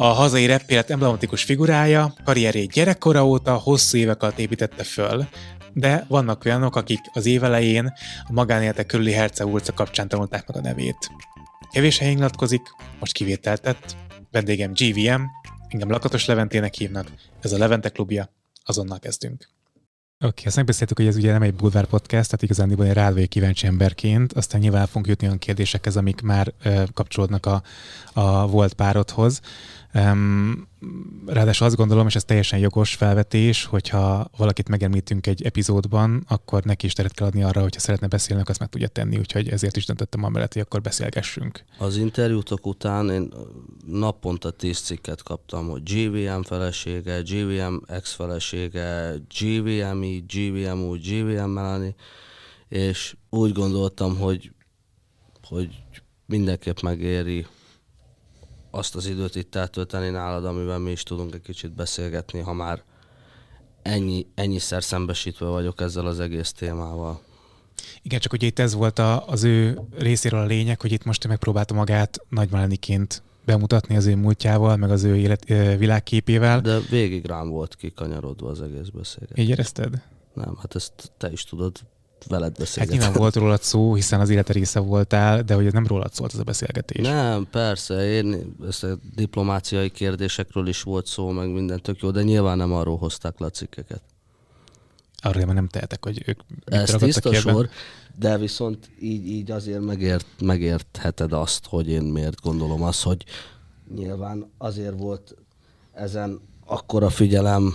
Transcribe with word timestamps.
A 0.00 0.06
hazai 0.06 0.46
repélet 0.46 0.90
emblematikus 0.90 1.44
figurája 1.44 2.14
karrierjét 2.24 2.70
gyerekkora 2.70 3.26
óta 3.26 3.54
hosszú 3.54 3.98
évek 3.98 4.22
alatt 4.22 4.38
építette 4.38 4.84
föl, 4.84 5.28
de 5.72 6.04
vannak 6.08 6.44
olyanok, 6.44 6.76
akik 6.76 7.00
az 7.12 7.26
évelején 7.26 7.92
a 8.28 8.32
magánélete 8.32 8.84
körüli 8.84 9.12
Herce 9.12 9.46
utca 9.46 9.72
kapcsán 9.72 10.08
tanulták 10.08 10.46
meg 10.46 10.56
a 10.56 10.60
nevét. 10.60 11.10
Kevés 11.70 11.98
helyen 11.98 12.14
nyilatkozik, 12.14 12.62
most 13.00 13.12
kivételtett, 13.12 13.96
vendégem 14.30 14.72
GVM, 14.72 15.22
engem 15.68 15.90
Lakatos 15.90 16.26
Leventének 16.26 16.74
hívnak, 16.74 17.12
ez 17.40 17.52
a 17.52 17.58
Levente 17.58 17.88
klubja, 17.88 18.32
azonnal 18.64 18.98
kezdünk. 18.98 19.48
Oké, 20.20 20.30
okay, 20.30 20.44
azt 20.46 20.56
megbeszéltük, 20.56 20.96
hogy 20.96 21.06
ez 21.06 21.16
ugye 21.16 21.32
nem 21.32 21.42
egy 21.42 21.54
bulvár 21.54 21.84
podcast, 21.84 22.30
tehát 22.30 22.42
igazán 22.42 22.86
én 22.86 22.92
rád 22.92 23.12
vagyok 23.12 23.28
kíváncsi 23.28 23.66
emberként, 23.66 24.32
aztán 24.32 24.60
nyilván 24.60 24.86
fogunk 24.86 25.06
jutni 25.06 25.26
olyan 25.26 25.38
kérdésekhez, 25.38 25.96
amik 25.96 26.20
már 26.20 26.52
ö, 26.62 26.82
kapcsolódnak 26.94 27.46
a, 27.46 27.62
a 28.12 28.46
volt 28.46 28.74
párodhoz. 28.74 29.40
Ráadásul 31.26 31.66
azt 31.66 31.76
gondolom, 31.76 32.06
és 32.06 32.14
ez 32.14 32.24
teljesen 32.24 32.58
jogos 32.58 32.94
felvetés, 32.94 33.64
hogyha 33.64 34.30
valakit 34.36 34.68
megemlítünk 34.68 35.26
egy 35.26 35.42
epizódban, 35.42 36.24
akkor 36.28 36.62
neki 36.64 36.86
is 36.86 36.92
teret 36.92 37.12
kell 37.12 37.26
adni 37.26 37.42
arra, 37.42 37.60
hogyha 37.60 37.80
szeretne 37.80 38.06
beszélni, 38.06 38.42
azt 38.46 38.58
meg 38.58 38.68
tudja 38.68 38.88
tenni, 38.88 39.18
úgyhogy 39.18 39.48
ezért 39.48 39.76
is 39.76 39.86
döntöttem 39.86 40.24
amellett, 40.24 40.52
hogy 40.52 40.62
akkor 40.62 40.80
beszélgessünk. 40.80 41.64
Az 41.78 41.96
interjútok 41.96 42.66
után 42.66 43.10
én 43.10 43.32
naponta 43.86 44.50
tíz 44.50 44.78
cikket 44.78 45.22
kaptam, 45.22 45.68
hogy 45.68 45.82
GVM 45.82 46.40
felesége, 46.40 47.20
GVM 47.20 47.76
ex 47.86 48.12
felesége, 48.12 49.14
GVM 49.38 50.02
így, 50.02 50.24
GVM 50.26 50.78
úgy, 50.78 51.00
GVM 51.00 51.50
Melanie, 51.50 51.94
és 52.68 53.16
úgy 53.30 53.52
gondoltam, 53.52 54.16
hogy, 54.16 54.52
hogy 55.42 55.82
mindenképp 56.26 56.80
megéri 56.80 57.46
azt 58.70 58.94
az 58.96 59.06
időt 59.06 59.36
itt 59.36 59.54
eltölteni 59.54 60.08
nálad, 60.08 60.44
amivel 60.44 60.78
mi 60.78 60.90
is 60.90 61.02
tudunk 61.02 61.34
egy 61.34 61.42
kicsit 61.42 61.74
beszélgetni, 61.74 62.40
ha 62.40 62.52
már 62.52 62.82
ennyi, 63.82 64.26
ennyiszer 64.34 64.82
szembesítve 64.82 65.46
vagyok 65.46 65.80
ezzel 65.80 66.06
az 66.06 66.20
egész 66.20 66.52
témával. 66.52 67.20
Igen, 68.02 68.20
csak 68.20 68.32
ugye 68.32 68.46
itt 68.46 68.58
ez 68.58 68.74
volt 68.74 68.98
a, 68.98 69.26
az 69.26 69.44
ő 69.44 69.80
részéről 69.98 70.40
a 70.40 70.46
lényeg, 70.46 70.80
hogy 70.80 70.92
itt 70.92 71.04
most 71.04 71.26
megpróbálta 71.26 71.74
magát 71.74 72.18
nagymániként 72.28 73.22
bemutatni 73.44 73.96
az 73.96 74.06
ő 74.06 74.16
múltjával, 74.16 74.76
meg 74.76 74.90
az 74.90 75.04
ő 75.04 75.16
élet, 75.16 75.44
világképével. 75.78 76.60
De 76.60 76.78
végig 76.78 77.26
rám 77.26 77.48
volt 77.48 77.76
kikanyarodva 77.76 78.48
az 78.48 78.62
egész 78.62 78.88
beszélgetés. 78.88 79.44
Így 79.44 79.50
érezted? 79.50 80.02
Nem, 80.34 80.56
hát 80.60 80.74
ezt 80.74 81.12
te 81.16 81.32
is 81.32 81.44
tudod, 81.44 81.80
veled 82.28 82.56
beszélgetem. 82.58 82.98
Hát 82.98 83.06
nyilván 83.06 83.20
volt 83.22 83.36
rólad 83.36 83.62
szó, 83.62 83.94
hiszen 83.94 84.20
az 84.20 84.30
élete 84.30 84.52
része 84.52 84.80
voltál, 84.80 85.42
de 85.42 85.54
hogy 85.54 85.72
nem 85.72 85.86
rólad 85.86 86.12
szólt 86.12 86.32
ez 86.32 86.38
a 86.38 86.42
beszélgetés. 86.42 87.06
Nem, 87.06 87.46
persze, 87.50 88.10
én 88.10 88.54
ezt 88.68 88.84
a 88.84 88.98
diplomáciai 89.14 89.90
kérdésekről 89.90 90.66
is 90.66 90.82
volt 90.82 91.06
szó, 91.06 91.30
meg 91.30 91.52
minden 91.52 91.82
tök 91.82 92.00
jó, 92.00 92.10
de 92.10 92.22
nyilván 92.22 92.56
nem 92.56 92.72
arról 92.72 92.96
hozták 92.96 93.38
le 93.38 93.46
a 93.46 93.50
cikkeket. 93.50 94.02
Arról 95.22 95.44
már 95.44 95.54
nem 95.54 95.68
tehetek, 95.68 96.04
hogy 96.04 96.22
ők 96.26 96.40
Ez 96.64 96.90
tiszta 96.90 97.34
sor, 97.34 97.68
de 98.18 98.38
viszont 98.38 98.90
így, 99.00 99.26
így 99.26 99.50
azért 99.50 99.80
megért, 99.80 100.26
megértheted 100.40 101.32
azt, 101.32 101.66
hogy 101.66 101.88
én 101.88 102.02
miért 102.02 102.40
gondolom 102.40 102.82
azt, 102.82 103.02
hogy 103.02 103.24
nyilván 103.94 104.50
azért 104.58 104.98
volt 104.98 105.34
ezen 105.92 106.40
akkora 106.66 107.10
figyelem 107.10 107.74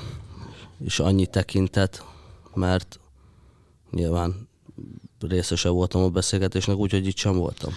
és 0.83 0.99
annyi 0.99 1.25
tekintet, 1.25 2.05
mert 2.53 2.99
nyilván 3.93 4.47
részese 5.19 5.69
voltam 5.69 6.01
a 6.01 6.09
beszélgetésnek, 6.09 6.75
úgyhogy 6.75 7.07
itt 7.07 7.17
sem 7.17 7.37
voltam. 7.37 7.73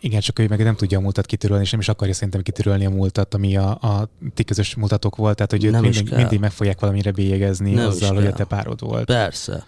Igen, 0.00 0.20
csak 0.20 0.38
ő 0.38 0.46
meg 0.48 0.62
nem 0.62 0.76
tudja 0.76 0.98
a 0.98 1.00
múltat 1.00 1.26
kitörölni, 1.26 1.62
és 1.62 1.70
nem 1.70 1.80
is 1.80 1.88
akarja 1.88 2.14
szerintem 2.14 2.42
kitörölni 2.42 2.86
a 2.86 2.90
múltat, 2.90 3.34
ami 3.34 3.56
a, 3.56 3.70
a 3.70 4.08
ti 4.34 4.44
közös 4.44 4.74
múltatok 4.74 5.16
volt, 5.16 5.36
tehát 5.36 5.50
hogy 5.50 5.70
nem 5.70 5.82
mindig, 5.82 6.12
mindig 6.14 6.40
meg 6.40 6.52
fogják 6.52 6.80
valamire 6.80 7.10
bélyegezni 7.10 7.74
nem 7.74 7.86
azzal, 7.86 8.14
hogy 8.14 8.26
a 8.26 8.32
te 8.32 8.44
párod 8.44 8.80
volt. 8.80 9.04
Persze. 9.04 9.66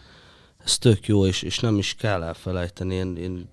Ez 0.65 0.79
tök 0.79 1.07
jó, 1.07 1.27
és, 1.27 1.43
és 1.43 1.59
nem 1.59 1.79
is 1.79 1.95
kell 1.95 2.23
elfelejteni. 2.23 2.95
Én, 2.95 3.17
én, 3.17 3.49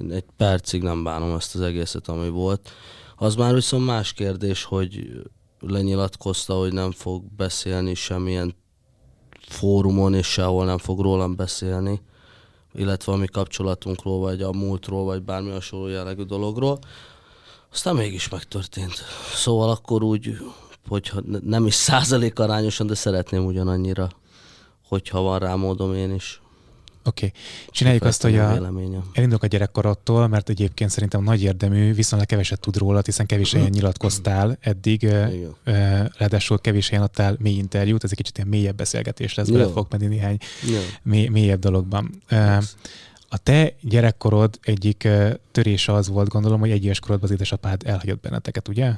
én 0.00 0.12
egy 0.12 0.24
percig 0.36 0.82
nem 0.82 1.04
bánom 1.04 1.34
ezt 1.34 1.54
az 1.54 1.60
egészet, 1.60 2.08
ami 2.08 2.28
volt. 2.28 2.70
Az 3.16 3.34
már 3.34 3.54
viszont 3.54 3.84
más 3.84 4.12
kérdés, 4.12 4.64
hogy 4.64 5.22
lenyilatkozta, 5.60 6.54
hogy 6.54 6.72
nem 6.72 6.92
fog 6.92 7.24
beszélni 7.36 7.94
semmilyen 7.94 8.54
fórumon, 9.48 10.14
és 10.14 10.26
sehol 10.26 10.64
nem 10.64 10.78
fog 10.78 11.00
rólam 11.00 11.36
beszélni, 11.36 12.00
illetve 12.74 13.12
a 13.12 13.16
mi 13.16 13.26
kapcsolatunkról, 13.26 14.18
vagy 14.18 14.42
a 14.42 14.52
múltról, 14.52 15.04
vagy 15.04 15.22
bármi 15.22 15.50
hasonló 15.50 15.86
jellegű 15.86 16.22
dologról. 16.22 16.78
Aztán 17.72 17.94
mégis 17.94 18.28
megtörtént. 18.28 18.94
Szóval 19.34 19.70
akkor 19.70 20.02
úgy, 20.02 20.38
hogyha 20.88 21.20
nem 21.42 21.66
is 21.66 21.74
százalék 21.74 22.38
arányosan, 22.38 22.86
de 22.86 22.94
szeretném 22.94 23.44
ugyanannyira, 23.44 24.08
hogyha 24.88 25.20
van 25.20 25.38
rá 25.38 25.54
módom 25.54 25.94
én 25.94 26.14
is. 26.14 26.40
Oké. 27.06 27.26
Okay. 27.26 27.40
Csináljuk 27.70 28.04
azt, 28.04 28.22
hogy 28.22 28.36
a, 28.36 28.72
elindulok 29.12 29.42
a 29.42 29.46
gyerekkorattól, 29.46 30.26
mert 30.26 30.48
egyébként 30.48 30.90
szerintem 30.90 31.22
nagy 31.22 31.42
érdemű, 31.42 31.92
viszonylag 31.94 32.28
keveset 32.28 32.60
tud 32.60 32.76
róla, 32.76 33.00
hiszen 33.04 33.26
kevés 33.26 33.52
helyen 33.52 33.70
nyilatkoztál 33.70 34.56
eddig, 34.60 35.02
Igen. 35.02 35.56
ráadásul 36.18 36.58
kevés 36.58 36.88
helyen 36.88 37.04
adtál 37.04 37.36
mély 37.38 37.56
interjút, 37.56 38.04
ez 38.04 38.10
egy 38.10 38.16
kicsit 38.16 38.36
ilyen 38.36 38.48
mélyebb 38.48 38.76
beszélgetés 38.76 39.34
lesz, 39.34 39.48
bele 39.48 39.66
fog 39.66 39.86
menni 39.90 40.06
néhány 40.06 40.38
mély, 41.02 41.28
mélyebb 41.28 41.60
dologban. 41.60 42.22
A 43.28 43.38
te 43.38 43.74
gyerekkorod 43.80 44.58
egyik 44.62 45.08
törése 45.52 45.92
az 45.92 46.08
volt, 46.08 46.28
gondolom, 46.28 46.60
hogy 46.60 46.70
egy 46.70 46.84
éves 46.84 47.00
korodban 47.00 47.28
az 47.28 47.34
édesapád 47.34 47.82
elhagyott 47.84 48.20
benneteket, 48.20 48.68
ugye? 48.68 48.92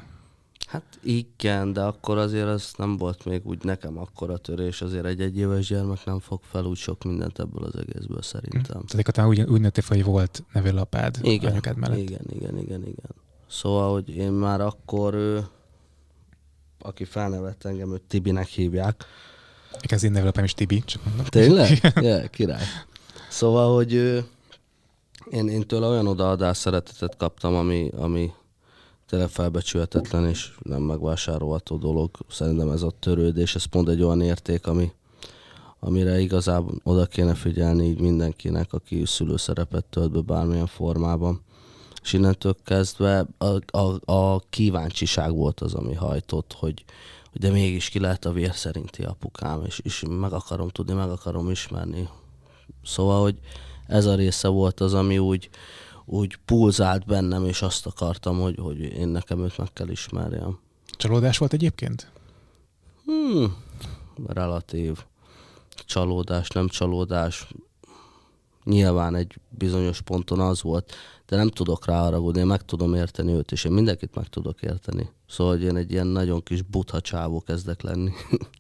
Hát 0.67 0.99
igen, 1.03 1.73
de 1.73 1.81
akkor 1.81 2.19
azért 2.19 2.47
az 2.47 2.73
nem 2.77 2.97
volt 2.97 3.25
még 3.25 3.47
úgy 3.47 3.65
nekem 3.65 3.99
akkora 3.99 4.37
törés, 4.37 4.83
azért 4.83 5.05
egy 5.05 5.21
egyéves 5.21 5.67
gyermek 5.67 6.05
nem 6.05 6.21
fog 6.21 6.41
fel 6.43 6.65
úgy 6.65 6.77
sok 6.77 7.05
mindent 7.05 7.39
ebből 7.39 7.65
az 7.65 7.77
egészből 7.77 8.23
szerintem. 8.23 8.83
Tehát 8.87 9.09
akkor 9.09 9.27
úgy, 9.29 9.41
úgy 9.41 9.61
nőttél 9.61 9.85
hogy 9.89 10.05
volt 10.05 10.45
nevelőapád 10.53 11.19
igen, 11.23 11.51
anyukád 11.51 11.77
mellett. 11.77 11.99
Igen, 11.99 12.21
igen, 12.29 12.59
igen, 12.59 12.81
igen. 12.81 13.15
Szóval, 13.51 13.93
hogy 13.93 14.09
én 14.09 14.33
már 14.33 14.61
akkor, 14.61 15.15
ő, 15.15 15.47
aki 16.79 17.05
felnevett 17.05 17.65
engem, 17.65 17.93
őt 17.93 18.03
Tibinek 18.03 18.47
hívják. 18.47 19.05
Ez 19.81 20.03
én 20.03 20.11
nevelőapám 20.11 20.45
is 20.45 20.55
Tibi, 20.55 20.83
csak 20.85 21.05
mondom. 21.05 21.25
Tényleg? 21.25 21.81
yeah, 22.01 22.29
király. 22.29 22.65
Szóval, 23.31 23.75
hogy 23.75 23.93
ő, 23.93 24.25
én, 25.31 25.49
én 25.49 25.67
tőle 25.67 25.87
olyan 25.87 26.07
odaadás 26.07 26.57
szeretetet 26.57 27.17
kaptam, 27.17 27.55
ami, 27.55 27.91
ami 27.97 28.33
tényleg 29.09 29.29
felbecsülhetetlen 29.29 30.29
és 30.29 30.55
nem 30.63 30.83
megvásárolható 30.83 31.77
dolog. 31.77 32.11
Szerintem 32.31 32.71
ez 32.71 32.83
a 32.83 32.93
törődés, 32.99 33.55
ez 33.55 33.65
pont 33.65 33.89
egy 33.89 34.03
olyan 34.03 34.21
érték, 34.21 34.67
ami, 34.67 34.93
amire 35.81 36.21
igazából 36.21 36.75
oda 36.83 37.07
kéne 37.07 37.35
figyelni 37.35 37.87
így 37.87 38.01
mindenkinek, 38.01 38.73
aki 38.73 39.03
szülőszerepet 39.07 39.85
tölt 39.85 40.11
be 40.11 40.21
bármilyen 40.21 40.67
formában. 40.67 41.41
És 42.03 42.13
innentől 42.13 42.57
kezdve 42.65 43.27
a, 43.39 43.79
a, 43.79 44.13
a 44.13 44.43
kíváncsiság 44.51 45.35
volt 45.35 45.61
az, 45.61 45.75
ami 45.75 45.95
hajtott, 45.95 46.57
hogy, 46.59 46.85
hogy 47.31 47.41
de 47.41 47.51
mégis 47.51 47.89
ki 47.89 47.99
lehet 47.99 48.25
a 48.25 48.33
vér 48.33 48.55
szerinti 48.55 49.03
apukám, 49.03 49.63
és, 49.67 49.81
és 49.85 50.05
meg 50.09 50.33
akarom 50.33 50.69
tudni, 50.69 50.93
meg 50.95 51.11
akarom 51.11 51.51
ismerni. 51.51 52.09
Szóval, 52.85 53.23
hogy 53.23 53.39
ez 53.87 54.07
a 54.07 54.15
része 54.15 54.49
volt 54.49 54.81
az, 54.81 54.95
ami 54.95 55.19
úgy, 55.19 55.51
úgy 56.11 56.39
pulzált 56.45 57.07
bennem, 57.07 57.45
és 57.45 57.63
azt 57.63 57.87
akartam, 57.87 58.41
hogy, 58.41 58.59
hogy 58.59 58.81
én 58.81 59.09
nekem 59.09 59.41
őt 59.45 59.59
meg 59.59 59.73
kell 59.73 59.89
ismerjem. 59.89 60.59
Csalódás 60.87 61.39
volt 61.39 61.53
egyébként? 61.53 62.11
Hmm, 63.05 63.57
relatív. 64.27 65.05
Csalódás, 65.87 66.49
nem 66.49 66.69
csalódás. 66.69 67.49
Nyilván 68.65 69.15
egy 69.15 69.41
bizonyos 69.49 70.01
ponton 70.01 70.41
az 70.41 70.63
volt, 70.63 70.95
de 71.27 71.37
nem 71.37 71.49
tudok 71.49 71.87
rá 71.87 72.01
haragudni, 72.01 72.41
én 72.41 72.47
meg 72.47 72.63
tudom 72.63 72.95
érteni 72.95 73.33
őt, 73.33 73.53
és 73.53 73.65
én 73.65 73.73
mindenkit 73.73 74.15
meg 74.15 74.27
tudok 74.27 74.63
érteni. 74.63 75.11
Szóval, 75.29 75.53
hogy 75.53 75.63
én 75.63 75.77
egy 75.77 75.91
ilyen 75.91 76.07
nagyon 76.07 76.43
kis 76.43 76.63
butha 76.63 77.01
csávó 77.01 77.41
kezdek 77.41 77.83
lenni. 77.83 78.13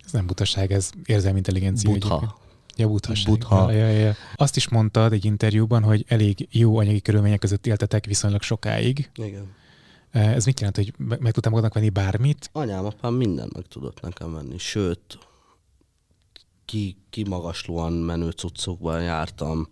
Ez 0.04 0.12
nem 0.12 0.26
butaság, 0.26 0.72
ez 0.72 0.90
érzelmi 1.04 1.36
intelligencia. 1.36 1.90
Butha. 1.90 2.14
Egyébként. 2.14 2.47
Ja, 2.78 2.88
buthaság. 2.88 3.32
Butha. 3.32 3.72
Ja, 3.72 3.86
ja, 3.86 3.98
ja. 3.98 4.14
Azt 4.34 4.56
is 4.56 4.68
mondtad 4.68 5.12
egy 5.12 5.24
interjúban, 5.24 5.82
hogy 5.82 6.04
elég 6.08 6.48
jó 6.50 6.78
anyagi 6.78 7.00
körülmények 7.00 7.38
között 7.38 7.66
éltetek 7.66 8.04
viszonylag 8.04 8.42
sokáig. 8.42 9.10
Igen. 9.14 9.56
Ez 10.10 10.44
mit 10.44 10.58
jelent, 10.58 10.76
hogy 10.76 10.94
meg 10.98 11.32
tudtam 11.32 11.52
magadnak 11.52 11.74
venni 11.74 11.88
bármit? 11.88 12.50
Anyám, 12.52 12.84
apám 12.84 13.14
mindent 13.14 13.54
meg 13.54 13.64
tudott 13.66 14.00
nekem 14.00 14.32
venni, 14.32 14.58
sőt, 14.58 15.18
ki, 16.64 16.96
kimagaslóan 17.10 17.92
menő 17.92 18.30
cuccokban 18.30 19.02
jártam, 19.02 19.68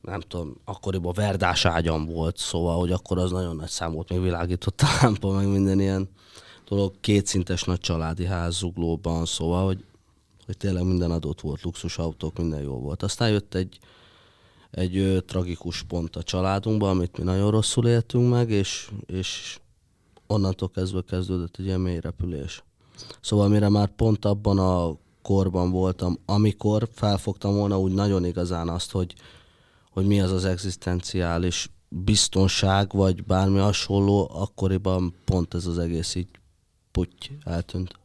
nem 0.00 0.20
tudom, 0.20 0.56
akkoriban 0.64 1.12
verdás 1.16 1.64
ágyam 1.64 2.06
volt, 2.06 2.36
szóval, 2.36 2.78
hogy 2.78 2.92
akkor 2.92 3.18
az 3.18 3.30
nagyon 3.30 3.56
nagy 3.56 3.68
szám 3.68 3.92
volt, 3.92 4.08
még 4.08 4.20
világított 4.20 4.80
a 4.80 4.86
lámpa, 5.02 5.32
meg 5.38 5.46
minden 5.46 5.80
ilyen 5.80 6.08
dolog, 6.68 7.00
kétszintes 7.00 7.62
nagy 7.62 7.80
családi 7.80 8.24
ház 8.24 8.56
zuglóban, 8.56 9.26
szóval, 9.26 9.64
hogy 9.64 9.84
hogy 10.50 10.58
tényleg 10.58 10.84
minden 10.84 11.10
adott 11.10 11.40
volt, 11.40 11.62
luxusautók, 11.62 12.38
minden 12.38 12.62
jó 12.62 12.78
volt. 12.78 13.02
Aztán 13.02 13.30
jött 13.30 13.54
egy, 13.54 13.78
egy 14.70 14.96
ö, 14.96 15.20
tragikus 15.20 15.82
pont 15.82 16.16
a 16.16 16.22
családunkban, 16.22 16.90
amit 16.90 17.18
mi 17.18 17.24
nagyon 17.24 17.50
rosszul 17.50 17.86
éltünk 17.86 18.30
meg, 18.30 18.50
és, 18.50 18.90
és 19.06 19.58
onnantól 20.26 20.70
kezdve 20.70 21.02
kezdődött 21.06 21.56
egy 21.58 21.64
ilyen 21.64 21.80
mély 21.80 22.00
repülés. 22.00 22.64
Szóval 23.20 23.48
mire 23.48 23.68
már 23.68 23.88
pont 23.88 24.24
abban 24.24 24.58
a 24.58 24.96
korban 25.22 25.70
voltam, 25.70 26.18
amikor 26.26 26.88
felfogtam 26.92 27.54
volna 27.54 27.80
úgy 27.80 27.92
nagyon 27.92 28.24
igazán 28.24 28.68
azt, 28.68 28.90
hogy, 28.90 29.14
hogy 29.90 30.06
mi 30.06 30.20
az 30.20 30.32
az 30.32 30.44
egzisztenciális 30.44 31.70
biztonság, 31.88 32.92
vagy 32.92 33.24
bármi 33.24 33.58
hasonló, 33.58 34.30
akkoriban 34.32 35.14
pont 35.24 35.54
ez 35.54 35.66
az 35.66 35.78
egész 35.78 36.14
így 36.14 36.28
puty 36.90 37.38
eltűnt. 37.44 37.99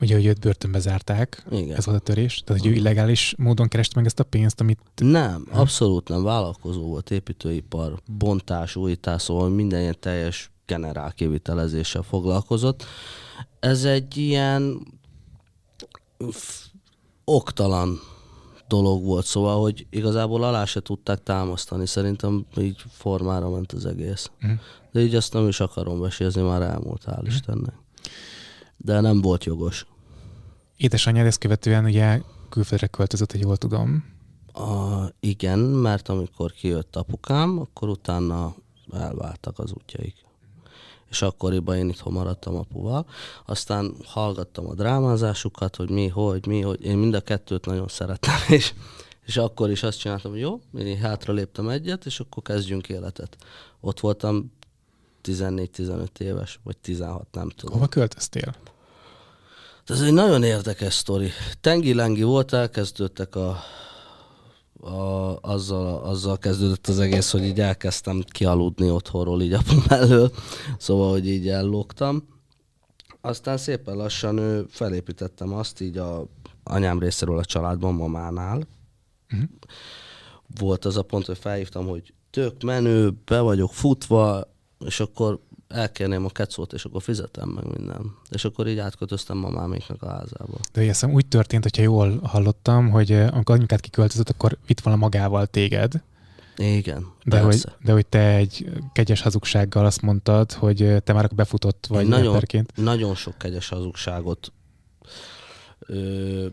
Ugye, 0.00 0.14
hogy 0.14 0.26
őt 0.26 0.40
börtönbe 0.40 0.78
zárták, 0.78 1.46
Igen. 1.50 1.76
ez 1.76 1.86
volt 1.86 1.98
a 1.98 2.00
törés, 2.00 2.42
tehát 2.44 2.62
hogy 2.62 2.70
ő 2.70 2.74
illegális 2.74 3.34
módon 3.38 3.68
kereste 3.68 3.96
meg 3.96 4.06
ezt 4.06 4.20
a 4.20 4.24
pénzt, 4.24 4.60
amit... 4.60 4.80
Nem, 4.96 5.46
abszolút 5.50 6.08
nem. 6.08 6.22
Vállalkozó 6.22 6.82
volt, 6.82 7.10
építőipar, 7.10 8.00
bontás, 8.18 8.76
újítás, 8.76 9.22
szóval 9.22 9.48
minden 9.48 9.80
ilyen 9.80 9.96
teljes 10.00 10.50
generál 10.66 11.12
kivitelezéssel 11.12 12.02
foglalkozott. 12.02 12.84
Ez 13.60 13.84
egy 13.84 14.16
ilyen 14.16 14.86
oktalan 17.24 18.00
dolog 18.68 19.04
volt, 19.04 19.26
szóval, 19.26 19.60
hogy 19.60 19.86
igazából 19.90 20.42
alá 20.42 20.64
se 20.64 20.80
tudták 20.80 21.22
támasztani. 21.22 21.86
Szerintem 21.86 22.46
így 22.56 22.82
formára 22.88 23.50
ment 23.50 23.72
az 23.72 23.86
egész. 23.86 24.30
Mhm. 24.40 24.52
De 24.92 25.00
így 25.00 25.14
azt 25.14 25.32
nem 25.32 25.48
is 25.48 25.60
akarom 25.60 26.00
vesézni, 26.00 26.42
már 26.42 26.62
elmúlt, 26.62 27.04
hál' 27.06 27.22
Istennek. 27.26 27.74
De 28.76 29.00
nem 29.00 29.20
volt 29.20 29.44
jogos. 29.44 29.86
Édesanyád 30.76 31.26
ezt 31.26 31.38
követően 31.38 31.84
ugye 31.84 32.20
külföldre 32.48 32.86
költözött, 32.86 33.30
hogy 33.32 33.40
jól 33.40 33.56
tudom. 33.56 34.04
A, 34.52 35.04
igen, 35.20 35.58
mert 35.58 36.08
amikor 36.08 36.52
kijött 36.52 36.96
apukám, 36.96 37.58
akkor 37.58 37.88
utána 37.88 38.54
elváltak 38.92 39.58
az 39.58 39.72
útjaik. 39.72 40.14
És 41.10 41.22
akkoriban 41.22 41.76
én 41.76 41.88
itthon 41.88 42.12
maradtam 42.12 42.56
apuval. 42.56 43.06
Aztán 43.46 43.94
hallgattam 44.04 44.68
a 44.68 44.74
drámázásukat, 44.74 45.76
hogy 45.76 45.90
mi, 45.90 46.08
hogy, 46.08 46.46
mi, 46.46 46.60
hogy. 46.60 46.84
Én 46.84 46.96
mind 46.98 47.14
a 47.14 47.20
kettőt 47.20 47.66
nagyon 47.66 47.88
szerettem, 47.88 48.34
és, 48.56 48.74
és 49.24 49.36
akkor 49.36 49.70
is 49.70 49.82
azt 49.82 49.98
csináltam, 49.98 50.30
hogy 50.30 50.40
jó, 50.40 50.60
én 50.78 50.98
hátra 50.98 51.32
léptem 51.32 51.68
egyet, 51.68 52.06
és 52.06 52.20
akkor 52.20 52.42
kezdjünk 52.42 52.88
életet. 52.88 53.36
Ott 53.80 54.00
voltam 54.00 54.52
14-15 55.26 56.20
éves, 56.20 56.60
vagy 56.62 56.76
16, 56.76 57.26
nem 57.32 57.48
tudom. 57.48 57.74
Hova 57.74 57.86
költöztél? 57.86 58.54
Ez 59.86 60.00
egy 60.00 60.12
nagyon 60.12 60.42
érdekes 60.42 60.94
sztori. 60.94 61.30
Tengi-lengi 61.60 62.22
volt, 62.22 62.52
elkezdődtek 62.52 63.34
a, 63.36 63.58
a, 64.80 65.38
azzal, 65.40 66.02
azzal 66.02 66.38
kezdődött 66.38 66.86
az 66.86 66.98
egész, 66.98 67.30
hogy 67.30 67.44
így 67.44 67.60
elkezdtem 67.60 68.24
kialudni 68.28 68.90
otthonról 68.90 69.42
így 69.42 69.52
apum 69.52 69.84
elől, 69.88 70.32
szóval, 70.78 71.10
hogy 71.10 71.28
így 71.28 71.48
ellógtam. 71.48 72.28
Aztán 73.20 73.56
szépen 73.56 73.96
lassan 73.96 74.38
ő 74.38 74.66
felépítettem 74.68 75.52
azt 75.52 75.80
így 75.80 75.98
a 75.98 76.26
anyám 76.62 76.98
részéről 76.98 77.38
a 77.38 77.44
családban, 77.44 77.94
mamánál. 77.94 78.66
Uh-huh. 79.32 79.48
Volt 80.58 80.84
az 80.84 80.96
a 80.96 81.02
pont, 81.02 81.26
hogy 81.26 81.38
felhívtam, 81.38 81.86
hogy 81.86 82.14
tök 82.30 82.62
menő, 82.62 83.10
be 83.24 83.40
vagyok 83.40 83.72
futva, 83.72 84.54
és 84.86 85.00
akkor 85.00 85.38
elkérném 85.68 86.24
a 86.24 86.28
kecót, 86.28 86.72
és 86.72 86.84
akkor 86.84 87.02
fizetem 87.02 87.48
meg 87.48 87.64
minden. 87.76 88.14
És 88.30 88.44
akkor 88.44 88.66
így 88.68 88.78
átkötöztem 88.78 89.36
mamáméknak 89.36 90.02
a 90.02 90.08
házába. 90.08 90.58
De 90.72 90.80
ugye 90.80 90.88
hiszem 90.88 91.12
úgy 91.12 91.26
történt, 91.26 91.62
hogyha 91.62 91.82
jól 91.82 92.20
hallottam, 92.22 92.90
hogy 92.90 93.12
eh, 93.12 93.34
amikor 93.34 93.54
anyukád 93.54 93.80
kiköltözött, 93.80 94.28
akkor 94.28 94.58
vitt 94.66 94.80
volna 94.80 94.98
magával 94.98 95.46
téged, 95.46 96.02
Igen, 96.56 97.06
de 97.24 97.40
hogy, 97.40 97.64
de 97.82 97.92
hogy 97.92 98.06
te 98.06 98.34
egy 98.34 98.70
kegyes 98.92 99.20
hazugsággal 99.20 99.84
azt 99.86 100.02
mondtad, 100.02 100.52
hogy 100.52 100.82
eh, 100.82 100.98
te 101.00 101.12
már 101.12 101.24
akkor 101.24 101.36
befutott 101.36 101.86
vagy 101.88 102.02
Én 102.02 102.08
nagyon, 102.08 102.24
rapperként. 102.24 102.72
nagyon 102.76 103.14
sok 103.14 103.38
kegyes 103.38 103.68
hazugságot 103.68 104.52
ö, 105.78 106.46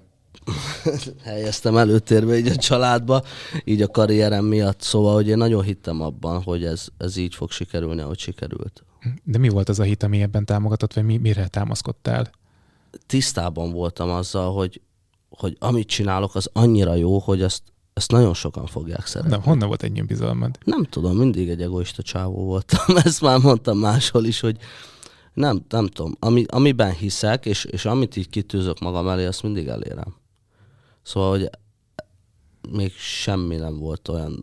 helyeztem 1.24 1.78
előtérbe 1.78 2.38
így 2.38 2.48
a 2.48 2.56
családba, 2.56 3.24
így 3.64 3.82
a 3.82 3.88
karrierem 3.88 4.46
miatt, 4.46 4.82
szóval, 4.82 5.14
hogy 5.14 5.28
én 5.28 5.38
nagyon 5.38 5.64
hittem 5.64 6.02
abban, 6.02 6.44
hogy 6.44 6.66
ez, 6.66 6.88
ez 6.98 7.18
így 7.18 7.36
fog 7.36 7.52
sikerülni, 7.52 8.02
ahogy 8.02 8.20
sikerült. 8.20 8.84
De 9.24 9.38
mi 9.38 9.50
volt 9.50 9.70
az 9.70 9.80
a 9.80 9.84
hit, 9.84 10.04
ami 10.04 10.22
ebben 10.22 10.46
támogatott, 10.46 10.94
vagy 10.94 11.04
mi, 11.04 11.18
mire 11.18 11.48
támaszkodtál? 11.48 12.32
Tisztában 13.06 13.72
voltam 13.72 14.10
azzal, 14.10 14.54
hogy, 14.54 14.82
hogy 15.30 15.56
amit 15.60 15.88
csinálok, 15.88 16.36
az 16.36 16.50
annyira 16.54 16.96
jó, 16.96 17.20
hogy 17.20 17.42
ezt, 17.42 17.62
ezt 17.94 18.12
nagyon 18.12 18.34
sokan 18.34 18.66
fogják 18.66 19.06
szeretni. 19.06 19.32
Nem, 19.32 19.42
honnan 19.42 19.68
volt 19.68 19.84
ennyi 19.84 20.02
bizalmad? 20.02 20.58
Nem 20.64 20.84
tudom, 20.84 21.18
mindig 21.18 21.50
egy 21.50 21.62
egoista 21.62 22.02
csávó 22.02 22.46
voltam. 22.46 22.98
Ezt 23.04 23.22
már 23.22 23.40
mondtam 23.40 23.78
máshol 23.78 24.26
is, 24.26 24.40
hogy 24.40 24.58
nem, 25.34 25.66
nem 25.70 25.88
tudom. 25.88 26.16
Ami, 26.20 26.46
amiben 26.48 26.92
hiszek, 26.92 27.46
és, 27.46 27.66
és 27.66 27.86
amit 27.86 28.16
így 28.16 28.30
kitűzök 28.30 28.80
magam 28.80 29.08
elé, 29.08 29.26
azt 29.26 29.44
mindig 29.44 29.68
elérem. 29.68 30.16
Szóval, 31.04 31.30
hogy 31.30 31.50
még 32.70 32.92
semmi 32.94 33.56
nem 33.56 33.78
volt 33.78 34.08
olyan 34.08 34.42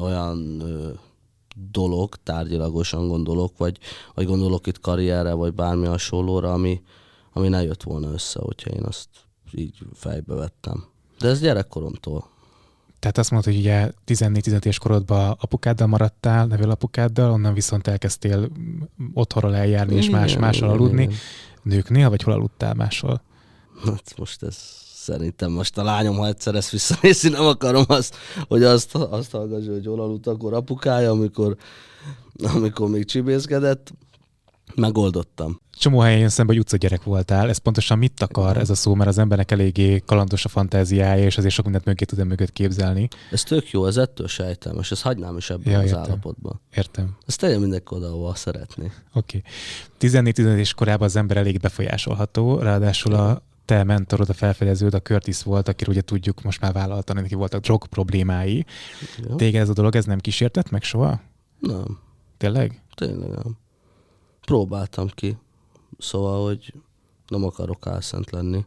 olyan 0.00 0.60
ö, 0.60 0.90
dolog, 1.70 2.16
tárgyilagosan 2.22 3.08
gondolok, 3.08 3.58
vagy, 3.58 3.78
vagy 4.14 4.26
gondolok 4.26 4.66
itt 4.66 4.80
karrierre, 4.80 5.32
vagy 5.32 5.54
bármi 5.54 5.86
hasonlóra, 5.86 6.52
ami, 6.52 6.82
ami 7.32 7.48
ne 7.48 7.62
jött 7.62 7.82
volna 7.82 8.12
össze, 8.12 8.40
hogyha 8.42 8.70
én 8.70 8.82
azt 8.82 9.08
így 9.52 9.78
fejbe 9.94 10.34
vettem. 10.34 10.84
De 11.18 11.28
ez 11.28 11.40
gyerekkoromtól. 11.40 12.28
Tehát 12.98 13.18
azt 13.18 13.30
mondod, 13.30 13.52
hogy 13.52 13.60
ugye 13.60 13.92
14-15 14.06 14.46
éves 14.46 14.78
korodban 14.78 15.36
apukáddal 15.40 15.86
maradtál, 15.86 16.46
nevél 16.46 16.70
apukáddal, 16.70 17.30
onnan 17.30 17.54
viszont 17.54 17.86
elkezdtél 17.86 18.48
otthonról 19.14 19.56
eljárni 19.56 19.94
és 19.94 20.10
más, 20.10 20.30
Igen, 20.30 20.40
máshol 20.40 20.68
igen, 20.68 20.80
aludni. 20.80 21.02
igen. 21.02 21.16
Nőknél, 21.62 22.08
vagy 22.08 22.22
hol 22.22 22.34
aludtál 22.34 22.74
máshol? 22.74 23.22
Hát 23.84 24.14
most 24.16 24.42
ez 24.42 24.85
szerintem 25.06 25.50
most 25.50 25.78
a 25.78 25.82
lányom, 25.82 26.16
ha 26.16 26.26
egyszer 26.26 26.54
ezt 26.54 26.70
visszanézi, 26.70 27.28
nem 27.28 27.46
akarom 27.46 27.84
azt, 27.86 28.16
hogy 28.48 28.62
azt, 28.62 28.94
azt 28.94 29.30
hallgassa, 29.30 29.72
hogy 29.72 29.86
hol 29.86 30.00
aludt 30.00 30.26
akkor 30.26 30.54
apukája, 30.54 31.10
amikor, 31.10 31.56
amikor 32.54 32.88
még 32.88 33.04
csibészkedett. 33.04 33.92
Megoldottam. 34.74 35.60
Csomó 35.78 35.98
helyen 35.98 36.18
jön 36.18 36.28
szembe, 36.28 36.52
hogy 36.52 36.60
utcagyerek 36.60 37.02
voltál. 37.02 37.48
Ez 37.48 37.58
pontosan 37.58 37.98
mit 37.98 38.22
akar 38.22 38.56
ez 38.56 38.70
a 38.70 38.74
szó, 38.74 38.94
mert 38.94 39.08
az 39.08 39.18
embernek 39.18 39.50
eléggé 39.50 40.02
kalandos 40.06 40.44
a 40.44 40.48
fantáziája, 40.48 41.24
és 41.24 41.38
azért 41.38 41.54
sok 41.54 41.64
mindent 41.64 41.84
mögé 41.84 42.04
tud 42.04 42.26
mögött 42.26 42.52
képzelni. 42.52 43.08
Ez 43.30 43.42
tök 43.42 43.70
jó, 43.70 43.86
ez 43.86 43.96
ettől 43.96 44.26
sejtelmes, 44.26 44.90
ezt 44.90 45.02
hagynám 45.02 45.36
is 45.36 45.50
ebben 45.50 45.72
Ja, 45.72 45.78
az 45.78 45.84
értem. 45.84 46.00
állapotban. 46.00 46.60
Értem. 46.74 47.16
Ez 47.26 47.36
tegyen 47.36 47.60
mindenki 47.60 47.94
oda, 47.94 48.06
ahova 48.06 48.34
szeretné. 48.34 48.90
Oké. 49.14 49.42
Okay. 50.00 50.22
14-15 50.22 50.38
éves 50.38 50.74
korában 50.74 51.06
az 51.06 51.16
ember 51.16 51.36
elég 51.36 51.60
befolyásolható, 51.60 52.58
ráadásul 52.58 53.14
a 53.14 53.42
te 53.66 53.84
mentorod, 53.84 54.28
a 54.28 54.32
felfedeződ, 54.32 54.94
a 54.94 55.00
Curtis 55.02 55.42
volt, 55.42 55.68
akiről 55.68 55.94
ugye 55.94 56.02
tudjuk 56.02 56.42
most 56.42 56.60
már 56.60 56.72
vállaltan, 56.72 57.16
neki 57.16 57.34
voltak 57.34 57.60
drog 57.60 57.86
problémái. 57.86 58.64
Jó? 59.28 59.34
Téged 59.34 59.60
ez 59.62 59.68
a 59.68 59.72
dolog, 59.72 59.96
ez 59.96 60.04
nem 60.04 60.18
kísértett 60.18 60.70
meg 60.70 60.82
soha? 60.82 61.20
Nem, 61.58 61.98
Tényleg? 62.36 62.82
tényleg 62.94 63.28
nem. 63.28 63.56
Próbáltam 64.40 65.08
ki, 65.08 65.38
szóval, 65.98 66.44
hogy 66.44 66.74
nem 67.28 67.44
akarok 67.44 67.86
álszent 67.86 68.30
lenni, 68.30 68.64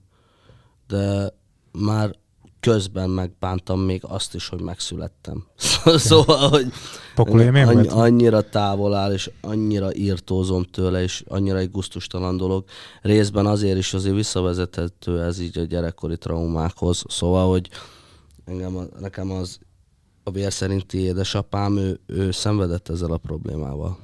de 0.88 1.34
már 1.72 2.16
közben 2.60 3.10
megbántam 3.10 3.80
még 3.80 4.02
azt 4.04 4.36
is, 4.36 4.48
hogy 4.48 4.62
megszülettem. 4.62 5.46
szóval, 6.10 6.50
hogy 6.50 6.72
annyi, 7.16 7.88
annyira 7.88 8.50
távol 8.50 8.94
áll, 8.94 9.14
és 9.14 9.32
annyira 9.42 9.94
írtózom 9.96 10.64
tőle, 10.64 11.02
és 11.02 11.24
annyira 11.28 11.58
egy 11.58 11.72
guztustalan 11.72 12.38
dolog. 12.38 12.64
Részben 13.02 13.46
azért 13.46 13.78
is 13.78 13.94
azért 13.94 14.16
visszavezethető 14.16 15.22
ez 15.22 15.40
így 15.40 15.58
a 15.58 15.64
gyerekkori 15.64 16.18
traumákhoz. 16.18 17.04
Szóval, 17.08 17.50
hogy 17.50 17.70
engem, 18.46 18.90
nekem 19.00 19.32
az 19.32 19.60
a 20.24 20.32
vér 20.32 20.52
szerinti 20.52 20.98
édesapám, 20.98 21.78
ő, 21.78 22.00
ő 22.06 22.32
szenvedett 22.32 22.90
ezzel 22.90 23.12
a 23.12 23.18
problémával. 23.18 23.98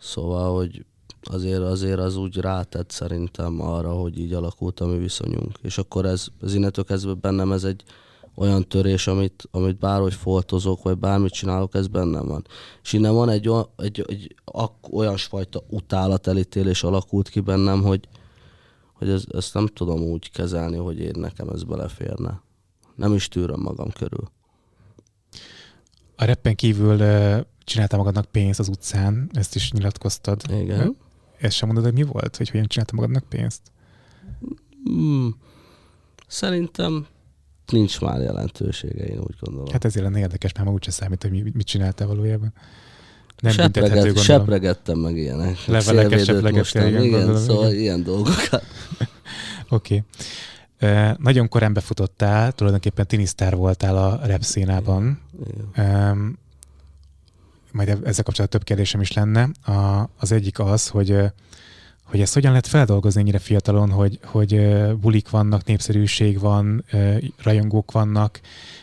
Szóval, 0.00 0.54
hogy 0.54 0.84
azért, 1.22 1.60
azért 1.60 1.98
az 1.98 2.16
úgy 2.16 2.36
rátett 2.36 2.90
szerintem 2.90 3.60
arra, 3.60 3.92
hogy 3.92 4.18
így 4.18 4.32
alakult 4.32 4.80
a 4.80 4.86
mi 4.86 4.98
viszonyunk. 4.98 5.58
És 5.62 5.78
akkor 5.78 6.04
ez, 6.06 6.26
ez 6.42 6.54
innentől 6.54 6.84
kezdve 6.84 7.12
bennem 7.14 7.52
ez 7.52 7.64
egy 7.64 7.82
olyan 8.34 8.68
törés, 8.68 9.06
amit, 9.06 9.48
amit 9.50 9.78
bárhogy 9.78 10.14
foltozok, 10.14 10.82
vagy 10.82 10.98
bármit 10.98 11.32
csinálok, 11.32 11.74
ez 11.74 11.86
bennem 11.86 12.26
van. 12.26 12.46
És 12.82 12.92
innen 12.92 13.14
van 13.14 13.28
egy, 13.28 13.48
olyan- 13.48 13.68
egy, 13.76 14.04
egy 14.08 14.34
olyasfajta 14.90 15.62
utálatelítélés 15.68 16.82
alakult 16.82 17.28
ki 17.28 17.40
bennem, 17.40 17.82
hogy, 17.82 18.08
hogy 18.92 19.08
ez, 19.08 19.24
ezt 19.28 19.54
nem 19.54 19.66
tudom 19.66 20.00
úgy 20.00 20.30
kezelni, 20.30 20.76
hogy 20.76 20.98
én 21.00 21.14
nekem 21.16 21.48
ez 21.48 21.62
beleférne. 21.62 22.42
Nem 22.94 23.14
is 23.14 23.28
tűröm 23.28 23.60
magam 23.60 23.90
körül. 23.90 24.30
A 26.16 26.24
reppen 26.24 26.54
kívül 26.54 26.96
csináltál 27.64 27.98
magadnak 27.98 28.24
pénzt 28.24 28.58
az 28.58 28.68
utcán, 28.68 29.30
ezt 29.32 29.54
is 29.54 29.72
nyilatkoztad. 29.72 30.42
Igen. 30.50 30.96
Ezt 31.38 31.56
sem 31.56 31.66
mondod, 31.66 31.84
hogy 31.84 31.94
mi 31.94 32.02
volt, 32.02 32.36
hogy 32.36 32.50
hogyan 32.50 32.66
csináltál 32.66 33.00
magadnak 33.00 33.28
pénzt? 33.28 33.60
Hmm. 34.84 35.36
Szerintem 36.26 37.06
nincs 37.72 38.00
már 38.00 38.20
jelentősége, 38.20 39.04
én 39.04 39.18
úgy 39.18 39.36
gondolom. 39.40 39.72
Hát, 39.72 39.84
ezért 39.84 40.04
lenne 40.04 40.18
érdekes, 40.18 40.52
mert 40.52 40.66
ma 40.66 40.72
úgyse 40.72 40.90
számít, 40.90 41.22
hogy 41.22 41.30
mi- 41.30 41.52
mit 41.54 41.66
csináltál 41.66 42.06
valójában. 42.06 42.52
nem 43.40 43.52
Sepreget, 43.52 44.18
sepregettem 44.18 44.98
meg 44.98 45.16
ilyenek. 45.16 45.64
Leveleket 45.66 46.52
mostam, 46.52 46.86
igen, 46.86 47.02
igen, 47.02 47.36
szóval 47.36 47.70
igen. 47.70 47.80
ilyen 47.80 48.02
dolgokat. 48.02 48.64
Oké. 49.68 50.04
Okay. 50.80 51.12
Nagyon 51.18 51.48
korán 51.48 51.72
befutottál, 51.72 52.52
tulajdonképpen 52.52 53.06
tinisztár 53.06 53.56
voltál 53.56 53.96
a 53.96 54.26
rap 54.26 54.42
színában. 54.42 55.20
Igen. 55.74 56.10
Um, 56.10 56.38
majd 57.72 57.88
ezzel 57.88 58.24
kapcsolatban 58.24 58.48
több 58.48 58.64
kérdésem 58.64 59.00
is 59.00 59.12
lenne. 59.12 59.48
A, 59.62 60.08
az 60.18 60.32
egyik 60.32 60.58
az, 60.58 60.88
hogy 60.88 61.32
hogy 62.08 62.20
ezt 62.20 62.34
hogyan 62.34 62.50
lehet 62.50 62.66
feldolgozni 62.66 63.20
ennyire 63.20 63.38
fiatalon, 63.38 63.90
hogy, 63.90 64.18
hogy 64.24 64.56
bulik 64.96 65.30
vannak, 65.30 65.64
népszerűség 65.64 66.38
van, 66.38 66.84
rajongók 67.42 67.92
vannak. 67.92 68.40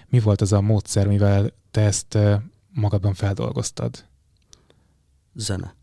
Mi 0.08 0.20
volt 0.20 0.42
az 0.42 0.52
a 0.52 0.62
módszer, 0.62 1.08
mivel 1.08 1.52
te 1.72 1.82
ezt 1.82 2.18
magadban 2.74 3.14
feldolgoztad? 3.14 4.06
Zene. 5.34 5.76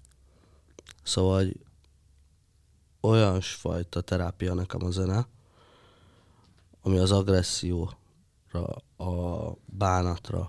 Szóval 1.03 1.37
hogy 1.37 1.61
olyan 3.01 3.41
fajta 3.41 4.01
terápia 4.01 4.55
nekem 4.55 4.85
a 4.85 4.91
zene, 4.91 5.27
ami 6.83 6.99
az 6.99 7.11
agresszióra, 7.11 7.97
a 8.97 9.53
bánatra, 9.65 10.49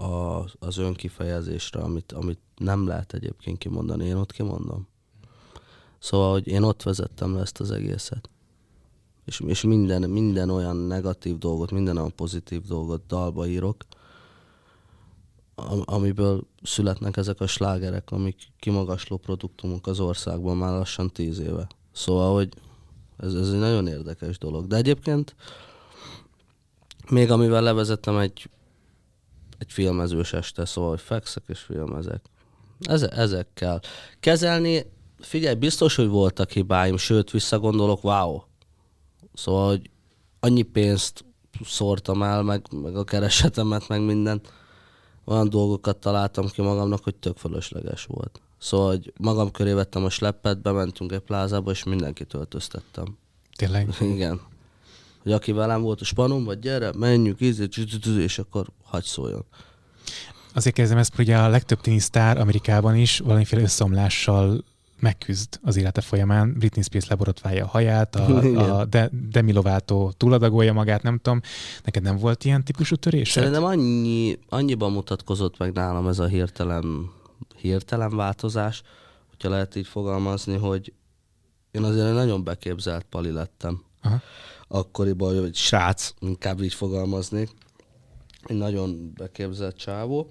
a, 0.00 0.44
az 0.58 0.78
önkifejezésre, 0.78 1.80
amit, 1.80 2.12
amit 2.12 2.38
nem 2.56 2.86
lehet 2.86 3.12
egyébként 3.12 3.58
kimondani, 3.58 4.04
én 4.04 4.16
ott 4.16 4.32
kimondom. 4.32 4.88
Szóval, 5.98 6.32
hogy 6.32 6.46
én 6.46 6.62
ott 6.62 6.82
vezettem 6.82 7.34
le 7.34 7.40
ezt 7.40 7.60
az 7.60 7.70
egészet. 7.70 8.30
És, 9.24 9.40
és 9.46 9.62
minden, 9.62 10.10
minden 10.10 10.50
olyan 10.50 10.76
negatív 10.76 11.38
dolgot, 11.38 11.70
minden 11.70 11.96
olyan 11.96 12.14
pozitív 12.14 12.62
dolgot 12.62 13.06
dalba 13.06 13.46
írok, 13.46 13.84
am- 15.54 15.82
amiből 15.84 16.46
születnek 16.62 17.16
ezek 17.16 17.40
a 17.40 17.46
slágerek, 17.46 18.10
amik 18.10 18.52
kimagasló 18.58 19.16
produktumok 19.16 19.86
az 19.86 20.00
országban 20.00 20.56
már 20.56 20.72
lassan 20.72 21.10
tíz 21.10 21.38
éve. 21.38 21.66
Szóval, 21.92 22.34
hogy 22.34 22.48
ez, 23.16 23.34
ez 23.34 23.48
egy 23.52 23.58
nagyon 23.58 23.86
érdekes 23.86 24.38
dolog. 24.38 24.66
De 24.66 24.76
egyébként 24.76 25.34
még 27.10 27.30
amivel 27.30 27.62
levezettem 27.62 28.16
egy, 28.16 28.50
egy 29.60 29.72
filmezős 29.72 30.32
este, 30.32 30.64
szóval, 30.64 30.90
hogy 30.90 31.00
fekszek 31.00 31.42
és 31.46 31.60
filmezek. 31.60 32.20
Eze, 32.80 33.08
ezekkel. 33.08 33.80
Kezelni, 34.20 34.86
figyelj, 35.18 35.54
biztos, 35.54 35.94
hogy 35.94 36.08
voltak 36.08 36.50
hibáim, 36.50 36.96
sőt, 36.96 37.30
visszagondolok, 37.30 38.04
wow. 38.04 38.40
Szóval, 39.34 39.68
hogy 39.68 39.90
annyi 40.40 40.62
pénzt 40.62 41.24
szórtam 41.64 42.22
el, 42.22 42.42
meg, 42.42 42.66
meg 42.82 42.96
a 42.96 43.04
keresetemet, 43.04 43.88
meg 43.88 44.04
mindent 44.04 44.52
olyan 45.24 45.48
dolgokat 45.48 45.96
találtam 45.96 46.48
ki 46.48 46.62
magamnak, 46.62 47.04
hogy 47.04 47.14
tök 47.14 47.36
fölösleges 47.36 48.04
volt. 48.04 48.40
Szóval, 48.58 48.88
hogy 48.88 49.12
magam 49.18 49.50
köré 49.50 49.72
vettem 49.72 50.04
a 50.04 50.10
sleppet, 50.10 50.62
bementünk 50.62 51.12
egy 51.12 51.20
plázába, 51.20 51.70
és 51.70 51.84
mindenkit 51.84 52.34
öltöztettem. 52.34 53.18
Tényleg? 53.56 53.96
Igen. 54.00 54.40
Hogy 55.30 55.38
aki 55.38 55.52
velem 55.52 55.82
volt 55.82 56.00
a 56.00 56.04
spanom, 56.04 56.44
vagy 56.44 56.58
gyere, 56.58 56.92
menjünk, 56.96 57.38
csü- 57.68 58.06
és 58.06 58.38
akkor 58.38 58.66
hagy 58.82 59.04
szóljon. 59.04 59.44
Azért 60.54 60.74
kezdem 60.74 60.98
ezt, 60.98 61.18
ugye 61.18 61.36
a 61.36 61.48
legtöbb 61.48 61.80
tinisztár 61.80 62.38
Amerikában 62.38 62.96
is 62.96 63.18
valamiféle 63.18 63.62
összeomlással 63.62 64.64
megküzd 64.98 65.58
az 65.62 65.76
élete 65.76 66.00
folyamán. 66.00 66.54
Britney 66.58 66.82
Spears 66.82 67.08
leborotválja 67.08 67.64
a 67.64 67.68
haját, 67.68 68.16
a, 68.16 68.26
Igen. 68.42 68.56
a 68.56 68.84
De, 68.84 69.10
Demi 69.30 69.52
Lovato 69.52 70.10
túladagolja 70.16 70.72
magát, 70.72 71.02
nem 71.02 71.18
tudom. 71.18 71.40
Neked 71.84 72.02
nem 72.02 72.16
volt 72.16 72.44
ilyen 72.44 72.64
típusú 72.64 72.96
törés? 72.96 73.30
Szerintem 73.30 73.64
annyi, 73.64 74.38
annyiban 74.48 74.92
mutatkozott 74.92 75.58
meg 75.58 75.72
nálam 75.72 76.08
ez 76.08 76.18
a 76.18 76.26
hirtelen, 76.26 77.10
hirtelen 77.56 78.16
változás, 78.16 78.82
hogyha 79.28 79.48
lehet 79.48 79.76
így 79.76 79.86
fogalmazni, 79.86 80.56
hogy 80.56 80.92
én 81.70 81.82
azért 81.82 82.12
nagyon 82.12 82.44
beképzelt 82.44 83.06
pali 83.10 83.30
lettem. 83.30 83.82
Aha. 84.02 84.20
Akkoriban, 84.72 85.38
hogy 85.38 85.54
srác, 85.54 86.14
inkább 86.20 86.62
így 86.62 86.74
fogalmaznék. 86.74 87.50
Egy 88.42 88.56
nagyon 88.56 89.12
beképzelt 89.16 89.76
csávó. 89.76 90.28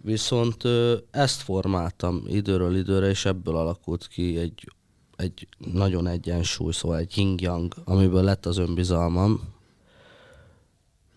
Viszont 0.00 0.62
ezt 1.10 1.40
formáltam 1.40 2.22
időről 2.26 2.76
időre, 2.76 3.08
és 3.08 3.24
ebből 3.24 3.56
alakult 3.56 4.08
ki 4.08 4.38
egy, 4.38 4.72
egy 5.16 5.48
nagyon 5.58 6.06
egyensúly, 6.06 6.72
szóval 6.72 6.98
egy 6.98 7.16
yin-yang, 7.16 7.74
amiből 7.84 8.22
lett 8.22 8.46
az 8.46 8.56
önbizalmam. 8.56 9.40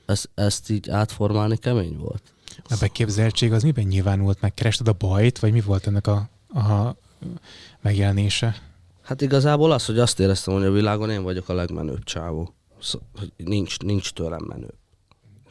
Ezt, 0.05 0.29
ezt 0.33 0.69
így 0.69 0.89
átformálni 0.89 1.57
kemény 1.57 1.97
volt. 1.97 2.23
A 2.63 2.75
beképzeltség 2.79 3.53
az 3.53 3.63
miben 3.63 3.85
nyilvánult 3.85 4.41
meg? 4.41 4.53
Kerested 4.53 4.87
a 4.87 4.93
bajt, 4.93 5.39
vagy 5.39 5.51
mi 5.51 5.61
volt 5.61 5.87
ennek 5.87 6.07
a, 6.07 6.29
a 6.59 6.95
megjelenése? 7.81 8.70
Hát 9.11 9.21
igazából 9.21 9.71
az, 9.71 9.85
hogy 9.85 9.99
azt 9.99 10.19
éreztem, 10.19 10.53
hogy 10.53 10.63
a 10.63 10.71
világon 10.71 11.09
én 11.09 11.23
vagyok 11.23 11.49
a 11.49 11.53
legmenőbb 11.53 12.03
csávó. 12.03 12.53
Szó, 12.81 12.99
hogy 13.19 13.31
nincs, 13.37 13.79
nincs 13.79 14.11
tőlem 14.11 14.43
menő. 14.47 14.67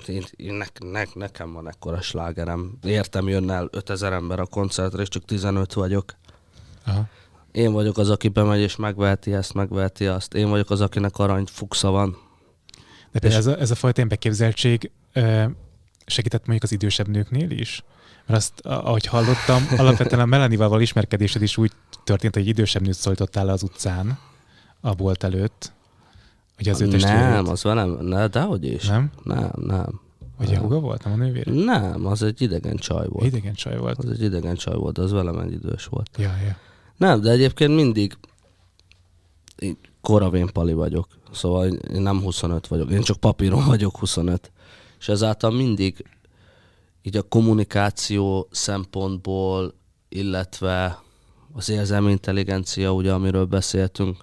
Én, 0.06 0.24
én 0.36 0.54
ne, 0.54 0.64
ne, 0.90 1.02
nekem 1.14 1.52
van 1.52 1.68
ekkora 1.68 2.00
slágerem. 2.00 2.78
Értem, 2.82 3.28
jönne 3.28 3.54
el 3.54 3.68
5000 3.72 4.12
ember 4.12 4.40
a 4.40 4.46
koncertre, 4.46 5.02
és 5.02 5.08
csak 5.08 5.24
15 5.24 5.72
vagyok. 5.72 6.14
Aha. 6.86 7.08
Én 7.52 7.72
vagyok 7.72 7.98
az, 7.98 8.10
aki 8.10 8.28
bemegy 8.28 8.60
és 8.60 8.76
megveheti 8.76 9.32
ezt, 9.32 9.54
megveheti 9.54 10.06
azt. 10.06 10.34
Én 10.34 10.48
vagyok 10.48 10.70
az, 10.70 10.80
akinek 10.80 11.18
arany 11.18 11.46
fuksa 11.46 11.90
van. 11.90 12.16
De 13.12 13.18
például 13.18 13.40
ez 13.42 13.46
a, 13.46 13.58
ez 13.58 13.70
a 13.70 13.74
fajta 13.74 13.96
ilyen 13.96 14.08
beképzeltség 14.08 14.90
segített 16.06 16.46
mondjuk 16.46 16.62
az 16.62 16.72
idősebb 16.72 17.08
nőknél 17.08 17.50
is? 17.50 17.84
Mert 18.30 18.42
azt, 18.42 18.60
ahogy 18.60 19.06
hallottam, 19.06 19.66
alapvetően 19.76 20.20
a 20.20 20.26
Melanival 20.26 20.80
ismerkedésed 20.80 21.42
is 21.42 21.56
úgy 21.56 21.72
történt, 22.04 22.34
hogy 22.34 22.42
egy 22.42 22.48
idősebb 22.48 22.82
nőt 22.82 22.94
szólítottál 22.94 23.44
le 23.44 23.52
az 23.52 23.62
utcán 23.62 24.18
a 24.80 24.94
bolt 24.94 25.24
előtt. 25.24 25.72
Ugye 26.58 26.70
az 26.70 26.80
ő 26.80 26.88
testvérét. 26.88 27.20
nem, 27.20 27.48
az 27.48 27.62
velem, 27.62 27.98
ne, 28.00 28.26
dehogy 28.26 28.64
is. 28.64 28.86
Nem? 28.86 29.10
Nem, 29.22 29.52
nem. 29.56 30.00
Vagy 30.38 30.54
a 30.54 30.58
húga 30.58 30.80
volt, 30.80 31.04
nem 31.04 31.12
a 31.12 31.16
nővére? 31.16 31.52
Nem, 31.52 32.06
az 32.06 32.22
egy 32.22 32.42
idegen 32.42 32.76
csaj 32.76 33.06
volt. 33.08 33.26
Idegen 33.26 33.54
csaj 33.54 33.78
volt. 33.78 33.98
Az 33.98 34.10
egy 34.10 34.22
idegen 34.22 34.54
csaj 34.54 34.76
volt, 34.76 34.98
az 34.98 35.10
velem 35.10 35.38
egy 35.38 35.52
idős 35.52 35.86
volt. 35.86 36.10
Ja, 36.18 36.36
ja. 36.46 36.56
Nem, 36.96 37.20
de 37.20 37.30
egyébként 37.30 37.74
mindig 37.74 38.16
így 39.58 39.76
koravén 40.00 40.46
pali 40.52 40.72
vagyok. 40.72 41.08
Szóval 41.32 41.66
én 41.68 42.02
nem 42.02 42.20
25 42.20 42.66
vagyok, 42.66 42.90
én 42.90 43.02
csak 43.02 43.16
papíron 43.16 43.66
vagyok 43.66 43.96
25. 43.96 44.50
És 44.98 45.08
ezáltal 45.08 45.50
mindig 45.50 46.04
így 47.02 47.16
a 47.16 47.22
kommunikáció 47.22 48.48
szempontból, 48.50 49.74
illetve 50.08 51.02
az 51.52 51.68
érzelmi 51.68 52.10
intelligencia, 52.10 52.92
ugye, 52.92 53.12
amiről 53.12 53.44
beszéltünk, 53.44 54.16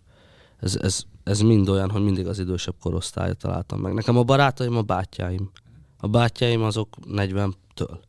ez, 0.59 0.75
ez, 0.75 1.03
ez 1.23 1.39
mind 1.39 1.69
olyan, 1.69 1.89
hogy 1.89 2.03
mindig 2.03 2.27
az 2.27 2.39
idősebb 2.39 2.75
korosztályt 2.79 3.37
találtam 3.37 3.79
meg. 3.79 3.93
Nekem 3.93 4.17
a 4.17 4.23
barátaim 4.23 4.75
a 4.75 4.81
bátyáim. 4.81 5.51
A 5.97 6.07
bátyáim 6.07 6.63
azok 6.63 6.95
40-től. 7.11 7.99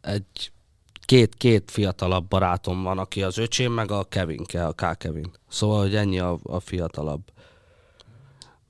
Egy 0.00 0.52
két, 1.04 1.34
két 1.34 1.70
fiatalabb 1.70 2.28
barátom 2.28 2.82
van, 2.82 2.98
aki 2.98 3.22
az 3.22 3.38
öcsém, 3.38 3.72
meg 3.72 3.90
a 3.90 4.04
Kevinke, 4.04 4.66
a 4.66 4.72
K. 4.72 4.98
Kevin. 4.98 5.30
Szóval, 5.48 5.80
hogy 5.80 5.94
ennyi 5.94 6.18
a, 6.18 6.38
a 6.42 6.60
fiatalabb 6.60 7.22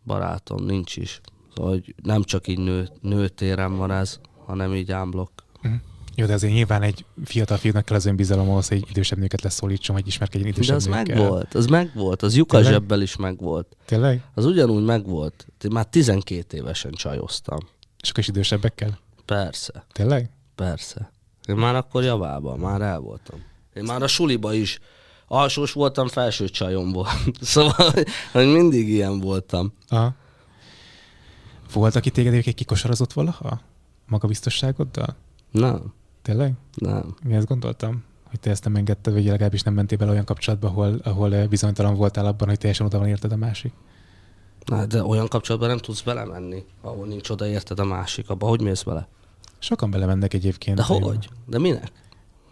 barátom, 0.04 0.64
nincs 0.64 0.96
is. 0.96 1.20
Szóval, 1.54 1.70
hogy 1.70 1.94
nem 2.02 2.22
csak 2.22 2.48
így 2.48 2.58
nő, 2.58 2.88
nőtéren 3.00 3.76
van 3.76 3.90
ez, 3.90 4.20
hanem 4.46 4.74
így 4.74 4.92
ámblok. 4.92 5.30
Mhm. 5.62 5.74
Jó, 6.16 6.26
de 6.26 6.32
azért 6.32 6.52
nyilván 6.52 6.82
egy 6.82 7.04
fiatal 7.24 7.56
fiúnak 7.56 7.84
kell 7.84 7.96
az 7.96 8.04
önbizalom 8.06 8.48
ahhoz, 8.50 8.68
hogy 8.68 8.84
idősebb 8.90 9.18
nőket 9.18 9.42
leszólítson, 9.42 9.96
vagy 9.96 10.06
ismerkedjen 10.06 10.50
De 10.50 10.56
idősebb 10.56 10.76
az 10.76 10.84
nőkkel. 10.84 11.16
megvolt, 11.20 11.54
az 11.54 11.66
megvolt, 11.66 12.22
az 12.22 12.36
lyukas 12.36 12.60
Tényleg? 12.62 12.80
zsebbel 12.80 13.00
is 13.02 13.16
megvolt. 13.16 13.76
Tényleg? 13.84 14.22
Az 14.34 14.44
ugyanúgy 14.44 14.84
megvolt. 14.84 15.46
Már 15.70 15.84
12 15.86 16.56
évesen 16.56 16.92
csajoztam. 16.92 17.58
És 18.02 18.08
akkor 18.10 18.20
is 18.22 18.28
idősebbekkel? 18.28 18.98
Persze, 19.24 19.84
Tényleg? 19.92 20.30
persze. 20.54 21.12
Én 21.46 21.54
már 21.56 21.74
akkor 21.76 22.02
javában, 22.02 22.58
már 22.58 22.80
el 22.80 22.98
voltam. 22.98 23.42
Én 23.74 23.82
már 23.84 24.02
a 24.02 24.06
suliba 24.06 24.52
is 24.52 24.78
alsós 25.26 25.72
voltam, 25.72 26.08
felső 26.08 26.48
csajom 26.48 26.92
volt. 26.92 27.08
Szóval, 27.40 27.90
hogy- 27.90 28.08
hogy 28.32 28.46
mindig 28.46 28.88
ilyen 28.88 29.20
voltam. 29.20 29.72
Aha. 29.88 30.14
Volt, 31.72 31.96
aki 31.96 32.10
téged 32.10 32.32
egyébként 32.32 32.56
kikosarazott 32.56 33.12
valaha? 33.12 33.60
Magabiztosságoddal? 34.06 35.16
Nem, 35.50 35.92
Tényleg? 36.22 36.52
nem. 36.74 37.14
Én 37.28 37.34
ezt 37.34 37.46
gondoltam, 37.46 38.04
hogy 38.30 38.40
te 38.40 38.50
ezt 38.50 38.64
nem 38.64 38.76
engedted, 38.76 39.12
vagy 39.12 39.24
legalábbis 39.24 39.62
nem 39.62 39.74
mentél 39.74 39.98
bele 39.98 40.10
olyan 40.10 40.24
kapcsolatba, 40.24 40.68
ahol, 40.68 41.00
ahol 41.04 41.34
eh, 41.34 41.46
bizonytalan 41.48 41.94
voltál 41.94 42.26
abban, 42.26 42.48
hogy 42.48 42.58
teljesen 42.58 42.86
oda 42.86 42.98
van 42.98 43.08
érted 43.08 43.32
a 43.32 43.36
másik. 43.36 43.72
Na, 44.64 44.86
de 44.86 45.02
olyan 45.04 45.28
kapcsolatban 45.28 45.68
nem 45.68 45.78
tudsz 45.78 46.02
belemenni, 46.02 46.64
ahol 46.80 47.06
nincs 47.06 47.30
oda 47.30 47.46
érted 47.46 47.78
a 47.78 47.84
másik. 47.84 48.30
Abba 48.30 48.46
hogy 48.46 48.60
mész 48.60 48.82
bele? 48.82 49.08
Sokan 49.58 49.90
belemennek 49.90 50.34
egyébként. 50.34 50.76
De 50.76 50.82
hogy-? 50.82 51.28
De 51.46 51.58
minek? 51.58 51.92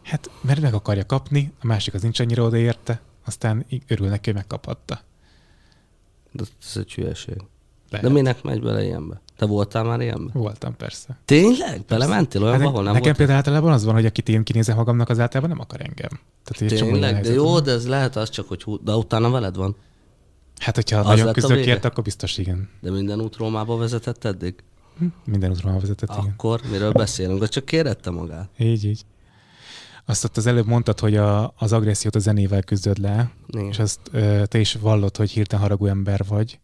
Hát, 0.02 0.30
mert 0.40 0.60
meg 0.60 0.74
akarja 0.74 1.06
kapni, 1.06 1.52
a 1.60 1.66
másik 1.66 1.94
az 1.94 2.02
nincs 2.02 2.20
annyira 2.20 2.44
odaérte, 2.44 3.00
aztán 3.24 3.64
így 3.68 3.82
örül 3.88 4.08
neki, 4.08 4.24
hogy 4.24 4.34
megkaphatta. 4.34 5.00
De 6.32 6.44
ez 6.62 6.76
egy 6.76 6.92
hülyeség. 6.92 7.36
Lehet. 7.90 8.06
De 8.06 8.12
minek 8.12 8.42
megy 8.42 8.62
bele 8.62 8.84
ilyenbe? 8.84 9.20
Te 9.42 9.48
voltál 9.48 9.84
már 9.84 10.00
ilyenben? 10.00 10.30
Voltam, 10.32 10.76
persze. 10.76 11.18
Tényleg? 11.24 11.84
Belementél 11.88 12.42
olyan, 12.42 12.58
Hát 12.58 12.66
ahol 12.66 12.82
nem 12.82 12.92
nekem 12.92 13.02
volt? 13.02 13.16
például 13.16 13.38
általában 13.38 13.72
az 13.72 13.84
van, 13.84 13.94
hogy 13.94 14.06
akit 14.06 14.28
én 14.28 14.42
kinézem 14.42 14.76
magamnak, 14.76 15.08
az 15.08 15.18
általában 15.20 15.50
nem 15.50 15.60
akar 15.60 15.80
engem. 15.80 16.20
Tehát 16.44 16.74
Tényleg? 16.82 17.22
De 17.22 17.32
jó, 17.32 17.50
van. 17.52 17.62
de 17.62 17.70
ez 17.72 17.88
lehet 17.88 18.16
az 18.16 18.30
csak, 18.30 18.48
hogy 18.48 18.62
hú, 18.62 18.78
de 18.84 18.92
utána 18.94 19.30
veled 19.30 19.56
van. 19.56 19.76
Hát, 20.58 20.74
hogyha 20.74 20.98
Az 20.98 21.06
nagyon 21.06 21.24
lett 21.24 21.34
a 21.36 21.38
küzdök 21.38 21.56
vége? 21.56 21.70
érte, 21.70 21.88
akkor 21.88 22.04
biztos 22.04 22.38
igen. 22.38 22.68
De 22.80 22.90
minden 22.90 23.20
út 23.20 23.36
Rómába 23.36 23.76
vezetett 23.76 24.24
eddig? 24.24 24.54
Hm, 24.98 25.04
Minden 25.24 25.50
útra 25.50 25.72
vezetett, 25.80 26.10
igen. 26.18 26.32
Akkor 26.36 26.60
miről 26.70 26.92
beszélünk? 26.92 27.48
Csak 27.48 27.64
kérette 27.64 28.10
magát. 28.10 28.48
Így, 28.58 28.84
így. 28.84 29.00
Azt 30.06 30.24
ott 30.24 30.36
az 30.36 30.46
előbb 30.46 30.66
mondtad, 30.66 31.00
hogy 31.00 31.16
a, 31.16 31.54
az 31.56 31.72
agressziót 31.72 32.14
a 32.14 32.18
zenével 32.18 32.62
küzdöd 32.62 32.98
le, 32.98 33.32
Igen. 33.46 33.66
és 33.66 33.78
azt 33.78 34.00
ö, 34.12 34.42
te 34.46 34.58
is 34.58 34.74
vallod, 34.74 35.16
hogy 35.16 35.30
hirtelen 35.30 35.64
haragú 35.64 35.86
ember 35.86 36.24
vagy. 36.28 36.60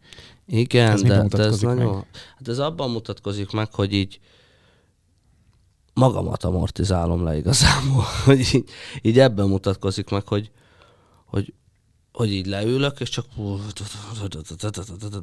Igen, 0.47 0.91
Ez 0.91 1.01
de, 1.01 1.27
de 1.27 1.43
ez 1.43 1.61
nagyon... 1.61 1.85
meg? 1.85 2.05
Hát 2.37 2.47
ez 2.47 2.59
abban 2.59 2.91
mutatkozik 2.91 3.51
meg, 3.51 3.73
hogy 3.73 3.93
így 3.93 4.19
magamat 5.93 6.43
amortizálom 6.43 7.23
le 7.23 7.37
igazából. 7.37 8.03
Hogy 8.25 8.39
így, 8.39 8.63
így 9.01 9.19
ebben 9.19 9.47
mutatkozik 9.47 10.09
meg, 10.09 10.27
hogy, 10.27 10.51
hogy, 11.25 11.53
hogy 12.11 12.31
így 12.31 12.45
leülök, 12.45 12.99
és 12.99 13.09
csak 13.09 13.25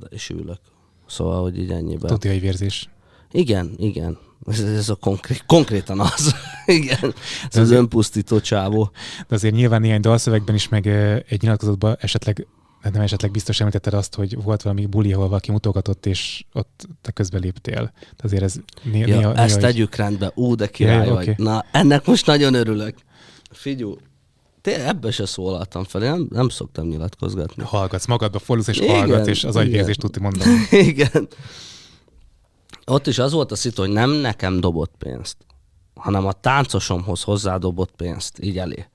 és 0.09 0.31
ülök. 0.31 0.61
Szóval, 1.07 1.43
hogy 1.43 1.59
így 1.59 1.71
ennyiben. 1.71 2.11
Tudja, 2.11 2.31
hogy 2.31 2.41
vérzés. 2.41 2.89
Igen, 3.31 3.75
igen. 3.77 4.19
Ez, 4.47 4.61
ez 4.61 4.89
a 4.89 4.95
konkrét, 4.95 5.45
konkrétan 5.47 6.01
az. 6.01 6.35
igen. 6.67 6.99
Ez 7.03 7.13
az 7.51 7.59
azért- 7.59 7.79
önpusztító 7.81 8.41
csávó. 8.41 8.91
De 9.29 9.35
azért 9.35 9.55
nyilván 9.55 9.81
néhány 9.81 10.01
dalszövegben 10.01 10.55
is, 10.55 10.69
meg 10.69 10.87
egy 11.29 11.43
nyilatkozatban 11.43 11.97
esetleg, 12.01 12.47
hát 12.81 12.93
nem 12.93 13.03
esetleg 13.03 13.31
biztos 13.31 13.61
említetted 13.61 13.95
azt, 13.95 14.15
hogy 14.15 14.43
volt 14.43 14.63
valami 14.63 14.87
buli, 14.87 15.13
ahol 15.13 15.29
valaki 15.29 15.51
mutogatott, 15.51 16.07
és 16.07 16.45
ott 16.53 16.89
te 17.03 17.11
közbe 17.11 17.39
léptél. 17.39 17.93
Azért 18.19 18.43
ez 18.43 18.55
né- 18.83 19.09
Ja, 19.09 19.17
néha, 19.17 19.35
ezt 19.35 19.37
néha 19.37 19.69
így- 19.69 19.75
tegyük 19.75 19.95
rendbe. 19.95 20.33
Ú, 20.35 20.55
de 20.55 20.67
király 20.67 21.07
Ja, 21.07 21.15
vagy. 21.15 21.29
oké. 21.31 21.43
Na, 21.43 21.65
ennek 21.73 22.07
most 22.07 22.27
nagyon 22.27 22.55
örülök. 22.55 22.95
Figyú, 23.51 23.97
te 24.61 24.87
ebbe 24.89 25.11
se 25.11 25.27
szólaltam 25.27 25.85
fel, 25.85 26.03
én 26.03 26.11
nem, 26.11 26.27
nem 26.31 26.49
szoktam 26.49 26.87
nyilatkozgatni. 26.89 27.63
hallgatsz, 27.65 28.07
magadba 28.07 28.39
fordulsz, 28.39 28.69
és 28.69 28.79
Igen, 28.79 28.97
hallgatsz, 28.97 29.27
és 29.27 29.45
az 29.45 29.57
agyvérzést 29.57 30.01
tudni 30.01 30.23
mondani. 30.23 30.51
Igen. 30.91 31.29
Ott 32.87 33.07
is 33.07 33.19
az 33.19 33.33
volt 33.33 33.53
a 33.53 33.57
szitu, 33.57 33.81
hogy 33.83 33.91
nem 33.91 34.11
nekem 34.11 34.61
dobott 34.61 34.95
pénzt, 34.99 35.37
hanem 35.95 36.27
a 36.27 36.33
táncosomhoz 36.33 37.23
hozzádobott 37.23 37.91
pénzt, 37.91 38.39
így 38.43 38.59
elé. 38.59 38.89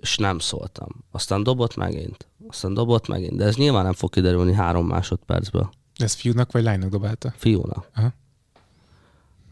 És 0.00 0.16
nem 0.16 0.38
szóltam. 0.38 0.88
Aztán 1.10 1.42
dobott 1.42 1.76
megint. 1.76 2.26
Aztán 2.48 2.74
dobott 2.74 3.08
megint. 3.08 3.36
De 3.36 3.44
ez 3.44 3.56
nyilván 3.56 3.84
nem 3.84 3.92
fog 3.92 4.10
kiderülni 4.10 4.52
három 4.52 4.86
másodpercből. 4.86 5.70
Ez 5.96 6.12
fiúnak 6.14 6.52
vagy 6.52 6.62
lánynak 6.62 6.90
dobálta? 6.90 7.32
Fiúnak. 7.36 7.90
Aha. 7.94 8.12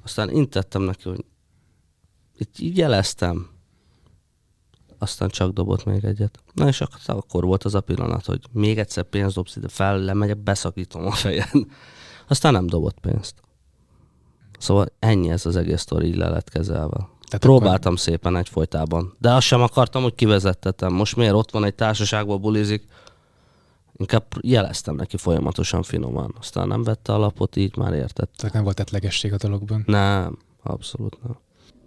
Aztán 0.04 0.30
intettem 0.30 0.82
neki, 0.82 1.08
hogy 1.08 1.24
így, 2.38 2.62
így 2.62 2.76
jeleztem. 2.76 3.48
Aztán 4.98 5.28
csak 5.28 5.52
dobott 5.52 5.84
még 5.84 6.04
egyet. 6.04 6.38
Na 6.52 6.68
és 6.68 6.80
ak- 6.80 7.08
akkor 7.08 7.44
volt 7.44 7.64
az 7.64 7.74
a 7.74 7.80
pillanat, 7.80 8.24
hogy 8.24 8.40
még 8.52 8.78
egyszer 8.78 9.04
pénzt 9.04 9.34
dobsz 9.34 9.56
ide 9.56 9.68
fel, 9.68 9.98
lemegyek, 9.98 10.38
beszakítom 10.38 11.06
a 11.06 11.12
fejed. 11.12 11.50
Aztán 12.28 12.52
nem 12.52 12.66
dobott 12.66 13.00
pénzt. 13.00 13.34
Szóval 14.58 14.86
ennyi 14.98 15.30
ez 15.30 15.46
az 15.46 15.56
egész 15.56 15.80
sztori, 15.80 16.06
így 16.06 16.16
le 16.16 16.28
lett 16.28 16.48
kezelve. 16.48 16.96
Tehát 16.96 17.40
Próbáltam 17.40 17.96
szépen 17.96 18.36
egyfolytában. 18.36 19.16
De 19.18 19.32
azt 19.32 19.46
sem 19.46 19.60
akartam, 19.60 20.02
hogy 20.02 20.14
kivezettetem. 20.14 20.92
Most 20.92 21.16
miért 21.16 21.32
ott 21.32 21.50
van 21.50 21.64
egy 21.64 21.74
társaságban 21.74 22.40
bulizik, 22.40 22.86
inkább 23.96 24.24
jeleztem 24.40 24.94
neki 24.94 25.16
folyamatosan 25.16 25.82
finoman. 25.82 26.34
Aztán 26.38 26.68
nem 26.68 26.82
vette 26.82 27.12
alapot, 27.12 27.56
így 27.56 27.76
már 27.76 27.92
értett. 27.92 28.32
Tehát 28.36 28.54
nem 28.54 28.64
volt 28.64 28.76
tetlegesség 28.76 29.32
a 29.32 29.36
dologban. 29.36 29.82
Nem, 29.86 30.38
abszolút 30.62 31.22
nem. 31.22 31.38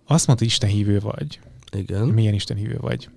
Azt 0.07 0.27
mondta, 0.27 0.45
Isten 0.45 0.69
hívő 0.69 0.99
vagy. 0.99 1.39
Igen. 1.71 2.07
Milyen 2.07 2.33
Isten 2.33 2.57
hívő 2.57 2.77
vagy. 2.81 3.09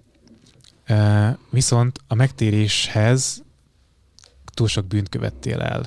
E, 0.85 1.39
viszont 1.51 1.99
a 2.09 2.15
megtéréshez 2.15 3.43
túl 4.55 4.69
sok 4.69 4.87
bűnt 4.87 5.09
követtél 5.09 5.61
el. 5.61 5.85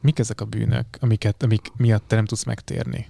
Mik 0.00 0.18
ezek 0.18 0.40
a 0.40 0.44
bűnök, 0.44 0.86
amiket, 1.00 1.42
amik 1.42 1.72
miatt 1.76 2.08
te 2.08 2.14
nem 2.16 2.24
tudsz 2.24 2.44
megtérni? 2.44 3.08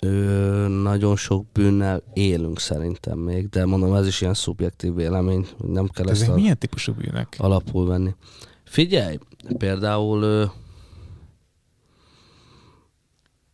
Ö, 0.00 0.68
nagyon 0.68 1.16
sok 1.16 1.46
bűnnel 1.52 2.02
élünk 2.12 2.60
szerintem 2.60 3.18
még, 3.18 3.48
de 3.48 3.64
mondom, 3.64 3.94
ez 3.94 4.06
is 4.06 4.20
ilyen 4.20 4.34
szubjektív 4.34 4.94
vélemény, 4.94 5.48
nem 5.58 5.88
kell 5.88 6.04
De 6.04 6.10
ezt 6.10 6.22
ezek 6.22 6.34
milyen 6.34 6.58
típusú 6.58 6.92
bűnök? 6.92 7.28
alapul 7.36 7.86
venni. 7.86 8.14
Figyelj, 8.64 9.18
például 9.58 10.22
ö, 10.22 10.44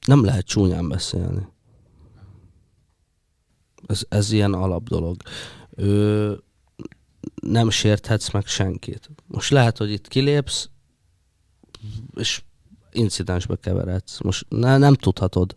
nem 0.07 0.25
lehet 0.25 0.47
csúnyán 0.47 0.89
beszélni. 0.89 1.47
Ez, 3.87 4.03
ez 4.09 4.33
ilyen 4.33 4.53
alap 4.53 4.89
dolog. 4.89 5.17
Ö, 5.71 6.35
nem 7.43 7.71
sérthetsz 7.71 8.31
meg 8.31 8.47
senkit. 8.47 9.11
Most 9.27 9.51
lehet, 9.51 9.77
hogy 9.79 9.91
itt 9.91 10.09
kilépsz, 10.09 10.69
és 12.15 12.43
incidensbe 12.93 13.57
keveredsz. 13.57 14.21
Most 14.21 14.47
ne, 14.49 14.79
nem 14.79 14.95
tudhatod. 14.95 15.57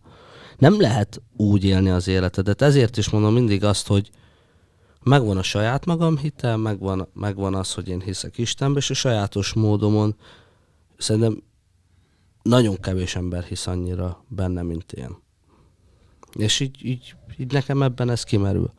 Nem 0.58 0.80
lehet 0.80 1.22
úgy 1.36 1.64
élni 1.64 1.90
az 1.90 2.08
életedet. 2.08 2.62
Ezért 2.62 2.96
is 2.96 3.10
mondom 3.10 3.32
mindig 3.32 3.64
azt, 3.64 3.86
hogy 3.86 4.10
megvan 5.02 5.36
a 5.36 5.42
saját 5.42 5.86
magam 5.86 6.18
hitel, 6.18 6.56
megvan, 6.56 7.08
megvan 7.14 7.54
az, 7.54 7.74
hogy 7.74 7.88
én 7.88 8.00
hiszek 8.00 8.38
Istenbe, 8.38 8.78
és 8.78 8.90
a 8.90 8.94
sajátos 8.94 9.52
módomon 9.52 10.16
szerintem 10.96 11.42
nagyon 12.42 12.80
kevés 12.80 13.16
ember 13.16 13.44
hisz 13.44 13.66
annyira 13.66 14.24
benne, 14.28 14.62
mint 14.62 14.92
én. 14.92 15.16
És 16.32 16.60
így, 16.60 16.84
így, 16.84 17.14
így 17.38 17.52
nekem 17.52 17.82
ebben 17.82 18.10
ez 18.10 18.22
kimerül. 18.22 18.72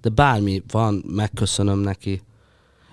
De 0.00 0.08
bármi 0.08 0.62
van, 0.70 1.04
megköszönöm 1.06 1.78
neki, 1.78 2.22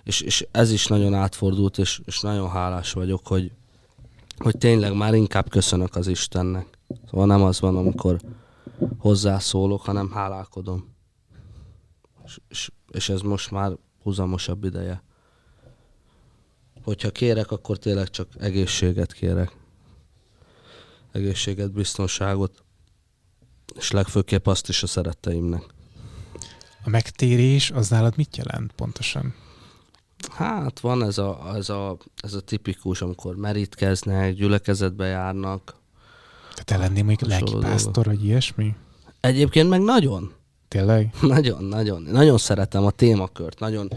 és, 0.03 0.21
és 0.21 0.47
ez 0.51 0.71
is 0.71 0.87
nagyon 0.87 1.13
átfordult, 1.13 1.77
és, 1.77 2.01
és 2.05 2.19
nagyon 2.19 2.49
hálás 2.49 2.93
vagyok, 2.93 3.27
hogy, 3.27 3.51
hogy 4.39 4.57
tényleg 4.57 4.95
már 4.95 5.13
inkább 5.13 5.49
köszönök 5.49 5.95
az 5.95 6.07
Istennek. 6.07 6.77
Szóval 7.09 7.25
nem 7.25 7.41
az 7.41 7.59
van, 7.59 7.77
amikor 7.77 8.19
hozzászólok, 8.97 9.81
hanem 9.81 10.11
hálálkodom. 10.11 10.95
És, 12.25 12.39
és, 12.49 12.71
és 12.91 13.09
ez 13.09 13.21
most 13.21 13.51
már 13.51 13.71
húzamosabb 14.03 14.63
ideje. 14.63 15.03
Hogyha 16.83 17.11
kérek, 17.11 17.51
akkor 17.51 17.77
tényleg 17.77 18.09
csak 18.09 18.27
egészséget 18.39 19.13
kérek. 19.13 19.57
Egészséget, 21.11 21.71
biztonságot, 21.71 22.63
és 23.75 23.91
legfőképp 23.91 24.47
azt 24.47 24.69
is 24.69 24.83
a 24.83 24.87
szeretteimnek. 24.87 25.63
A 26.83 26.89
megtérés 26.89 27.71
az 27.71 27.89
nálad 27.89 28.17
mit 28.17 28.37
jelent 28.37 28.71
pontosan? 28.71 29.33
Hát 30.27 30.79
van 30.79 31.03
ez 31.03 31.17
a, 31.17 31.51
ez 31.55 31.69
a, 31.69 31.97
ez 32.21 32.33
a 32.33 32.41
tipikus, 32.41 33.01
amikor 33.01 33.35
merítkeznek, 33.35 34.33
gyülekezetbe 34.33 35.05
járnak. 35.05 35.75
Te 36.53 36.63
te 36.63 36.77
lennél 36.77 37.03
Hasonló 37.03 37.27
lelkipásztor, 37.27 38.05
vagy 38.05 38.25
ilyesmi? 38.25 38.75
Egyébként 39.19 39.69
meg 39.69 39.81
nagyon, 39.81 40.33
Tényleg? 40.69 41.13
nagyon, 41.21 41.63
nagyon, 41.63 42.01
nagyon 42.01 42.37
szeretem 42.37 42.85
a 42.85 42.91
témakört, 42.91 43.59
nagyon, 43.59 43.89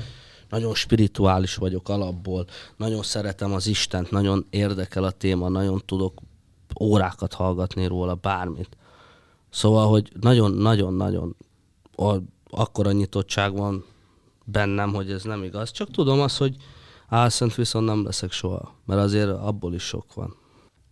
nagyon 0.48 0.74
spirituális 0.74 1.54
vagyok 1.54 1.88
alapból, 1.88 2.46
nagyon 2.76 3.02
szeretem 3.02 3.52
az 3.52 3.66
Istent, 3.66 4.10
nagyon 4.10 4.46
érdekel 4.50 5.04
a 5.04 5.10
téma, 5.10 5.48
nagyon 5.48 5.82
tudok 5.86 6.20
órákat 6.80 7.32
hallgatni 7.32 7.86
róla, 7.86 8.14
bármit. 8.14 8.76
Szóval, 9.50 9.88
hogy 9.88 10.12
nagyon-nagyon-nagyon 10.20 11.36
akkora 12.50 12.92
nyitottság 12.92 13.56
van 13.56 13.84
bennem, 14.44 14.92
hogy 14.92 15.10
ez 15.10 15.22
nem 15.22 15.42
igaz. 15.42 15.70
Csak 15.70 15.90
tudom 15.90 16.20
azt, 16.20 16.38
hogy 16.38 16.56
álszent 17.08 17.54
viszont 17.54 17.86
nem 17.86 18.04
leszek 18.04 18.32
soha, 18.32 18.74
mert 18.86 19.00
azért 19.00 19.28
abból 19.28 19.74
is 19.74 19.82
sok 19.82 20.14
van. 20.14 20.36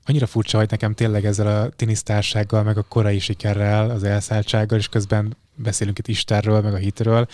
Annyira 0.05 0.27
furcsa, 0.27 0.59
hogy 0.59 0.71
nekem 0.71 0.95
tényleg 0.95 1.25
ezzel 1.25 1.63
a 1.63 1.69
tinisztársággal, 1.69 2.63
meg 2.63 2.79
a 2.79 2.83
korai 2.83 3.19
sikerrel, 3.19 3.91
az 3.91 4.03
elszálltsággal, 4.03 4.79
és 4.79 4.89
közben 4.89 5.37
beszélünk 5.55 5.99
itt 5.99 6.09
Istenről, 6.09 6.61
meg 6.61 6.75
a 6.75 6.77
hitről, 6.77 7.27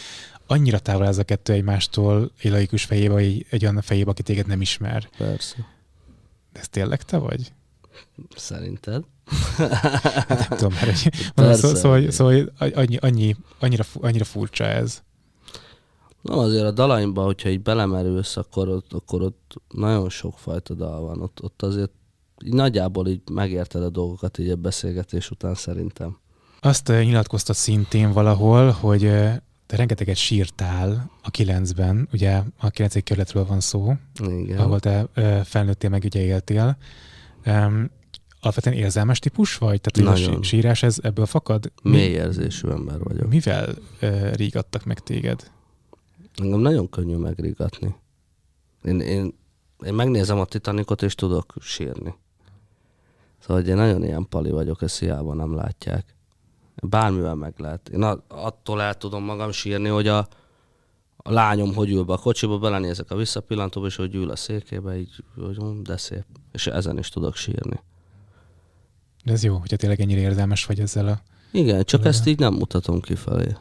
annyira 0.46 0.78
távol 0.78 1.06
ez 1.06 1.18
a 1.18 1.24
kettő 1.24 1.52
egymástól 1.52 2.30
egy 2.42 2.50
laikus 2.50 2.84
fejébe, 2.84 3.12
vagy 3.12 3.46
egy 3.50 3.62
olyan 3.62 3.80
fejébe, 3.80 4.10
aki 4.10 4.22
téged 4.22 4.46
nem 4.46 4.60
ismer. 4.60 5.08
Persze. 5.16 5.56
De 6.52 6.60
ez 6.60 6.68
tényleg 6.68 7.02
te 7.02 7.16
vagy? 7.16 7.52
Szerinted? 8.36 9.04
Hát 9.56 10.48
nem 10.48 10.58
tudom, 10.58 10.72
mert 10.72 11.02
hogy, 11.02 11.12
mondom, 11.34 11.56
szó, 11.56 11.74
szóval, 11.74 12.10
szóval 12.10 12.52
annyi, 12.58 12.96
annyi, 12.96 13.36
annyira, 13.58 13.84
annyira 13.94 14.24
furcsa 14.24 14.64
ez. 14.64 15.02
Na 16.26 16.36
azért 16.36 16.64
a 16.64 16.70
dalaimban, 16.70 17.24
hogyha 17.24 17.48
így 17.48 17.62
belemerülsz, 17.62 18.36
akkor 18.36 18.68
ott, 18.68 18.92
akkor 18.92 19.22
ott 19.22 19.54
nagyon 19.68 20.08
sokfajta 20.08 20.74
dal 20.74 21.00
van. 21.00 21.20
Ott, 21.22 21.42
ott 21.42 21.62
azért 21.62 21.90
így 22.44 22.52
nagyjából 22.52 23.08
így 23.08 23.20
megérted 23.32 23.82
a 23.82 23.90
dolgokat 23.90 24.38
így 24.38 24.50
a 24.50 24.56
beszélgetés 24.56 25.30
után 25.30 25.54
szerintem. 25.54 26.18
Azt 26.60 26.88
uh, 26.88 27.02
nyilatkoztat 27.02 27.56
szintén 27.56 28.12
valahol, 28.12 28.70
hogy 28.70 29.04
uh, 29.04 29.32
te 29.66 29.76
rengeteget 29.76 30.16
sírtál 30.16 31.10
a 31.22 31.30
kilencben, 31.30 32.08
ugye 32.12 32.42
a 32.58 32.70
kilencedik 32.70 33.04
kerületről 33.04 33.46
van 33.46 33.60
szó, 33.60 33.92
Igen. 34.26 34.58
ahol 34.58 34.80
te 34.80 35.06
uh, 35.16 35.40
felnőttél 35.40 35.90
meg 35.90 36.02
ugye 36.04 36.20
éltél. 36.20 36.76
Um, 37.46 37.90
alapvetően 38.40 38.76
érzelmes 38.76 39.18
típus 39.18 39.58
vagy? 39.58 39.80
Tehát 39.80 40.08
a 40.08 40.12
Nagyon. 40.12 40.34
sí- 40.34 40.44
sírás 40.44 40.82
ez 40.82 40.98
ebből 41.02 41.26
fakad? 41.26 41.72
Mély 41.82 42.10
érzésű 42.10 42.68
ember 42.68 42.98
vagyok. 42.98 43.28
Mivel 43.28 43.74
uh, 44.02 44.32
rígattak 44.34 44.84
meg 44.84 44.98
téged? 44.98 45.50
Engem 46.42 46.60
nagyon 46.60 46.88
könnyű 46.88 47.16
megrigatni. 47.16 47.94
Én, 48.82 49.00
én, 49.00 49.34
én 49.84 49.94
megnézem 49.94 50.38
a 50.40 50.44
Titanicot, 50.44 51.02
és 51.02 51.14
tudok 51.14 51.54
sírni. 51.60 52.14
Szóval 53.38 53.56
hogy 53.62 53.68
én 53.70 53.76
nagyon 53.76 54.04
ilyen 54.04 54.28
pali 54.28 54.50
vagyok, 54.50 54.82
ezt 54.82 54.98
hiába 54.98 55.34
nem 55.34 55.54
látják. 55.54 56.14
Bármivel 56.82 57.34
meg 57.34 57.54
lehet. 57.58 57.88
Én 57.88 58.02
a- 58.02 58.22
attól 58.28 58.82
el 58.82 58.94
tudom 58.94 59.24
magam 59.24 59.50
sírni, 59.50 59.88
hogy 59.88 60.08
a, 60.08 60.18
a 61.16 61.32
lányom 61.32 61.74
hogy 61.74 61.90
ül 61.90 62.02
be 62.04 62.12
a 62.12 62.18
kocsiba, 62.18 62.58
belenézek 62.58 63.10
a 63.10 63.16
visszapillantóba, 63.16 63.86
és 63.86 63.96
hogy 63.96 64.14
ül 64.14 64.30
a 64.30 64.36
székébe, 64.36 64.96
így, 64.98 65.24
hogy 65.34 65.82
de 65.82 65.96
szép. 65.96 66.24
És 66.52 66.66
ezen 66.66 66.98
is 66.98 67.08
tudok 67.08 67.36
sírni. 67.36 67.80
De 69.24 69.32
ez 69.32 69.44
jó, 69.44 69.56
hogyha 69.56 69.76
tényleg 69.76 70.00
ennyire 70.00 70.20
érzelmes 70.20 70.64
vagy 70.64 70.80
ezzel 70.80 71.06
a 71.08 71.20
Igen, 71.52 71.84
csak 71.84 72.00
Igen. 72.00 72.12
ezt 72.12 72.26
így 72.26 72.38
nem 72.38 72.54
mutatom 72.54 73.00
kifelé. 73.00 73.56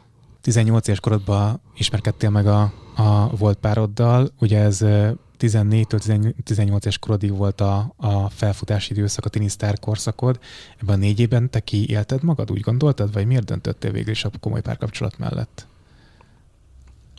18 0.46 0.88
éves 0.88 1.00
korodban 1.00 1.60
ismerkedtél 1.74 2.30
meg 2.30 2.46
a, 2.46 2.72
a 2.96 3.36
volt 3.36 3.58
pároddal, 3.58 4.30
ugye 4.38 4.58
ez 4.58 4.80
ö, 4.80 5.10
14-től 5.38 6.32
18 6.44 6.84
éves 6.84 6.98
korodig 6.98 7.36
volt 7.36 7.60
a, 7.60 7.92
a 7.96 8.28
felfutási 8.28 8.92
időszak, 8.92 9.24
a 9.24 9.28
tinisztár 9.28 9.78
korszakod. 9.78 10.38
Ebben 10.82 10.94
a 10.94 10.98
négy 10.98 11.20
évben 11.20 11.50
te 11.50 11.60
kiélted 11.60 12.22
magad, 12.22 12.50
úgy 12.50 12.60
gondoltad, 12.60 13.12
vagy 13.12 13.26
miért 13.26 13.44
döntöttél 13.44 13.90
végül 13.90 14.10
is 14.10 14.24
a 14.24 14.30
komoly 14.40 14.60
párkapcsolat 14.60 15.18
mellett? 15.18 15.66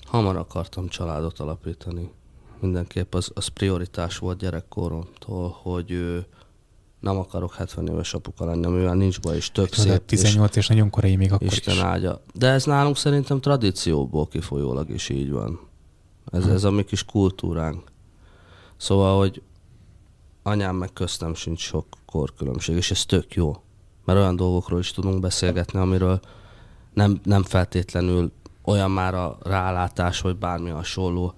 Hamar 0.05 0.37
akartam 0.37 0.87
családot 0.87 1.39
alapítani. 1.39 2.11
Mindenképp 2.59 3.13
az, 3.13 3.31
az 3.33 3.47
prioritás 3.47 4.17
volt 4.17 4.37
gyerekkoromtól, 4.37 5.57
hogy 5.61 6.25
nem 6.99 7.17
akarok 7.17 7.53
70 7.53 7.87
éves 7.87 8.13
apuka 8.13 8.45
lenni, 8.45 8.67
mivel 8.67 8.95
nincs 8.95 9.19
baj, 9.19 9.35
és 9.35 9.51
Tudod, 9.51 9.71
szép, 9.73 10.05
18 10.05 10.55
és 10.55 10.67
nagyon 10.67 10.89
korai 10.89 11.15
még 11.15 11.27
és 11.27 11.33
akkor 11.33 11.47
Isten 11.47 11.73
is. 11.73 11.79
áldja. 11.79 12.21
De 12.33 12.47
ez 12.49 12.65
nálunk 12.65 12.97
szerintem 12.97 13.39
tradícióból 13.39 14.27
kifolyólag 14.27 14.89
is 14.89 15.09
így 15.09 15.31
van. 15.31 15.59
Ez, 16.31 16.45
ez 16.45 16.63
a 16.63 16.71
mi 16.71 16.83
kis 16.83 17.05
kultúránk. 17.05 17.83
Szóval, 18.77 19.17
hogy 19.17 19.41
anyám 20.43 20.75
meg 20.75 20.93
köztem 20.93 21.35
sincs 21.35 21.59
sok 21.61 21.85
korkülönbség, 22.05 22.75
és 22.75 22.91
ez 22.91 23.05
tök 23.05 23.33
jó. 23.33 23.61
Mert 24.05 24.19
olyan 24.19 24.35
dolgokról 24.35 24.79
is 24.79 24.91
tudunk 24.91 25.19
beszélgetni, 25.19 25.79
amiről 25.79 26.19
nem, 26.93 27.19
nem 27.23 27.43
feltétlenül 27.43 28.31
olyan 28.63 28.91
már 28.91 29.15
a 29.15 29.37
rálátás, 29.43 30.21
vagy 30.21 30.35
bármi 30.35 30.69
hasonló 30.69 31.33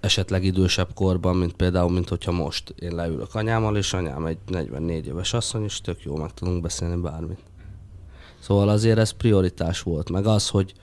esetleg 0.00 0.44
idősebb 0.44 0.88
korban, 0.94 1.36
mint 1.36 1.52
például, 1.52 1.90
mint 1.90 2.08
hogyha 2.08 2.32
most 2.32 2.74
én 2.78 2.94
leülök 2.94 3.34
anyámmal, 3.34 3.76
és 3.76 3.92
anyám 3.92 4.26
egy 4.26 4.38
44 4.46 5.06
éves 5.06 5.32
asszony, 5.32 5.64
és 5.64 5.80
tök 5.80 6.02
jó, 6.02 6.16
meg 6.16 6.34
tudunk 6.34 6.62
beszélni 6.62 7.00
bármit. 7.00 7.38
Szóval 8.38 8.68
azért 8.68 8.98
ez 8.98 9.10
prioritás 9.10 9.82
volt, 9.82 10.10
meg 10.10 10.26
az, 10.26 10.48
hogy 10.48 10.74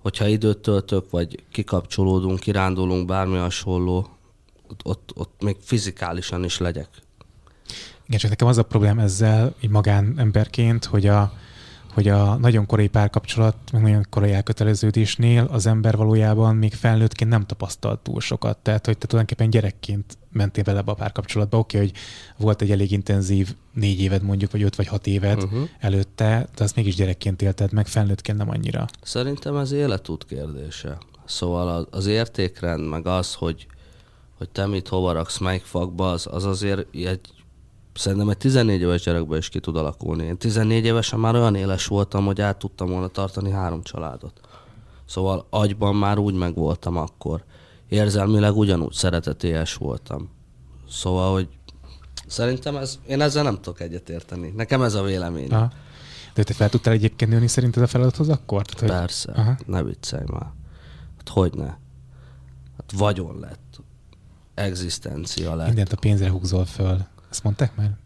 hogyha 0.00 0.26
időt 0.26 0.58
töltök, 0.58 1.10
vagy 1.10 1.44
kikapcsolódunk, 1.52 2.40
kirándulunk, 2.40 3.06
bármi 3.06 3.36
hasonló, 3.36 4.08
ott, 4.68 4.80
ott, 4.84 5.10
ott 5.14 5.42
még 5.42 5.56
fizikálisan 5.60 6.44
is 6.44 6.58
legyek. 6.58 6.88
Igen, 8.06 8.18
csak 8.18 8.30
nekem 8.30 8.48
az 8.48 8.58
a 8.58 8.62
problém 8.62 8.98
ezzel, 8.98 9.54
így 9.60 9.70
magánemberként, 9.70 10.84
hogy 10.84 11.06
a, 11.06 11.32
hogy 11.94 12.08
a 12.08 12.34
nagyon 12.36 12.66
korai 12.66 12.88
párkapcsolat, 12.88 13.56
meg 13.72 13.82
nagyon 13.82 14.06
korai 14.10 14.32
elköteleződésnél 14.32 15.44
az 15.50 15.66
ember 15.66 15.96
valójában 15.96 16.56
még 16.56 16.74
felnőttként 16.74 17.30
nem 17.30 17.46
tapasztalt 17.46 18.00
túl 18.00 18.20
sokat. 18.20 18.58
Tehát, 18.58 18.86
hogy 18.86 18.98
te 18.98 19.06
tulajdonképpen 19.06 19.50
gyerekként 19.50 20.18
mentél 20.32 20.64
bele 20.64 20.82
a 20.84 20.94
párkapcsolatba. 20.94 21.58
Oké, 21.58 21.76
okay, 21.76 21.88
hogy 21.88 21.98
volt 22.44 22.62
egy 22.62 22.70
elég 22.70 22.90
intenzív 22.90 23.54
négy 23.74 24.00
éved 24.00 24.22
mondjuk, 24.22 24.50
vagy 24.50 24.62
öt 24.62 24.76
vagy 24.76 24.86
hat 24.86 25.06
éved 25.06 25.42
Uh-huh. 25.42 25.68
előtte, 25.78 26.48
de 26.56 26.64
azt 26.64 26.76
mégis 26.76 26.94
gyerekként 26.94 27.42
élted 27.42 27.72
meg, 27.72 27.86
felnőttként 27.86 28.38
nem 28.38 28.50
annyira. 28.50 28.86
Szerintem 29.02 29.56
ez 29.56 29.72
életút 29.72 30.24
kérdése. 30.26 30.98
Szóval 31.24 31.68
az- 31.68 31.86
az 31.90 32.06
értékrend, 32.06 32.88
meg 32.88 33.06
az, 33.06 33.34
hogy, 33.34 33.66
hogy 34.38 34.48
te 34.48 34.66
mit 34.66 34.88
hova 34.88 35.12
raksz, 35.12 35.38
melyik 35.38 35.62
fakba, 35.62 36.10
az, 36.10 36.26
az 36.30 36.44
azért 36.44 36.94
egy, 36.94 37.20
szerintem 37.94 38.28
egy 38.28 38.36
14 38.36 38.80
éves 38.80 39.02
gyerekben 39.02 39.38
is 39.38 39.48
ki 39.48 39.60
tud 39.60 39.76
alakulni. 39.76 40.24
Én 40.24 40.36
14 40.36 40.84
évesen 40.84 41.18
már 41.18 41.34
olyan 41.34 41.54
éles 41.54 41.86
voltam, 41.86 42.24
hogy 42.24 42.40
át 42.40 42.58
tudtam 42.58 42.90
volna 42.90 43.08
tartani 43.08 43.50
három 43.50 43.82
családot. 43.82 44.40
Szóval 45.06 45.46
agyban 45.50 45.96
már 45.96 46.18
úgy 46.18 46.34
megvoltam 46.34 46.96
akkor. 46.96 47.44
Érzelmileg 47.88 48.56
ugyanúgy 48.56 48.92
szeretetélyes 48.92 49.74
voltam. 49.74 50.30
Szóval, 50.90 51.32
hogy 51.32 51.48
szerintem 52.26 52.76
ez, 52.76 52.98
én 53.06 53.20
ezzel 53.20 53.42
nem 53.42 53.54
tudok 53.54 53.80
egyetérteni. 53.80 54.52
Nekem 54.56 54.82
ez 54.82 54.94
a 54.94 55.02
vélemény. 55.02 55.50
Aha. 55.50 55.72
De 56.34 56.42
te 56.42 56.54
fel 56.54 56.68
tudtál 56.68 56.92
egyébként 56.92 57.30
nőni 57.30 57.46
szerinted 57.46 57.82
a 57.82 57.86
feladathoz 57.86 58.28
akkor? 58.28 58.62
Tehát, 58.66 58.80
hogy... 58.80 59.00
Persze. 59.00 59.32
Aha. 59.32 59.56
ne 59.66 59.82
viccelj 59.82 60.24
már. 60.26 60.52
Hát 61.16 61.28
hogy 61.28 61.54
ne? 61.54 61.66
Hát 62.76 62.92
vagyon 62.96 63.38
lett, 63.40 63.80
egzisztencia 64.54 65.54
lett. 65.54 65.66
Mindent 65.66 65.92
a 65.92 65.96
pénzre 65.96 66.30
húzol 66.30 66.64
föl. 66.64 67.06
Ezt 67.30 67.42
mondták 67.42 67.76
már? 67.76 67.96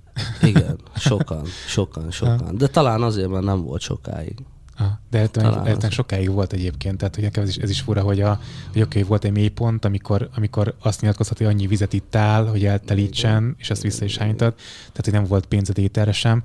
Igen, 0.43 0.79
sokan, 0.97 1.45
sokan, 1.67 2.11
sokan. 2.11 2.57
De 2.57 2.67
talán 2.67 3.03
azért, 3.03 3.29
mert 3.29 3.45
nem 3.45 3.63
volt 3.63 3.81
sokáig. 3.81 4.45
Ah, 4.77 4.87
de 5.11 5.27
Talán 5.27 5.67
előtte 5.67 5.87
az. 5.87 5.93
sokáig 5.93 6.31
volt 6.31 6.53
egyébként, 6.53 6.99
tehát 6.99 7.15
hogy 7.15 7.25
nekem 7.25 7.43
ez 7.43 7.49
is, 7.49 7.57
ez 7.57 7.71
is 7.71 7.81
fura, 7.81 8.03
hogy, 8.03 8.21
a, 8.21 8.29
hogy 8.73 8.83
oké, 8.83 8.99
okay, 8.99 9.03
volt 9.03 9.25
egy 9.25 9.33
mélypont, 9.33 9.85
amikor, 9.85 10.29
amikor 10.35 10.75
azt 10.83 11.01
nyilatkozhat, 11.01 11.39
hogy 11.39 11.47
annyi 11.47 11.67
vizet 11.67 11.93
ittál, 11.93 12.47
hogy 12.47 12.65
eltelítsen, 12.65 13.55
és 13.59 13.71
azt 13.71 13.83
vissza 13.83 14.05
is 14.05 14.17
hánytad, 14.17 14.55
tehát 14.55 15.05
hogy 15.05 15.13
nem 15.13 15.25
volt 15.25 15.47
pénzed 15.47 15.79
ételre 15.79 16.13
sem. 16.13 16.43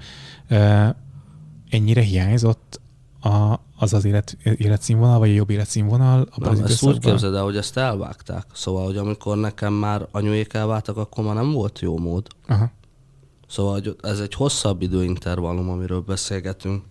Uh, 0.49 0.87
ennyire 1.69 2.01
hiányzott 2.01 2.81
a, 3.21 3.59
az 3.77 3.93
az 3.93 4.05
élet, 4.05 4.37
életszínvonal, 4.43 5.19
vagy 5.19 5.29
a 5.29 5.33
jobb 5.33 5.49
életszínvonal 5.49 6.27
abban 6.31 6.53
Nem, 6.53 6.63
az 6.63 6.71
ezt 6.71 6.83
úgy 6.83 6.99
képzeld 6.99 7.33
el, 7.33 7.43
hogy 7.43 7.57
ezt 7.57 7.77
elvágták. 7.77 8.45
Szóval, 8.53 8.85
hogy 8.85 8.97
amikor 8.97 9.37
nekem 9.37 9.73
már 9.73 10.07
anyuék 10.11 10.53
elváltak, 10.53 10.97
akkor 10.97 11.23
már 11.23 11.35
nem 11.35 11.51
volt 11.51 11.79
jó 11.79 11.97
mód. 11.97 12.27
Aha. 12.47 12.71
Szóval 13.47 13.73
hogy 13.73 13.95
ez 14.01 14.19
egy 14.19 14.33
hosszabb 14.33 14.81
időintervallum, 14.81 15.69
amiről 15.69 16.01
beszélgetünk. 16.01 16.83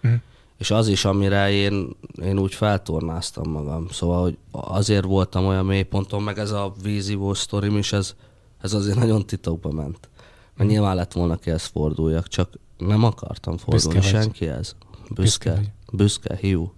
Mhm. 0.00 0.14
És 0.58 0.70
az 0.70 0.88
is, 0.88 1.04
amire 1.04 1.50
én, 1.50 1.96
én 2.22 2.38
úgy 2.38 2.54
feltornáztam 2.54 3.50
magam. 3.50 3.88
Szóval, 3.90 4.22
hogy 4.22 4.38
azért 4.50 5.04
voltam 5.04 5.46
olyan 5.46 5.64
mélyponton, 5.64 6.22
meg 6.22 6.38
ez 6.38 6.50
a 6.50 6.72
vízivó 6.82 7.34
sztorim 7.34 7.76
is, 7.76 7.92
ez, 7.92 8.14
ez 8.60 8.72
azért 8.72 8.98
nagyon 8.98 9.26
titokba 9.26 9.70
ment. 9.70 10.08
Mert 10.56 10.70
nyilván 10.70 10.96
lett 10.96 11.12
volna 11.12 11.36
kihez 11.36 11.64
forduljak, 11.64 12.28
csak 12.28 12.58
nem 12.78 13.04
akartam 13.04 13.56
fordulni 13.56 13.98
Büszke 13.98 14.20
senkihez. 14.20 14.76
Büszke 15.14 15.54
Büszke, 15.54 15.74
büszke, 15.92 16.36
hiú. 16.36 16.72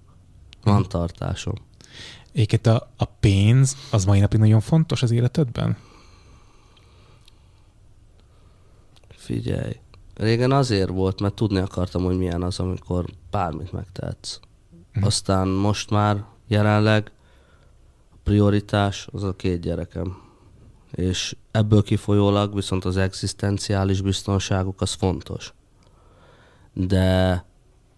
Van 0.62 0.82
tartásom. 0.88 1.54
Éket 2.32 2.66
a, 2.66 2.90
a 2.96 3.04
pénz 3.04 3.76
az 3.90 4.04
mai 4.04 4.20
napig 4.20 4.38
nagyon 4.38 4.60
fontos 4.60 5.02
az 5.02 5.10
életedben? 5.10 5.76
Figyelj. 9.08 9.80
Régen 10.14 10.52
azért 10.52 10.88
volt, 10.88 11.20
mert 11.20 11.34
tudni 11.34 11.58
akartam, 11.58 12.04
hogy 12.04 12.18
milyen 12.18 12.42
az, 12.42 12.58
amikor 12.58 13.04
bármit 13.30 13.72
megtehetsz. 13.72 14.38
Mhm. 14.92 15.04
Aztán 15.04 15.48
most 15.48 15.90
már 15.90 16.24
jelenleg 16.46 17.12
a 18.12 18.16
prioritás 18.22 19.08
az 19.12 19.22
a 19.22 19.36
két 19.36 19.60
gyerekem. 19.60 20.16
És 20.90 21.36
ebből 21.50 21.82
kifolyólag 21.82 22.54
viszont 22.54 22.84
az 22.84 22.96
egzisztenciális 22.96 24.00
biztonságuk 24.00 24.80
az 24.80 24.92
fontos. 24.92 25.54
De 26.72 27.44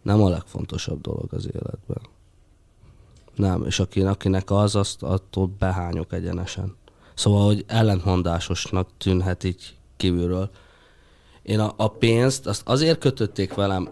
nem 0.04 0.22
a 0.22 0.28
legfontosabb 0.28 1.00
dolog 1.00 1.32
az 1.32 1.46
életben. 1.46 2.00
Nem, 3.34 3.64
és 3.64 3.78
aki, 3.78 4.02
akinek 4.02 4.50
az, 4.50 4.74
azt 4.74 5.02
attól 5.02 5.46
behányok 5.58 6.12
egyenesen. 6.12 6.76
Szóval, 7.14 7.44
hogy 7.44 7.64
ellentmondásosnak 7.66 8.88
tűnhet 8.98 9.44
így 9.44 9.76
kívülről. 9.96 10.50
Én 11.42 11.58
a, 11.58 11.74
a 11.76 11.88
pénzt, 11.88 12.46
azt 12.46 12.68
azért 12.68 12.98
kötötték 12.98 13.54
velem 13.54 13.88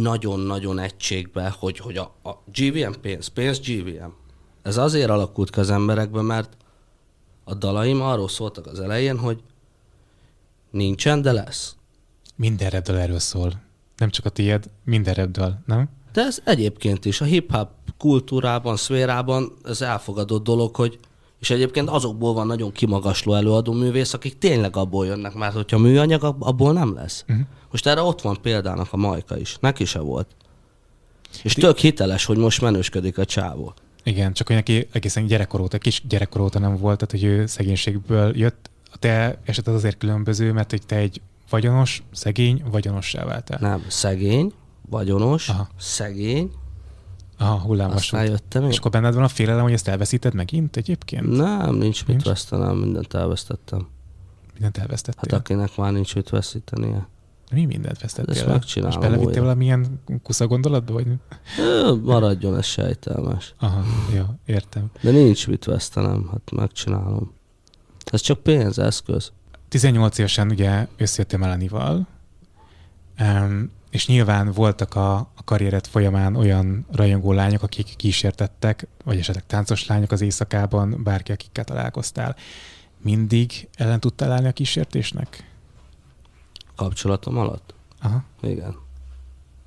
nagyon-nagyon 0.00 0.78
egységbe, 0.78 1.54
hogy, 1.58 1.78
hogy 1.78 1.96
a, 1.96 2.14
a 2.22 2.42
GVM 2.52 2.92
pénz, 3.00 3.26
pénz 3.26 3.60
GVM. 3.60 4.10
Ez 4.62 4.76
azért 4.76 5.10
alakult 5.10 5.50
ki 5.50 5.60
az 5.60 5.70
emberekben, 5.70 6.24
mert 6.24 6.56
a 7.44 7.54
dalaim 7.54 8.00
arról 8.00 8.28
szóltak 8.28 8.66
az 8.66 8.80
elején, 8.80 9.18
hogy 9.18 9.42
nincsen, 10.70 11.22
de 11.22 11.32
lesz. 11.32 11.76
Minden 12.36 12.82
erről 12.86 13.18
szól. 13.18 13.65
Nem 13.96 14.10
csak 14.10 14.24
a 14.24 14.28
tiéd, 14.28 14.70
minden 14.84 15.14
repdal, 15.14 15.62
nem? 15.66 15.88
De 16.12 16.22
ez 16.22 16.38
egyébként 16.44 17.04
is 17.04 17.20
a 17.20 17.24
hip-hop 17.24 17.68
kultúrában, 17.98 18.76
szférában 18.76 19.52
ez 19.64 19.80
elfogadott 19.80 20.44
dolog, 20.44 20.76
hogy 20.76 20.98
és 21.40 21.50
egyébként 21.50 21.88
azokból 21.88 22.32
van 22.32 22.46
nagyon 22.46 22.72
kimagasló 22.72 23.34
előadó 23.34 23.72
művész, 23.72 24.12
akik 24.12 24.38
tényleg 24.38 24.76
abból 24.76 25.06
jönnek, 25.06 25.34
mert 25.34 25.54
hogyha 25.54 25.78
műanyag, 25.78 26.24
ab- 26.24 26.42
abból 26.42 26.72
nem 26.72 26.94
lesz. 26.94 27.24
Uh-huh. 27.28 27.46
Most 27.70 27.86
erre 27.86 28.00
ott 28.00 28.20
van 28.20 28.38
példának 28.42 28.88
a 28.90 28.96
Majka 28.96 29.38
is. 29.38 29.56
Neki 29.60 29.84
se 29.84 29.98
volt. 29.98 30.26
És 31.42 31.54
tök 31.54 31.78
hiteles, 31.78 32.24
hogy 32.24 32.36
most 32.36 32.60
menősködik 32.60 33.18
a 33.18 33.24
csávó. 33.24 33.74
Igen, 34.02 34.32
csak 34.32 34.46
hogy 34.46 34.56
neki 34.56 34.88
egészen 34.92 35.26
gyerekkor 35.26 35.60
óta, 35.60 35.78
kis 35.78 36.02
gyerekkor 36.08 36.40
óta 36.40 36.58
nem 36.58 36.76
volt, 36.76 36.98
tehát 36.98 37.24
hogy 37.24 37.24
ő 37.24 37.46
szegénységből 37.46 38.36
jött, 38.36 38.70
a 38.92 38.98
te 38.98 39.40
eseted 39.44 39.74
azért 39.74 39.98
különböző, 39.98 40.52
mert 40.52 40.70
hogy 40.70 40.86
te 40.86 40.96
egy 40.96 41.20
vagyonos, 41.50 42.02
szegény, 42.12 42.62
vagyonossá 42.70 43.24
váltál. 43.24 43.58
Nem, 43.60 43.84
szegény, 43.88 44.52
vagyonos, 44.88 45.48
Aha. 45.48 45.68
szegény, 45.78 46.50
Aha, 47.38 47.58
hullámos. 47.58 47.94
Aztán 47.94 48.24
jöttem 48.24 48.62
én. 48.62 48.70
És 48.70 48.78
akkor 48.78 48.90
benned 48.90 49.14
van 49.14 49.22
a 49.22 49.28
félelem, 49.28 49.62
hogy 49.62 49.72
ezt 49.72 49.88
elveszíted 49.88 50.34
megint 50.34 50.76
egyébként? 50.76 51.36
Nem, 51.36 51.74
nincs 51.74 51.98
mit 51.98 52.16
nincs? 52.16 52.24
vesztenem, 52.24 52.76
mindent 52.76 53.14
elvesztettem. 53.14 53.86
Mindent 54.52 54.78
elvesztettél? 54.78 55.30
Hát 55.30 55.40
akinek 55.40 55.76
már 55.76 55.92
nincs 55.92 56.14
mit 56.14 56.28
veszítenie. 56.28 57.08
Mi 57.50 57.64
mindent 57.64 58.00
vesztettél? 58.00 58.34
Ezt 58.34 58.46
megcsinálom. 58.46 59.00
És 59.00 59.06
belevittél 59.06 59.42
valamilyen 59.42 60.00
kusza 60.22 60.46
gondolatba? 60.46 60.92
Vagy? 60.92 61.06
Maradjon 62.02 62.56
ez 62.56 62.64
sejtelmes. 62.64 63.54
Aha, 63.58 63.82
jó, 64.14 64.24
értem. 64.44 64.90
De 65.00 65.10
nincs 65.10 65.46
mit 65.46 65.64
vesztenem, 65.64 66.28
hát 66.30 66.50
megcsinálom. 66.50 67.32
Ez 68.04 68.20
csak 68.20 68.38
pénz, 68.38 68.78
eszköz. 68.78 69.32
18 69.68 70.18
évesen 70.18 70.50
ugye 70.50 70.86
összejöttél 70.96 71.38
Melanival, 71.38 72.06
um, 73.20 73.70
és 73.90 74.06
nyilván 74.06 74.52
voltak 74.52 74.94
a, 74.94 75.16
a 75.16 75.44
karriered 75.44 75.86
folyamán 75.86 76.36
olyan 76.36 76.86
rajongó 76.92 77.32
lányok, 77.32 77.62
akik 77.62 77.96
kísértettek, 77.96 78.86
vagy 79.04 79.18
esetleg 79.18 79.46
táncos 79.46 79.86
lányok 79.86 80.10
az 80.10 80.20
éjszakában, 80.20 81.02
bárki, 81.02 81.32
akikkel 81.32 81.64
találkoztál. 81.64 82.36
Mindig 83.02 83.68
ellen 83.74 84.00
tudtál 84.00 84.32
állni 84.32 84.48
a 84.48 84.52
kísértésnek? 84.52 85.50
Kapcsolatom 86.74 87.38
alatt? 87.38 87.74
Aha. 88.00 88.24
Igen. 88.40 88.76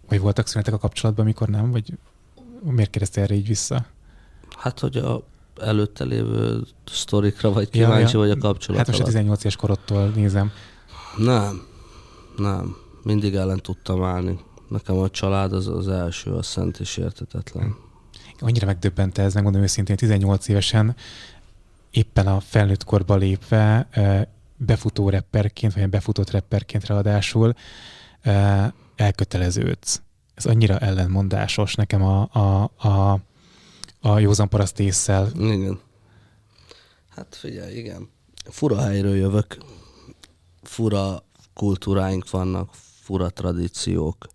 Vagy 0.07 0.19
voltak 0.19 0.47
szünetek 0.47 0.73
a 0.73 0.77
kapcsolatban, 0.77 1.25
amikor 1.25 1.47
nem? 1.47 1.71
Vagy 1.71 1.97
miért 2.61 2.89
kérdeztél 2.89 3.23
erre 3.23 3.35
így 3.35 3.47
vissza? 3.47 3.85
Hát, 4.57 4.79
hogy 4.79 4.97
a 4.97 5.23
előtte 5.61 6.03
lévő 6.03 6.61
sztorikra 6.85 7.51
vagy 7.51 7.69
kíváncsi 7.69 8.17
ja, 8.17 8.23
ja. 8.23 8.27
vagy 8.27 8.37
a 8.37 8.47
kapcsolat 8.47 8.77
Hát 8.77 8.87
most 8.87 8.99
a 8.99 9.05
18 9.05 9.39
éves 9.39 9.55
korodtól 9.55 10.07
nézem. 10.15 10.51
Nem, 11.17 11.61
nem. 12.37 12.75
Mindig 13.03 13.35
ellen 13.35 13.61
tudtam 13.61 14.03
állni. 14.03 14.39
Nekem 14.67 14.97
a 14.97 15.09
család 15.09 15.53
az 15.53 15.67
az 15.67 15.87
első, 15.87 16.31
a 16.31 16.43
szent 16.43 16.79
és 16.79 16.97
értetetlen. 16.97 17.75
Annyira 18.39 18.65
megdöbbente 18.65 19.21
ez, 19.21 19.33
megmondom 19.33 19.61
őszintén, 19.61 19.95
18 19.95 20.47
évesen 20.47 20.95
éppen 21.91 22.27
a 22.27 22.39
felnőtt 22.39 22.83
korba 22.83 23.15
lépve 23.15 23.89
befutó 24.57 25.09
rapperként, 25.09 25.73
vagy 25.73 25.89
befutott 25.89 26.31
rapperként 26.31 26.85
ráadásul 26.85 27.53
elköteleződsz. 28.95 30.01
Ez 30.33 30.45
annyira 30.45 30.77
ellenmondásos 30.77 31.75
nekem 31.75 32.03
a, 32.03 32.29
a, 32.31 32.71
a, 32.87 33.19
a 34.01 34.19
józan 34.19 34.49
paraszt 34.49 34.79
észsel. 34.79 35.31
Igen. 35.35 35.79
Hát 37.09 37.35
figyelj, 37.35 37.77
igen. 37.77 38.09
Fura 38.45 38.77
helyről 38.77 39.15
jövök. 39.15 39.57
Fura 40.61 41.23
kultúráink 41.53 42.29
vannak, 42.29 42.69
fura 43.01 43.29
tradíciók, 43.29 44.27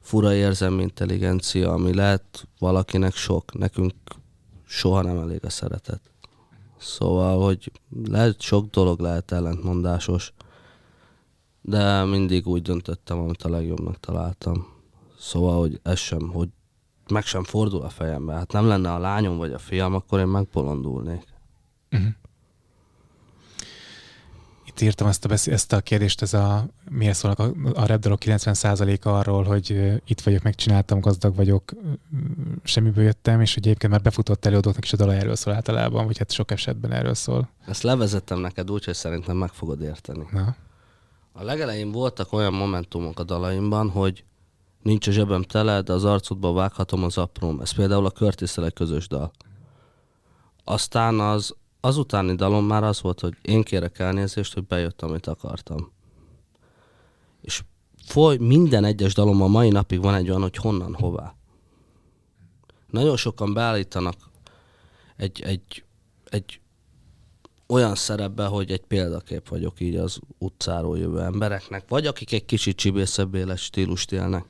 fura 0.00 0.34
érzelmi 0.34 0.82
intelligencia, 0.82 1.72
ami 1.72 1.94
lehet 1.94 2.48
valakinek 2.58 3.14
sok, 3.14 3.58
nekünk 3.58 3.94
soha 4.66 5.02
nem 5.02 5.18
elég 5.18 5.44
a 5.44 5.50
szeretet. 5.50 6.00
Szóval, 6.78 7.44
hogy 7.44 7.72
lehet, 8.04 8.40
sok 8.40 8.70
dolog 8.70 9.00
lehet 9.00 9.32
ellentmondásos, 9.32 10.32
de 11.60 12.04
mindig 12.04 12.46
úgy 12.46 12.62
döntöttem, 12.62 13.18
amit 13.18 13.42
a 13.42 13.48
legjobbnak 13.48 14.00
találtam. 14.00 14.66
Szóval, 15.18 15.58
hogy 15.58 15.80
ez 15.82 15.98
sem, 15.98 16.28
hogy 16.28 16.48
meg 17.12 17.24
sem 17.24 17.44
fordul 17.44 17.82
a 17.82 17.88
fejembe. 17.88 18.32
Hát 18.32 18.52
nem 18.52 18.66
lenne 18.66 18.92
a 18.92 18.98
lányom 18.98 19.36
vagy 19.36 19.52
a 19.52 19.58
fiam, 19.58 19.94
akkor 19.94 20.18
én 20.18 20.26
megbolondulnék. 20.26 21.24
Uh-huh. 21.90 22.08
Itt 24.66 24.80
írtam 24.80 25.06
ezt 25.06 25.24
a, 25.24 25.28
besz- 25.28 25.48
ezt 25.48 25.72
a 25.72 25.80
kérdést, 25.80 26.22
ez 26.22 26.34
a, 26.34 26.66
miért 26.90 27.16
szólnak 27.16 27.38
a, 27.38 27.80
a 27.80 27.86
rap 27.86 28.24
90%-a 28.24 29.08
arról, 29.08 29.44
hogy 29.44 30.00
itt 30.06 30.20
vagyok, 30.20 30.42
megcsináltam, 30.42 31.00
gazdag 31.00 31.34
vagyok, 31.34 31.72
semmiből 32.62 33.04
jöttem, 33.04 33.40
és 33.40 33.54
hogy 33.54 33.66
egyébként 33.66 33.92
már 33.92 34.02
befutott 34.02 34.44
előadóknak 34.44 34.84
is 34.84 34.92
a 34.92 34.96
dala 34.96 35.14
erről 35.14 35.36
szól 35.36 35.54
általában, 35.54 36.06
vagy 36.06 36.18
hát 36.18 36.32
sok 36.32 36.50
esetben 36.50 36.92
erről 36.92 37.14
szól. 37.14 37.48
Ezt 37.66 37.82
levezettem 37.82 38.38
neked 38.38 38.70
úgy, 38.70 38.84
hogy 38.84 38.94
szerintem 38.94 39.36
meg 39.36 39.50
fogod 39.50 39.82
érteni. 39.82 40.26
Na. 40.30 40.56
A 41.32 41.42
legelején 41.42 41.90
voltak 41.90 42.32
olyan 42.32 42.52
momentumok 42.52 43.18
a 43.18 43.24
dalaimban, 43.24 43.90
hogy 43.90 44.24
nincs 44.82 45.06
a 45.06 45.10
zsebem 45.10 45.42
tele, 45.42 45.82
de 45.82 45.92
az 45.92 46.04
arcodba 46.04 46.52
vághatom 46.52 47.04
az 47.04 47.18
apróm. 47.18 47.60
Ez 47.60 47.72
például 47.72 48.06
a 48.06 48.10
körtisztele 48.10 48.70
közös 48.70 49.08
dal. 49.08 49.30
Aztán 50.64 51.20
az 51.20 51.54
azutáni 51.80 52.34
dalom 52.34 52.64
már 52.64 52.84
az 52.84 53.00
volt, 53.00 53.20
hogy 53.20 53.36
én 53.42 53.62
kérek 53.62 53.98
elnézést, 53.98 54.54
hogy 54.54 54.66
bejött, 54.66 55.02
amit 55.02 55.26
akartam. 55.26 55.92
És 57.40 57.62
foly, 58.06 58.36
minden 58.36 58.84
egyes 58.84 59.14
dalom 59.14 59.42
a 59.42 59.46
mai 59.46 59.68
napig 59.68 60.00
van 60.00 60.14
egy 60.14 60.28
olyan, 60.28 60.40
hogy 60.40 60.56
honnan, 60.56 60.94
hová. 60.94 61.34
Nagyon 62.90 63.16
sokan 63.16 63.54
beállítanak 63.54 64.14
egy, 65.16 65.42
egy, 65.42 65.84
egy 66.24 66.60
olyan 67.66 67.94
szerepbe, 67.94 68.46
hogy 68.46 68.70
egy 68.70 68.84
példakép 68.86 69.48
vagyok 69.48 69.80
így 69.80 69.96
az 69.96 70.18
utcáról 70.38 70.98
jövő 70.98 71.20
embereknek, 71.20 71.88
vagy 71.88 72.06
akik 72.06 72.32
egy 72.32 72.44
kicsit 72.44 72.76
csibészebb 72.76 73.34
éles 73.34 73.62
stílust 73.62 74.12
élnek. 74.12 74.44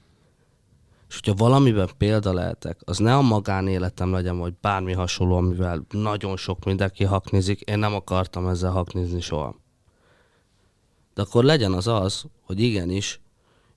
És 1.13 1.21
hogyha 1.23 1.45
valamiben 1.45 1.89
példa 1.99 2.33
lehetek, 2.33 2.81
az 2.85 2.99
ne 2.99 3.17
a 3.17 3.21
magánéletem 3.21 4.13
legyen, 4.13 4.39
vagy 4.39 4.55
bármi 4.61 4.93
hasonló, 4.93 5.37
amivel 5.37 5.87
nagyon 5.91 6.37
sok 6.37 6.65
mindenki 6.65 7.05
haknizik. 7.05 7.61
Én 7.61 7.79
nem 7.79 7.95
akartam 7.95 8.47
ezzel 8.47 8.71
haknizni 8.71 9.21
soha. 9.21 9.57
De 11.15 11.23
akkor 11.23 11.45
legyen 11.45 11.73
az 11.73 11.87
az, 11.87 12.25
hogy 12.47 12.61
igenis, 12.61 13.21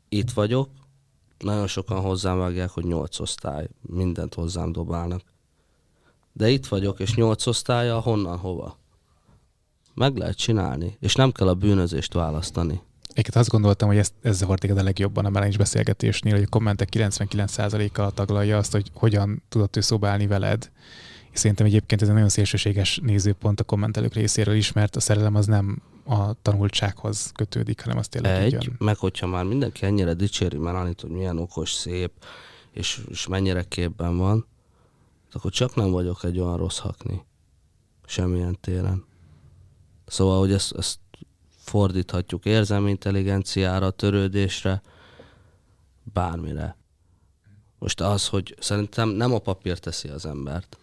itt 0.10 0.32
vagyok, 0.32 0.70
nagyon 1.38 1.68
sokan 1.68 2.02
hozzám 2.02 2.38
vágják, 2.38 2.70
hogy 2.70 2.86
nyolc 2.86 3.20
osztály, 3.20 3.68
mindent 3.82 4.34
hozzám 4.34 4.72
dobálnak. 4.72 5.22
De 6.34 6.50
itt 6.50 6.68
vagyok, 6.68 7.00
és 7.00 7.16
nyolc 7.16 7.46
osztálya, 7.46 8.00
honnan, 8.00 8.38
hova? 8.38 8.78
Meg 9.94 10.18
lehet 10.18 10.38
csinálni, 10.38 10.98
és 11.00 11.16
nem 11.16 11.32
kell 11.32 11.48
a 11.48 11.56
bűnözést 11.56 12.14
választani. 12.14 12.82
Egyébként 13.16 13.36
azt 13.36 13.50
gondoltam, 13.50 13.88
hogy 13.88 13.98
ez, 13.98 14.14
ez 14.22 14.38
zavart 14.38 14.64
a 14.64 14.84
legjobban 14.84 15.26
a 15.26 15.30
melenés 15.30 15.58
beszélgetésnél, 15.58 16.34
hogy 16.34 16.44
a 16.44 16.50
kommentek 16.50 16.90
99%-a 16.92 18.12
taglalja 18.12 18.58
azt, 18.58 18.72
hogy 18.72 18.92
hogyan 18.94 19.44
tudott 19.50 19.76
ő 19.76 19.82
szobálni 19.82 20.28
veled. 20.28 20.72
És 21.32 21.40
szerintem 21.40 21.66
egyébként 21.66 22.02
ez 22.02 22.08
egy 22.08 22.14
nagyon 22.14 22.30
szélsőséges 22.30 23.00
nézőpont 23.04 23.60
a 23.60 23.64
kommentelők 23.64 24.14
részéről 24.14 24.56
is, 24.56 24.72
mert 24.72 24.96
a 24.96 25.00
szerelem 25.00 25.36
az 25.36 25.46
nem 25.46 25.82
a 26.06 26.42
tanultsághoz 26.42 27.32
kötődik, 27.36 27.82
hanem 27.82 27.98
az 27.98 28.08
tényleg 28.08 28.42
Egy, 28.42 28.56
ugyan. 28.56 28.76
meg 28.78 28.98
hogyha 28.98 29.28
már 29.28 29.44
mindenki 29.44 29.86
ennyire 29.86 30.14
dicséri 30.14 30.58
Melanit, 30.58 31.02
hogy 31.02 31.10
milyen 31.10 31.38
okos, 31.38 31.74
szép, 31.74 32.12
és, 32.72 33.02
és 33.10 33.28
mennyire 33.28 33.64
képben 33.64 34.18
van, 34.18 34.46
akkor 35.32 35.52
csak 35.52 35.76
nem 35.76 35.92
vagyok 35.92 36.24
egy 36.24 36.40
olyan 36.40 36.58
rossz 36.58 36.78
hakni. 36.78 37.26
Semmilyen 38.06 38.58
téren. 38.62 39.06
Szóval, 40.06 40.40
hogy 40.40 40.52
ezt, 40.52 40.76
ezt 40.76 41.00
fordíthatjuk 41.66 42.46
érzelmi 42.46 42.90
intelligenciára, 42.90 43.90
törődésre, 43.90 44.82
bármire. 46.04 46.78
Most 47.80 48.02
az, 48.02 48.28
hogy 48.28 48.56
szerintem 48.60 49.10
nem 49.10 49.34
a 49.34 49.40
papír 49.40 49.80
teszi 49.80 50.08
az 50.08 50.26
embert. 50.26 50.78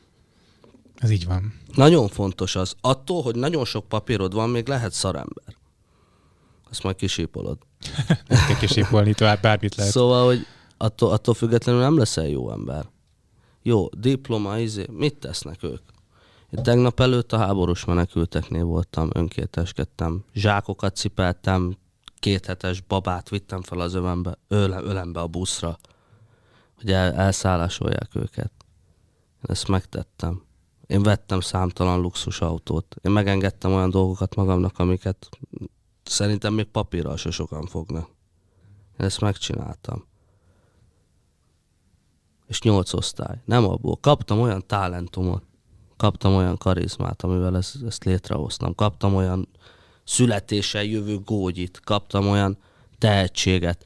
Ez 0.95 1.11
így 1.11 1.27
van. 1.27 1.61
Nagyon 1.75 2.09
fontos 2.09 2.57
az. 2.57 2.75
Attól, 2.81 3.23
hogy 3.23 3.35
nagyon 3.35 3.64
sok 3.64 3.88
papírod 3.88 4.35
van, 4.35 4.51
még 4.51 4.68
lehet 4.68 4.92
szarember. 4.92 5.57
Azt 6.71 6.83
majd 6.83 6.97
kisípolod. 6.97 7.59
nem 8.29 8.47
kell 8.47 8.57
kisípolni, 8.57 9.14
tovább 9.14 9.40
bármit 9.40 9.75
lehet. 9.75 9.92
Szóval, 9.92 10.27
hogy 10.27 10.47
attól, 10.77 11.12
attól 11.12 11.35
függetlenül 11.35 11.81
nem 11.81 11.99
leszel 11.99 12.29
jó 12.29 12.51
ember. 12.51 12.85
Jó, 13.62 13.88
diploma, 13.88 14.59
izé, 14.59 14.87
mit 14.90 15.14
tesznek 15.14 15.62
ők? 15.62 15.83
Én 16.56 16.62
tegnap 16.62 17.00
előtt 17.00 17.32
a 17.32 17.38
háborús 17.38 17.84
menekülteknél 17.84 18.64
voltam, 18.64 19.10
önkéteskedtem, 19.12 20.24
zsákokat 20.34 20.96
cipeltem, 20.96 21.76
kéthetes 22.18 22.80
babát 22.80 23.28
vittem 23.28 23.62
fel 23.62 23.80
az 23.80 23.94
ölembe, 23.94 24.38
öle, 24.48 24.80
ölembe 24.80 25.20
a 25.20 25.26
buszra, 25.26 25.78
hogy 26.76 26.92
el, 26.92 27.12
elszállásolják 27.12 28.14
őket. 28.14 28.52
Én 29.36 29.48
ezt 29.48 29.68
megtettem. 29.68 30.42
Én 30.86 31.02
vettem 31.02 31.40
számtalan 31.40 32.00
luxusautót. 32.00 32.96
Én 33.02 33.12
megengedtem 33.12 33.72
olyan 33.72 33.90
dolgokat 33.90 34.34
magamnak, 34.34 34.78
amiket 34.78 35.28
szerintem 36.02 36.54
még 36.54 36.66
papírral 36.66 37.16
se 37.16 37.30
sokan 37.30 37.66
fognak. 37.66 38.08
Én 38.98 39.06
ezt 39.06 39.20
megcsináltam. 39.20 40.04
És 42.46 42.60
nyolc 42.60 42.92
osztály. 42.92 43.40
Nem 43.44 43.64
abból. 43.64 43.96
Kaptam 44.00 44.40
olyan 44.40 44.66
talentumot, 44.66 45.42
kaptam 46.02 46.34
olyan 46.34 46.56
karizmát, 46.58 47.22
amivel 47.22 47.56
ezt, 47.56 47.76
ezt 47.86 48.04
létrehoztam. 48.04 48.74
Kaptam 48.74 49.14
olyan 49.14 49.48
születéssel 50.04 50.84
jövő 50.84 51.18
gógyit, 51.18 51.80
kaptam 51.84 52.28
olyan 52.28 52.58
tehetséget 52.98 53.84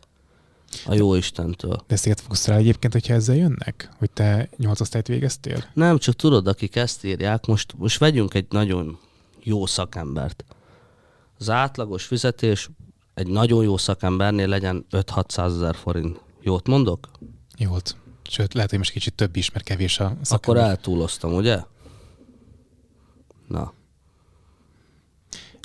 a 0.87 0.95
jó 0.95 1.15
Istentől. 1.15 1.85
De 1.87 1.95
ezt 1.95 2.21
fogsz 2.21 2.47
rá 2.47 2.57
egyébként, 2.57 2.93
hogyha 2.93 3.15
ezzel 3.15 3.37
jönnek? 3.37 3.91
Hogy 3.99 4.11
te 4.11 4.49
nyolc 4.57 4.81
osztályt 4.81 5.07
végeztél? 5.07 5.65
Nem, 5.73 5.99
csak 5.99 6.15
tudod, 6.15 6.47
akik 6.47 6.77
ezt 6.77 7.05
írják, 7.05 7.47
most, 7.47 7.75
most 7.77 7.99
vegyünk 7.99 8.35
egy 8.35 8.47
nagyon 8.49 8.99
jó 9.43 9.67
szakembert. 9.67 10.45
Az 11.39 11.51
átlagos 11.51 12.05
fizetés 12.05 12.71
egy 13.15 13.27
nagyon 13.27 13.65
jó 13.65 13.77
szakembernél 13.77 14.49
legyen 14.49 14.87
5-600 14.91 15.45
ezer 15.45 15.75
forint. 15.75 16.21
Jót 16.41 16.67
mondok? 16.67 17.11
Jót. 17.59 17.97
Sőt, 18.29 18.55
lehet, 18.55 18.71
hogy 18.71 18.79
most 18.79 18.93
kicsit 18.93 19.15
több 19.15 19.37
is, 19.37 19.51
mert 19.51 19.65
kevés 19.65 19.99
a 19.99 20.05
szakember. 20.05 20.29
Akkor 20.29 20.57
eltúloztam, 20.57 21.35
ugye? 21.35 21.61
Na. 23.49 23.73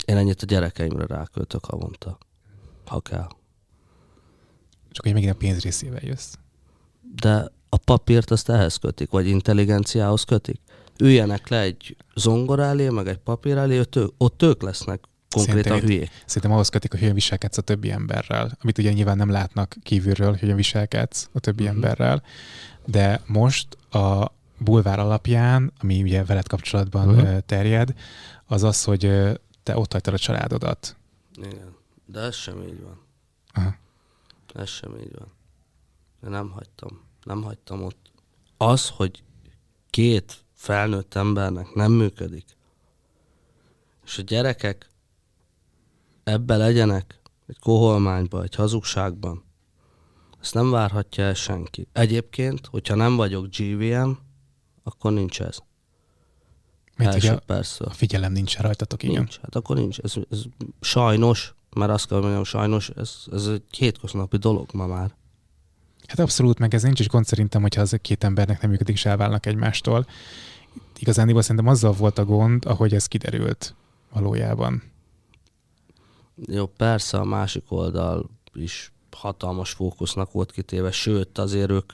Én 0.06 0.18
ennyit 0.18 0.42
a 0.42 0.46
gyerekeimre 0.46 1.06
ráköltök 1.06 1.66
havonta, 1.66 2.18
ha 2.86 3.00
kell. 3.00 3.28
Csak 4.92 5.04
hogy 5.04 5.14
megint 5.14 5.32
a 5.32 5.36
pénz 5.38 5.62
részével 5.62 6.02
jössz. 6.04 6.34
De 7.16 7.52
a 7.70 7.78
papírt 7.78 8.32
azt 8.32 8.50
ehhez 8.50 8.76
kötik, 8.76 9.10
vagy 9.10 9.28
intelligenciához 9.28 10.24
kötik. 10.24 10.60
Üljenek 11.00 11.48
le 11.48 11.60
egy 11.62 11.96
zongor 12.16 12.60
elé, 12.60 12.90
meg 12.90 13.08
egy 13.08 13.18
papír 13.18 13.58
elé, 13.58 13.80
ott, 13.80 13.96
ők, 13.96 14.12
ott 14.18 14.42
ők 14.42 14.62
lesznek 14.62 15.04
konkrétan 15.30 15.64
Szerintem- 15.64 15.90
hülyék. 15.90 16.10
Szerintem 16.26 16.52
ahhoz 16.52 16.70
kötik, 16.70 16.92
hogy 16.92 17.00
hogyan 17.00 17.14
viselkedsz 17.16 17.58
a 17.58 17.62
többi 17.62 17.92
emberrel, 17.92 18.58
amit 18.62 18.78
ugye 18.78 18.92
nyilván 18.94 19.18
nem 19.18 19.30
látnak 19.30 19.76
kívülről, 19.84 20.30
hogy 20.30 20.40
hogyan 20.40 20.56
viselkedsz 20.56 21.30
a 21.34 21.40
többi 21.40 21.64
Mhm. 21.64 21.74
emberrel, 21.74 22.24
de 22.86 23.22
most 23.28 23.78
a 23.94 24.32
bulvár 24.64 25.00
alapján, 25.00 25.74
ami 25.80 26.02
ugye 26.02 26.24
veled 26.26 26.48
kapcsolatban 26.48 27.08
Mhm. 27.08 27.20
uh 27.20 27.40
terjed, 27.40 27.94
az 28.46 28.64
az, 28.64 28.84
hogy 28.84 29.02
te 29.64 29.78
ott 29.78 29.92
hagytad 29.92 30.14
a 30.14 30.18
családodat. 30.18 30.96
Igen. 31.36 31.76
De 32.06 32.20
ez 32.20 32.36
sem 32.36 32.62
így 32.62 32.82
van. 32.82 33.02
Aha. 33.54 33.76
Ez 34.54 34.70
sem 34.70 34.98
így 34.98 35.16
van. 35.18 35.32
De 36.22 36.30
nem 36.30 36.50
hagytam. 36.52 37.02
Nem 37.24 37.44
hagytam 37.44 37.84
ott. 37.84 38.12
Az, 38.58 38.90
hogy 38.90 39.24
két 39.90 40.44
felnőtt 40.54 41.14
embernek 41.16 41.74
nem 41.74 41.92
működik, 41.92 42.46
és 44.06 44.18
a 44.18 44.22
gyerekek 44.22 44.90
ebbe 46.24 46.58
legyenek, 46.58 47.20
egy 47.48 47.60
koholmányba, 47.60 48.44
egy 48.44 48.56
hazugságban, 48.56 49.44
ezt 50.42 50.54
nem 50.54 50.70
várhatja 50.72 51.24
el 51.24 51.34
senki. 51.34 51.88
Egyébként, 51.94 52.66
hogyha 52.66 52.96
nem 52.96 53.16
vagyok 53.16 53.48
GVM, 53.48 54.12
akkor 54.84 55.12
nincs 55.12 55.42
ez. 55.42 55.58
Mert 56.98 57.14
Első 57.14 57.34
a, 57.34 57.40
persze. 57.46 57.86
a 57.86 57.90
figyelem 57.90 58.32
nincs 58.32 58.58
rajtatok, 58.58 59.04
igen. 59.04 59.16
Nincs. 59.16 59.40
Hát 59.40 59.56
akkor 59.56 59.76
nincs. 59.76 60.00
Ez, 60.00 60.14
ez 60.30 60.44
sajnos, 60.82 61.54
mert 61.76 61.92
azt 61.92 62.08
kell 62.08 62.20
mondjam, 62.20 62.44
sajnos, 62.44 62.90
ez, 62.90 63.16
ez 63.32 63.48
egy 63.48 63.64
hétköznapi 63.78 64.38
dolog 64.38 64.70
ma 64.74 64.86
már. 64.86 65.16
Hát 66.08 66.20
abszolút, 66.20 66.60
meg 66.60 66.74
ez 66.74 66.84
nincs 66.84 67.00
is 67.00 67.08
gond 67.08 67.26
szerintem, 67.26 67.62
hogyha 67.62 67.82
az 67.82 67.98
két 68.02 68.24
embernek 68.24 68.62
nem 68.62 68.70
működik, 68.70 68.96
és 68.96 69.06
elválnak 69.06 69.46
egymástól. 69.46 70.06
Igazán 71.00 71.42
szerintem 71.42 71.68
azzal 71.68 71.92
volt 71.92 72.18
a 72.18 72.26
gond, 72.26 72.66
ahogy 72.66 72.94
ez 72.94 73.06
kiderült 73.06 73.76
valójában. 74.14 74.84
Jó, 76.36 76.66
persze 76.66 77.18
a 77.18 77.24
másik 77.24 77.64
oldal 77.68 78.30
is 78.54 78.92
hatalmas 79.12 79.72
fókusznak 79.72 80.32
volt 80.32 80.52
kitéve, 80.52 80.92
sőt 80.92 81.38
azért 81.38 81.70
ők, 81.70 81.94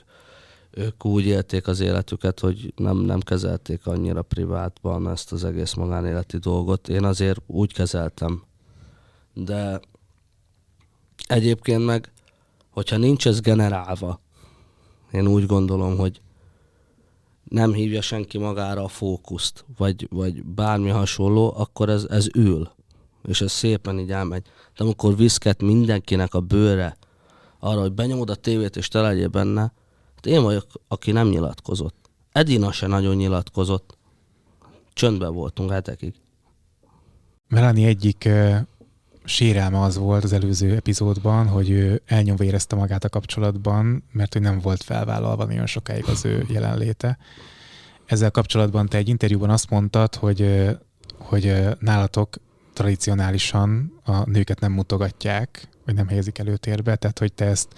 ők 0.70 1.04
úgy 1.04 1.26
élték 1.26 1.66
az 1.66 1.80
életüket, 1.80 2.40
hogy 2.40 2.72
nem, 2.76 2.96
nem 2.96 3.20
kezelték 3.20 3.86
annyira 3.86 4.22
privátban 4.22 5.08
ezt 5.08 5.32
az 5.32 5.44
egész 5.44 5.74
magánéleti 5.74 6.36
dolgot. 6.36 6.88
Én 6.88 7.04
azért 7.04 7.40
úgy 7.46 7.72
kezeltem. 7.72 8.42
De 9.34 9.80
egyébként 11.26 11.84
meg, 11.84 12.12
hogyha 12.70 12.96
nincs 12.96 13.26
ez 13.26 13.40
generálva, 13.40 14.20
én 15.12 15.26
úgy 15.26 15.46
gondolom, 15.46 15.96
hogy 15.96 16.20
nem 17.44 17.72
hívja 17.72 18.00
senki 18.00 18.38
magára 18.38 18.84
a 18.84 18.88
fókuszt, 18.88 19.64
vagy, 19.76 20.06
vagy 20.10 20.44
bármi 20.44 20.88
hasonló, 20.88 21.54
akkor 21.56 21.88
ez, 21.88 22.04
ez 22.04 22.26
ül 22.34 22.76
és 23.28 23.40
ez 23.40 23.52
szépen 23.52 23.98
így 23.98 24.10
elmegy. 24.10 24.42
De 24.76 24.84
amikor 24.84 25.16
viszket 25.16 25.62
mindenkinek 25.62 26.34
a 26.34 26.40
bőre 26.40 26.96
arra, 27.58 27.80
hogy 27.80 27.92
benyomod 27.92 28.30
a 28.30 28.34
tévét 28.34 28.76
és 28.76 28.88
te 28.88 29.00
legyél 29.00 29.28
benne, 29.28 29.72
hát 30.18 30.26
én 30.26 30.42
vagyok, 30.42 30.66
aki 30.88 31.12
nem 31.12 31.28
nyilatkozott. 31.28 32.10
Edina 32.32 32.72
se 32.72 32.86
nagyon 32.86 33.16
nyilatkozott. 33.16 33.96
Csöndben 34.92 35.34
voltunk 35.34 35.70
hetekig. 35.70 36.14
Melanie 37.48 37.86
egyik 37.86 38.24
ö, 38.24 38.56
sérelme 39.24 39.80
az 39.80 39.96
volt 39.96 40.24
az 40.24 40.32
előző 40.32 40.74
epizódban, 40.74 41.48
hogy 41.48 41.70
ő 41.70 42.02
elnyomva 42.06 42.44
érezte 42.44 42.76
magát 42.76 43.04
a 43.04 43.08
kapcsolatban, 43.08 44.04
mert 44.12 44.32
hogy 44.32 44.42
nem 44.42 44.60
volt 44.60 44.82
felvállalva 44.82 45.44
nagyon 45.44 45.66
sokáig 45.66 46.04
az 46.04 46.24
ő 46.24 46.46
jelenléte. 46.48 47.18
Ezzel 48.06 48.30
kapcsolatban 48.30 48.88
te 48.88 48.96
egy 48.96 49.08
interjúban 49.08 49.50
azt 49.50 49.70
mondtad, 49.70 50.14
hogy, 50.14 50.68
hogy 51.18 51.54
nálatok 51.78 52.36
tradicionálisan 52.72 54.00
a 54.04 54.30
nőket 54.30 54.60
nem 54.60 54.72
mutogatják, 54.72 55.68
vagy 55.84 55.94
nem 55.94 56.08
helyezik 56.08 56.38
előtérbe, 56.38 56.96
tehát 56.96 57.18
hogy 57.18 57.32
te 57.32 57.44
ezt 57.44 57.68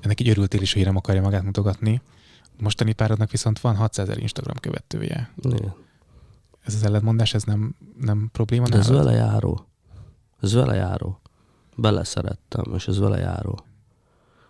ennek 0.00 0.20
így 0.20 0.28
örültél 0.28 0.60
is, 0.60 0.72
hogy 0.72 0.84
nem 0.84 0.96
akarja 0.96 1.22
magát 1.22 1.42
mutogatni. 1.42 2.02
Mostani 2.58 2.92
párodnak 2.92 3.30
viszont 3.30 3.60
van 3.60 3.76
600 3.76 4.08
ezer 4.08 4.22
Instagram 4.22 4.56
követője. 4.56 5.32
Igen. 5.42 5.74
Ez 6.64 6.74
az 6.74 6.82
ellentmondás, 6.84 7.34
ez 7.34 7.42
nem, 7.42 7.74
nem 8.00 8.28
probléma 8.32 8.68
De 8.68 8.76
ez 8.76 8.88
nálad? 8.88 9.04
vele 9.04 9.16
járó. 9.16 9.66
Ez 10.40 10.52
vele 10.52 10.74
járó. 10.74 11.20
Beleszerettem, 11.76 12.64
és 12.74 12.88
ez 12.88 12.98
vele 12.98 13.18
járó. 13.18 13.64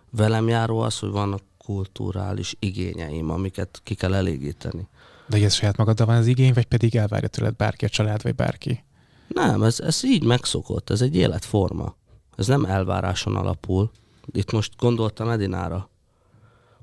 Velem 0.09 0.47
járó 0.47 0.79
az, 0.79 0.99
hogy 0.99 1.09
vannak 1.09 1.41
kulturális 1.57 2.55
igényeim, 2.59 3.29
amiket 3.29 3.81
ki 3.83 3.95
kell 3.95 4.13
elégíteni. 4.13 4.87
De 5.27 5.43
ez 5.43 5.53
saját 5.53 5.77
magaddal 5.77 6.05
van 6.05 6.15
az 6.15 6.27
igény, 6.27 6.53
vagy 6.53 6.65
pedig 6.65 6.95
elvárja 6.95 7.27
tőled 7.27 7.55
bárki, 7.55 7.85
a 7.85 7.89
család, 7.89 8.23
vagy 8.23 8.35
bárki? 8.35 8.83
Nem, 9.27 9.63
ez, 9.63 9.79
ez 9.79 10.03
így 10.03 10.23
megszokott, 10.23 10.89
ez 10.89 11.01
egy 11.01 11.15
életforma. 11.15 11.95
Ez 12.37 12.47
nem 12.47 12.65
elváráson 12.65 13.35
alapul. 13.35 13.91
Itt 14.31 14.51
most 14.51 14.73
gondoltam 14.77 15.29
Edinára, 15.29 15.89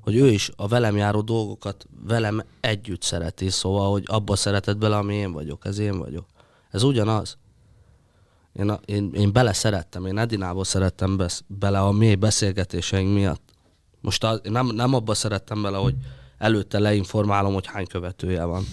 hogy 0.01 0.15
ő 0.15 0.27
is 0.27 0.51
a 0.55 0.67
velem 0.67 0.95
járó 0.97 1.21
dolgokat 1.21 1.85
velem 2.07 2.43
együtt 2.59 3.01
szereti, 3.01 3.49
szóval, 3.49 3.91
hogy 3.91 4.03
abba 4.07 4.35
szeretett 4.35 4.77
bele, 4.77 4.97
ami 4.97 5.13
én 5.15 5.31
vagyok, 5.31 5.65
ez 5.65 5.79
én 5.79 5.97
vagyok. 5.97 6.25
Ez 6.71 6.83
ugyanaz. 6.83 7.37
Én, 8.53 8.69
a, 8.69 8.79
én, 8.85 9.11
én 9.13 9.31
bele 9.33 9.53
szerettem, 9.53 10.05
én 10.05 10.17
Edinából 10.17 10.63
szerettem 10.63 11.17
besz, 11.17 11.43
bele 11.47 11.79
a 11.79 11.91
mély 11.91 12.15
beszélgetéseink 12.15 13.13
miatt. 13.13 13.41
Most 14.01 14.23
a, 14.23 14.39
nem, 14.43 14.67
nem 14.67 14.93
abba 14.93 15.13
szerettem 15.13 15.61
bele, 15.61 15.77
hogy 15.77 15.95
előtte 16.37 16.79
leinformálom, 16.79 17.53
hogy 17.53 17.67
hány 17.67 17.87
követője 17.87 18.43
van. 18.43 18.63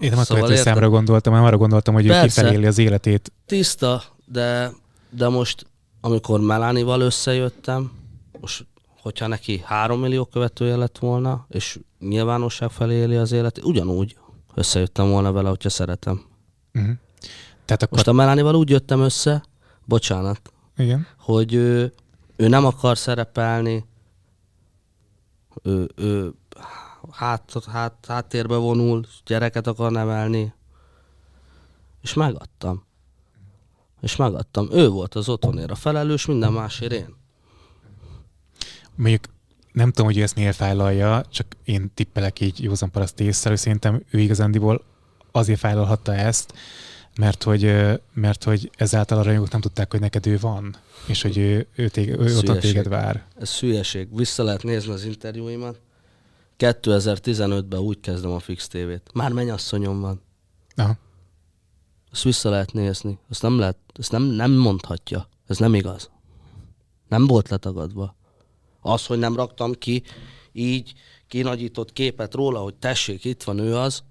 Én 0.00 0.10
nem 0.10 0.18
a 0.18 0.22
Szóval 0.22 0.42
követő 0.42 0.58
érted? 0.58 0.72
számra 0.72 0.88
gondoltam, 0.88 1.32
hanem 1.32 1.46
arra 1.48 1.56
gondoltam, 1.56 1.94
hogy 1.94 2.04
ő 2.06 2.08
Persze. 2.08 2.26
kifelé 2.26 2.54
éli 2.56 2.66
az 2.66 2.78
életét. 2.78 3.32
tiszta, 3.46 4.02
de, 4.24 4.72
de 5.10 5.28
most, 5.28 5.66
amikor 6.06 6.40
Melánival 6.40 7.00
összejöttem, 7.00 7.92
most, 8.40 8.66
hogyha 9.02 9.26
neki 9.26 9.62
három 9.64 10.00
millió 10.00 10.24
követője 10.24 10.76
lett 10.76 10.98
volna, 10.98 11.46
és 11.48 11.78
nyilvánosság 11.98 12.70
felé 12.70 12.94
éli 12.94 13.16
az 13.16 13.32
életét, 13.32 13.64
ugyanúgy 13.64 14.16
összejöttem 14.54 15.10
volna 15.10 15.32
vele, 15.32 15.48
hogyha 15.48 15.68
szeretem. 15.68 16.24
Uh-huh. 16.74 16.92
Tehát 17.64 17.82
akkor, 17.82 17.96
Most 17.96 18.06
a 18.06 18.12
Melánival 18.12 18.54
úgy 18.54 18.70
jöttem 18.70 19.00
össze, 19.00 19.44
bocsánat, 19.84 20.52
igen. 20.76 21.06
hogy 21.18 21.54
ő, 21.54 21.92
ő 22.36 22.48
nem 22.48 22.64
akar 22.64 22.98
szerepelni, 22.98 23.84
ő, 25.62 25.88
ő 25.96 26.34
hát, 27.10 27.52
hát, 27.72 28.04
háttérbe 28.08 28.56
vonul, 28.56 29.04
gyereket 29.24 29.66
akar 29.66 29.90
nevelni, 29.90 30.52
és 32.02 32.14
megadtam. 32.14 32.85
És 34.00 34.16
megadtam. 34.16 34.68
Ő 34.72 34.88
volt 34.88 35.14
az 35.14 35.28
otthonért 35.28 35.70
a 35.70 35.74
felelős, 35.74 36.26
minden 36.26 36.52
másért 36.52 36.92
én. 36.92 37.14
Mondjuk 38.94 39.24
nem 39.72 39.90
tudom, 39.90 40.06
hogy 40.06 40.18
ő 40.18 40.22
ezt 40.22 40.34
miért 40.34 40.56
fájlalja, 40.56 41.24
csak 41.30 41.46
én 41.64 41.90
tippelek 41.94 42.40
így 42.40 42.62
józan 42.62 42.90
paraszt 42.90 43.20
észre, 43.20 43.50
hogy 43.50 43.58
szerintem 43.58 44.02
ő 44.10 44.18
igazándiból 44.18 44.84
azért 45.32 45.58
fájlalhatta 45.58 46.14
ezt, 46.14 46.52
mert 47.18 47.42
hogy, 47.42 47.72
mert 48.14 48.44
hogy 48.44 48.70
ezáltal 48.76 49.18
a 49.18 49.22
rajongók 49.22 49.50
nem 49.50 49.60
tudták, 49.60 49.90
hogy 49.90 50.00
neked 50.00 50.26
ő 50.26 50.38
van, 50.38 50.76
és 51.06 51.22
hogy 51.22 51.38
ő, 51.38 51.66
ő, 51.74 51.88
tég, 51.88 52.08
ő 52.08 52.28
Szülyeség. 52.28 52.60
téged 52.60 52.88
vár. 52.88 53.24
Ez 53.38 53.58
hülyeség. 53.58 54.16
Vissza 54.16 54.42
lehet 54.42 54.62
nézni 54.62 54.92
az 54.92 55.04
interjúimat. 55.04 55.80
2015-ben 56.58 57.80
úgy 57.80 58.00
kezdem 58.00 58.30
a 58.30 58.38
Fix 58.38 58.68
TV-t. 58.68 59.12
Már 59.12 59.32
mennyasszonyom 59.32 60.00
van. 60.00 60.20
Aha. 60.76 60.96
Azt 62.16 62.24
vissza 62.24 62.50
lehet 62.50 62.72
nézni. 62.72 63.18
Azt 63.30 63.42
nem 63.42 63.58
lehet, 63.58 63.76
ezt 63.98 64.10
nem, 64.10 64.22
nem 64.22 64.52
mondhatja. 64.52 65.28
Ez 65.46 65.58
nem 65.58 65.74
igaz. 65.74 66.10
Nem 67.08 67.26
volt 67.26 67.48
letagadva. 67.48 68.16
Az, 68.80 69.06
hogy 69.06 69.18
nem 69.18 69.36
raktam 69.36 69.72
ki 69.72 70.02
így 70.52 70.94
kinagyított 71.28 71.92
képet 71.92 72.34
róla, 72.34 72.60
hogy 72.60 72.74
tessék, 72.74 73.24
itt 73.24 73.42
van 73.42 73.58
ő 73.58 73.76
az, 73.76 74.02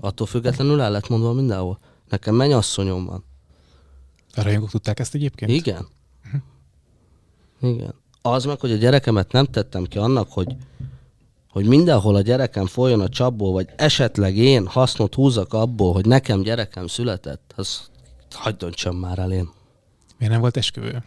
attól 0.00 0.26
függetlenül 0.26 0.80
el 0.80 0.90
lett 0.90 1.08
mondva 1.08 1.32
mindenhol. 1.32 1.78
Nekem 2.08 2.34
mennyasszonyom 2.34 3.04
van. 3.04 3.24
A 4.34 4.42
rajongók 4.42 4.70
tudták 4.70 4.98
ezt 4.98 5.14
egyébként? 5.14 5.50
Igen. 5.50 5.88
Igen. 7.60 7.94
Az 8.22 8.44
meg, 8.44 8.60
hogy 8.60 8.72
a 8.72 8.76
gyerekemet 8.76 9.32
nem 9.32 9.44
tettem 9.44 9.84
ki 9.84 9.98
annak, 9.98 10.32
hogy, 10.32 10.56
hogy 11.50 11.66
mindenhol 11.66 12.14
a 12.14 12.20
gyerekem 12.20 12.66
folyjon 12.66 13.00
a 13.00 13.08
csapból, 13.08 13.52
vagy 13.52 13.68
esetleg 13.76 14.36
én 14.36 14.66
hasznot 14.66 15.14
húzzak 15.14 15.52
abból, 15.52 15.92
hogy 15.92 16.06
nekem 16.06 16.42
gyerekem 16.42 16.86
született, 16.86 17.52
az 17.56 17.90
hagyd 18.30 18.56
döntsem 18.56 18.94
már 18.94 19.18
el 19.18 19.32
én. 19.32 19.50
Miért 20.18 20.32
nem 20.32 20.40
volt 20.40 20.56
esküvő? 20.56 21.02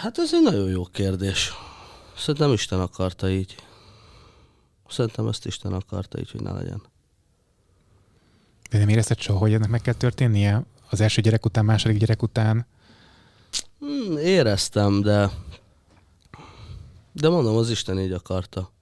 Hát 0.00 0.18
ez 0.18 0.34
egy 0.34 0.42
nagyon 0.42 0.68
jó 0.68 0.84
kérdés. 0.84 1.52
Szerintem 2.16 2.52
Isten 2.52 2.80
akarta 2.80 3.30
így. 3.30 3.54
Szerintem 4.88 5.26
ezt 5.26 5.46
Isten 5.46 5.72
akarta 5.72 6.18
így, 6.18 6.30
hogy 6.30 6.40
ne 6.40 6.52
legyen. 6.52 6.82
De 8.70 8.78
nem 8.78 8.88
érezted 8.88 9.20
soha, 9.20 9.38
hogy 9.38 9.52
ennek 9.52 9.68
meg 9.68 9.80
kell 9.80 9.94
történnie? 9.94 10.64
Az 10.90 11.00
első 11.00 11.20
gyerek 11.20 11.44
után, 11.44 11.64
második 11.64 11.98
gyerek 11.98 12.22
után? 12.22 12.66
Hmm, 13.78 14.18
éreztem, 14.18 15.00
de... 15.00 15.30
De 17.16 17.28
mondom, 17.28 17.56
az 17.56 17.70
Isten 17.70 17.98
így 17.98 18.12
akarta. 18.12 18.72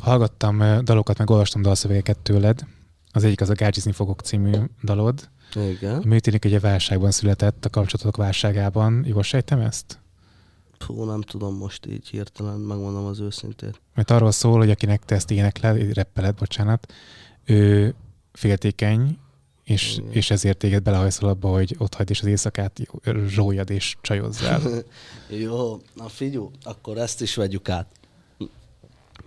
Hallgattam 0.00 0.84
dalokat, 0.84 1.18
meg 1.18 1.30
olvastam 1.30 1.62
dalszövegeket 1.62 2.18
tőled. 2.18 2.66
Az 3.12 3.24
egyik 3.24 3.40
az 3.40 3.50
a 3.50 3.54
Gácsizni 3.54 3.92
fogok 3.92 4.20
című 4.20 4.56
dalod. 4.82 5.28
Igen. 5.54 6.22
Hogy 6.40 6.54
a 6.54 6.60
válságban 6.60 7.10
született, 7.10 7.64
a 7.64 7.70
kapcsolatok 7.70 8.16
válságában. 8.16 9.04
Jól 9.06 9.22
sejtem 9.22 9.60
ezt? 9.60 10.00
Fú, 10.78 11.04
nem 11.04 11.20
tudom 11.20 11.56
most 11.56 11.86
így 11.86 12.08
hirtelen, 12.08 12.58
megmondom 12.58 13.04
az 13.04 13.20
őszintét. 13.20 13.80
Mert 13.94 14.10
arról 14.10 14.30
szól, 14.30 14.58
hogy 14.58 14.70
akinek 14.70 15.04
te 15.04 15.14
ezt 15.14 15.30
énekled, 15.30 15.92
reppeled, 15.94 16.34
bocsánat, 16.34 16.92
ő 17.44 17.94
féltékeny, 18.32 19.18
és, 19.64 19.96
Igen. 19.96 20.12
és 20.12 20.30
ezért 20.30 20.58
téged 20.58 20.82
belehajszol 20.82 21.28
abba, 21.28 21.48
hogy 21.48 21.74
ott 21.78 21.94
hagyd 21.94 22.10
és 22.10 22.20
az 22.20 22.26
éjszakát 22.26 22.80
rójad 23.34 23.70
és 23.70 23.96
csajozzál. 24.00 24.60
Jó, 25.28 25.80
na 25.94 26.08
figyú, 26.08 26.50
akkor 26.62 26.98
ezt 26.98 27.20
is 27.20 27.34
vegyük 27.34 27.68
át. 27.68 27.86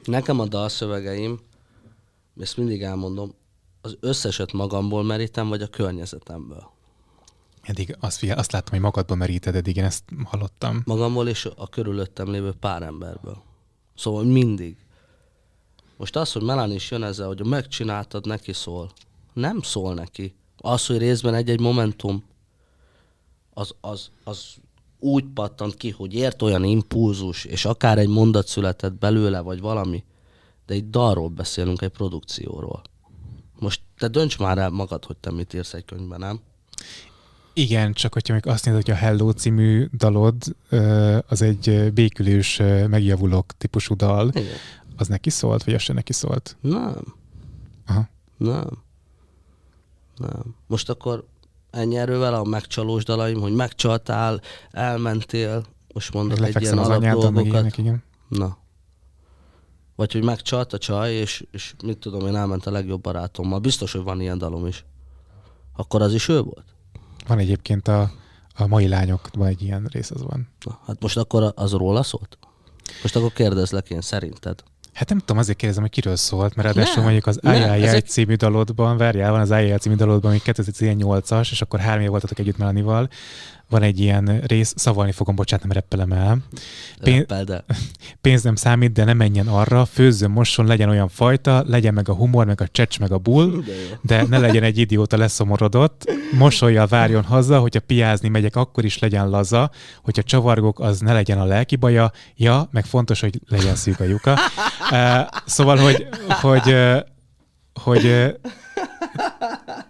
Nekem 0.04 0.40
a 0.40 0.48
dalszövegeim, 0.48 1.40
ezt 2.40 2.58
mindig 2.58 2.82
elmondom, 2.82 3.34
az 3.82 3.98
összeset 4.00 4.52
magamból 4.52 5.04
merítem, 5.04 5.50
vagy 5.50 5.62
a 5.62 5.68
környezetemből. 5.68 6.74
Eddig 7.62 7.98
azt, 8.00 8.18
figyel, 8.18 8.38
azt 8.38 8.52
láttam, 8.52 8.74
hogy 8.74 8.82
magadban 8.82 9.18
meríted, 9.18 9.56
eddig 9.56 9.76
én 9.76 9.84
ezt 9.84 10.04
hallottam. 10.24 10.82
Magamból 10.86 11.28
és 11.28 11.50
a 11.56 11.70
körülöttem 11.70 12.32
lévő 12.32 12.54
pár 12.60 12.82
emberből. 12.82 13.44
Szóval 13.96 14.24
mindig. 14.24 14.78
Most 15.98 16.16
az, 16.16 16.32
hogy 16.32 16.42
Melanie 16.42 16.76
is 16.76 16.92
jön 16.92 17.04
ezzel, 17.04 17.28
hogy 17.28 17.46
megcsináltad, 17.46 18.26
neki 18.26 18.54
szól. 18.54 18.92
Nem 19.36 19.62
szól 19.62 19.94
neki. 19.94 20.36
Az, 20.58 20.86
hogy 20.86 20.98
részben 20.98 21.34
egy-egy 21.34 21.60
momentum, 21.60 22.24
az, 23.54 23.76
az, 23.82 24.10
az 24.24 24.56
úgy 25.00 25.24
pattant 25.34 25.76
ki, 25.76 25.90
hogy 25.90 26.14
ért 26.14 26.42
olyan 26.42 26.64
impulzus, 26.64 27.46
és 27.46 27.66
akár 27.66 27.98
egy 27.98 28.08
mondat 28.08 28.48
született 28.48 28.94
belőle, 28.94 29.40
vagy 29.40 29.60
valami, 29.60 30.04
de 30.66 30.74
egy 30.74 30.90
dalról 30.90 31.30
beszélünk, 31.30 31.82
egy 31.82 31.90
produkcióról. 31.90 32.82
Most 33.60 33.82
te 33.98 34.08
dönts 34.08 34.40
már 34.40 34.58
el 34.58 34.70
magad, 34.70 35.06
hogy 35.06 35.18
te 35.18 35.32
mit 35.32 35.54
írsz 35.54 35.74
egy 35.74 35.86
könyvben, 35.86 36.20
nem? 36.20 36.40
Igen, 37.54 37.94
csak 37.94 38.14
hogyha 38.14 38.34
még 38.34 38.48
azt 38.48 38.66
nézed, 38.66 38.82
hogy 38.82 38.94
a 38.94 38.98
Hello 38.98 39.32
című 39.32 39.88
dalod 39.94 40.36
az 41.28 41.42
egy 41.42 41.94
békülős, 41.94 42.58
megjavulok 42.88 43.58
típusú 43.58 43.96
dal, 43.96 44.28
Igen. 44.28 44.56
az 44.96 45.08
neki 45.08 45.30
szólt, 45.30 45.64
vagy 45.64 45.74
az 45.74 45.82
se 45.82 45.94
neki 45.94 46.14
szólt? 46.14 46.58
Nem. 46.62 47.16
Aha. 47.86 48.10
Nem. 48.38 48.84
Nem. 50.16 50.56
Most 50.68 50.90
akkor 50.90 51.26
ennyi 51.72 51.98
erővel 51.98 52.34
a 52.34 52.44
megcsalós 52.44 53.04
dalaim, 53.04 53.40
hogy 53.40 53.54
megcsaltál, 53.54 54.42
elmentél, 54.72 55.66
most 55.94 56.14
mondok 56.14 56.42
egy 56.42 56.62
ilyen 56.62 56.78
alap 56.78 57.02
dolgokat. 57.02 57.46
ilyenek, 57.46 57.78
igen. 57.78 58.04
Na. 58.28 58.58
Vagy 59.96 60.12
hogy 60.12 60.24
megcsalt 60.24 60.74
a 60.74 60.78
csaj, 60.78 61.14
és, 61.14 61.46
és 61.52 61.74
mit 61.84 61.98
tudom 61.98 62.28
én, 62.28 62.36
elment 62.36 62.66
a 62.66 62.72
legjobb 62.72 63.02
barátommal. 63.02 63.60
Biztos, 63.60 63.92
hogy 63.92 64.04
van 64.04 64.22
ilyen 64.22 64.38
dalom 64.38 64.66
is. 64.66 64.86
Akkor 65.76 66.02
az 66.02 66.14
is 66.14 66.28
ő 66.28 66.42
volt? 66.42 66.66
Van 67.28 67.38
egyébként 67.38 67.88
a, 67.88 68.12
a 68.56 68.68
mai 68.68 68.88
lányokban 68.88 69.48
egy 69.48 69.62
ilyen 69.62 69.88
rész, 69.92 70.12
az 70.12 70.22
van. 70.22 70.48
Na, 70.66 70.80
hát 70.86 71.02
most 71.02 71.18
akkor 71.18 71.54
az 71.56 71.72
róla 71.72 72.04
szólt? 72.04 72.38
Most 73.02 73.16
akkor 73.16 73.34
kérdezlek 73.34 73.90
én, 73.90 74.02
szerinted? 74.02 74.64
Hát 74.96 75.10
nem 75.10 75.20
tudom, 75.20 75.38
azért 75.38 75.58
kérdezem, 75.58 75.84
hogy 75.84 75.92
kiről 75.92 76.16
szólt, 76.16 76.56
mert 76.56 76.74
ráadásul 76.74 77.04
mondjuk 77.04 77.28
az 77.28 77.40
Ajajaj 77.44 77.84
ezek- 77.84 78.08
című 78.08 78.34
dalodban, 78.34 78.98
várjál, 78.98 79.32
van 79.32 79.40
az 79.40 79.52
Ajajaj 79.52 79.78
című 79.78 79.96
dalodban, 79.96 80.32
ami 80.32 80.40
2018-as, 80.44 81.48
és 81.52 81.62
akkor 81.62 81.80
három 81.80 82.04
év 82.04 82.10
voltatok 82.10 82.40
együtt 82.40 82.58
Melanival, 82.58 83.10
van 83.70 83.82
egy 83.82 84.00
ilyen 84.00 84.42
rész, 84.46 84.74
szavalni 84.76 85.12
fogom, 85.12 85.36
bocsánat, 85.36 85.66
nem 85.66 85.74
reppelem 85.74 86.12
el. 86.12 86.38
Pén- 87.00 87.18
Reppel, 87.18 87.44
de 87.44 87.64
pénz 88.22 88.44
nem 88.44 88.56
számít, 88.56 88.92
de 88.92 89.04
ne 89.04 89.14
menjen 89.14 89.48
arra, 89.48 89.86
főzzön, 89.86 90.32
mosson, 90.32 90.66
legyen 90.66 90.90
olyan 90.90 91.08
fajta, 91.08 91.64
legyen 91.68 91.94
meg 91.94 92.10
a 92.10 92.14
humor, 92.14 92.46
meg 92.46 92.62
a 92.62 92.68
csecs, 92.68 93.00
meg 93.00 93.12
a 93.12 93.18
bull, 93.18 93.64
De 94.02 94.16
de 94.16 94.26
ne 94.30 94.38
legyen 94.38 94.64
egy 94.64 94.78
idióta 94.78 95.18
leszomorodott, 95.18 96.12
mosolyjal 96.38 96.88
várjon 96.88 97.24
haza, 97.24 97.60
hogyha 97.60 97.80
piázni 97.80 98.30
megyek, 98.30 98.56
akkor 98.56 98.86
is 98.86 99.00
legyen 99.00 99.30
laza, 99.30 99.72
hogyha 100.04 100.24
csavargok, 100.24 100.80
az 100.80 101.00
ne 101.00 101.14
legyen 101.14 101.40
a 101.40 101.46
lelki 101.46 101.76
baja, 101.76 102.12
ja, 102.36 102.70
meg 102.72 102.86
fontos, 102.86 103.20
hogy 103.20 103.40
legyen 103.48 103.76
szűk 103.76 104.00
a 104.00 104.04
lyuka. 104.04 104.38
Uh, 104.92 105.20
szóval, 105.46 105.78
hogy, 105.78 106.08
hogy, 106.42 106.68
uh, 106.68 107.00
hogy 107.84 108.02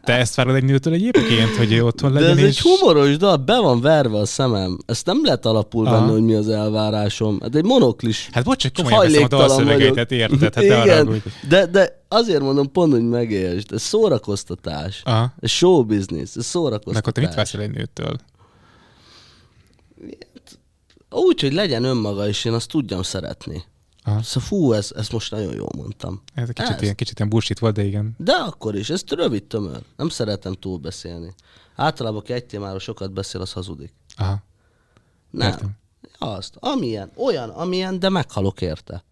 te 0.03 0.13
ezt 0.13 0.35
várod 0.35 0.55
egy 0.55 0.63
nőtől 0.63 0.93
egyébként, 0.93 1.55
hogy 1.57 1.79
otthon 1.79 2.13
De 2.13 2.19
legyen, 2.19 2.37
ez 2.37 2.43
és... 2.43 2.49
egy 2.57 2.59
humoros 2.59 3.17
dal, 3.17 3.35
be 3.37 3.59
van 3.59 3.81
verve 3.81 4.17
a 4.17 4.25
szemem. 4.25 4.77
Ezt 4.85 5.05
nem 5.05 5.19
lehet 5.23 5.45
alapul 5.45 5.85
Aha. 5.87 5.99
venni, 5.99 6.11
hogy 6.11 6.21
mi 6.23 6.33
az 6.33 6.49
elvárásom. 6.49 7.37
Hát 7.41 7.55
egy 7.55 7.63
monoklis. 7.63 8.29
Hát 8.31 8.43
bocs, 8.43 8.61
hogy 8.61 8.71
komolyan 8.83 8.99
veszem 8.99 9.23
a 9.23 9.27
dalszövegeitet, 9.27 10.09
vagyok. 10.09 10.31
érted? 10.31 10.53
Hát 10.53 10.63
Igen, 10.63 11.23
de, 11.49 11.65
de 11.65 12.03
azért 12.07 12.41
mondom 12.41 12.71
pont, 12.71 12.91
hogy 12.91 13.03
megélsd. 13.03 13.73
Ez 13.73 13.81
szórakoztatás. 13.81 15.01
Aha. 15.05 15.33
Ez 15.39 15.49
show 15.49 15.83
business, 15.85 16.21
ez 16.21 16.33
De 16.35 16.41
szórakoztatás. 16.41 16.99
akkor 16.99 17.11
te 17.11 17.21
mit 17.21 17.33
vársz 17.33 17.53
egy 17.53 17.71
nőtől? 17.71 18.15
Úgy, 21.09 21.41
hogy 21.41 21.53
legyen 21.53 21.83
önmaga, 21.83 22.27
és 22.27 22.45
én 22.45 22.53
azt 22.53 22.69
tudjam 22.69 23.01
szeretni. 23.01 23.63
Aha. 24.07 24.21
Szóval 24.21 24.47
fú, 24.47 24.73
ez, 24.73 24.91
ezt 24.95 25.11
most 25.11 25.31
nagyon 25.31 25.53
jól 25.55 25.69
mondtam. 25.75 26.21
Ez 26.33 26.49
egy 26.49 26.55
kicsit, 26.55 26.71
Ez. 26.71 26.81
ilyen, 26.81 26.95
kicsit 26.95 27.17
ilyen 27.17 27.29
bullshit 27.29 27.59
volt, 27.59 27.75
de 27.75 27.83
igen. 27.83 28.15
De 28.17 28.33
akkor 28.33 28.75
is, 28.75 28.89
ez 28.89 29.03
rövid 29.09 29.43
tömör. 29.43 29.81
Nem 29.97 30.09
szeretem 30.09 30.53
túl 30.53 30.77
beszélni. 30.77 31.33
Általában, 31.75 32.19
aki 32.19 32.33
egy 32.33 32.45
témáról 32.45 32.79
sokat 32.79 33.11
beszél, 33.11 33.41
az 33.41 33.51
hazudik. 33.51 33.93
Aha. 34.15 34.43
Nem. 35.29 35.47
Értem. 35.49 35.71
Azt, 36.17 36.55
amilyen, 36.59 37.11
olyan, 37.15 37.49
amilyen, 37.49 37.99
de 37.99 38.09
meghalok 38.09 38.61
érte. 38.61 39.03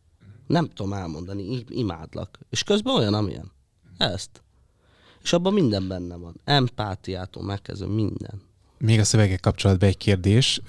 Nem 0.47 0.69
tudom 0.69 0.93
elmondani, 0.93 1.63
imádlak. 1.69 2.39
És 2.49 2.63
közben 2.63 2.95
olyan, 2.95 3.13
amilyen. 3.13 3.51
Ezt. 3.97 4.41
És 5.23 5.33
abban 5.33 5.53
minden 5.53 5.87
benne 5.87 6.15
van. 6.15 6.39
Empátiától 6.43 7.43
megkezdve 7.43 7.87
minden. 7.87 8.41
Még 8.77 8.99
a 8.99 9.03
szövegek 9.03 9.39
kapcsolatban 9.39 9.89
egy 9.89 9.97
kérdés. 9.97 10.61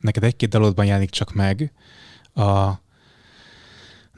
Neked 0.00 0.24
egy-két 0.24 0.48
dalodban 0.48 0.84
jelenik 0.86 1.10
csak 1.10 1.32
meg 1.32 1.72
a 2.34 2.72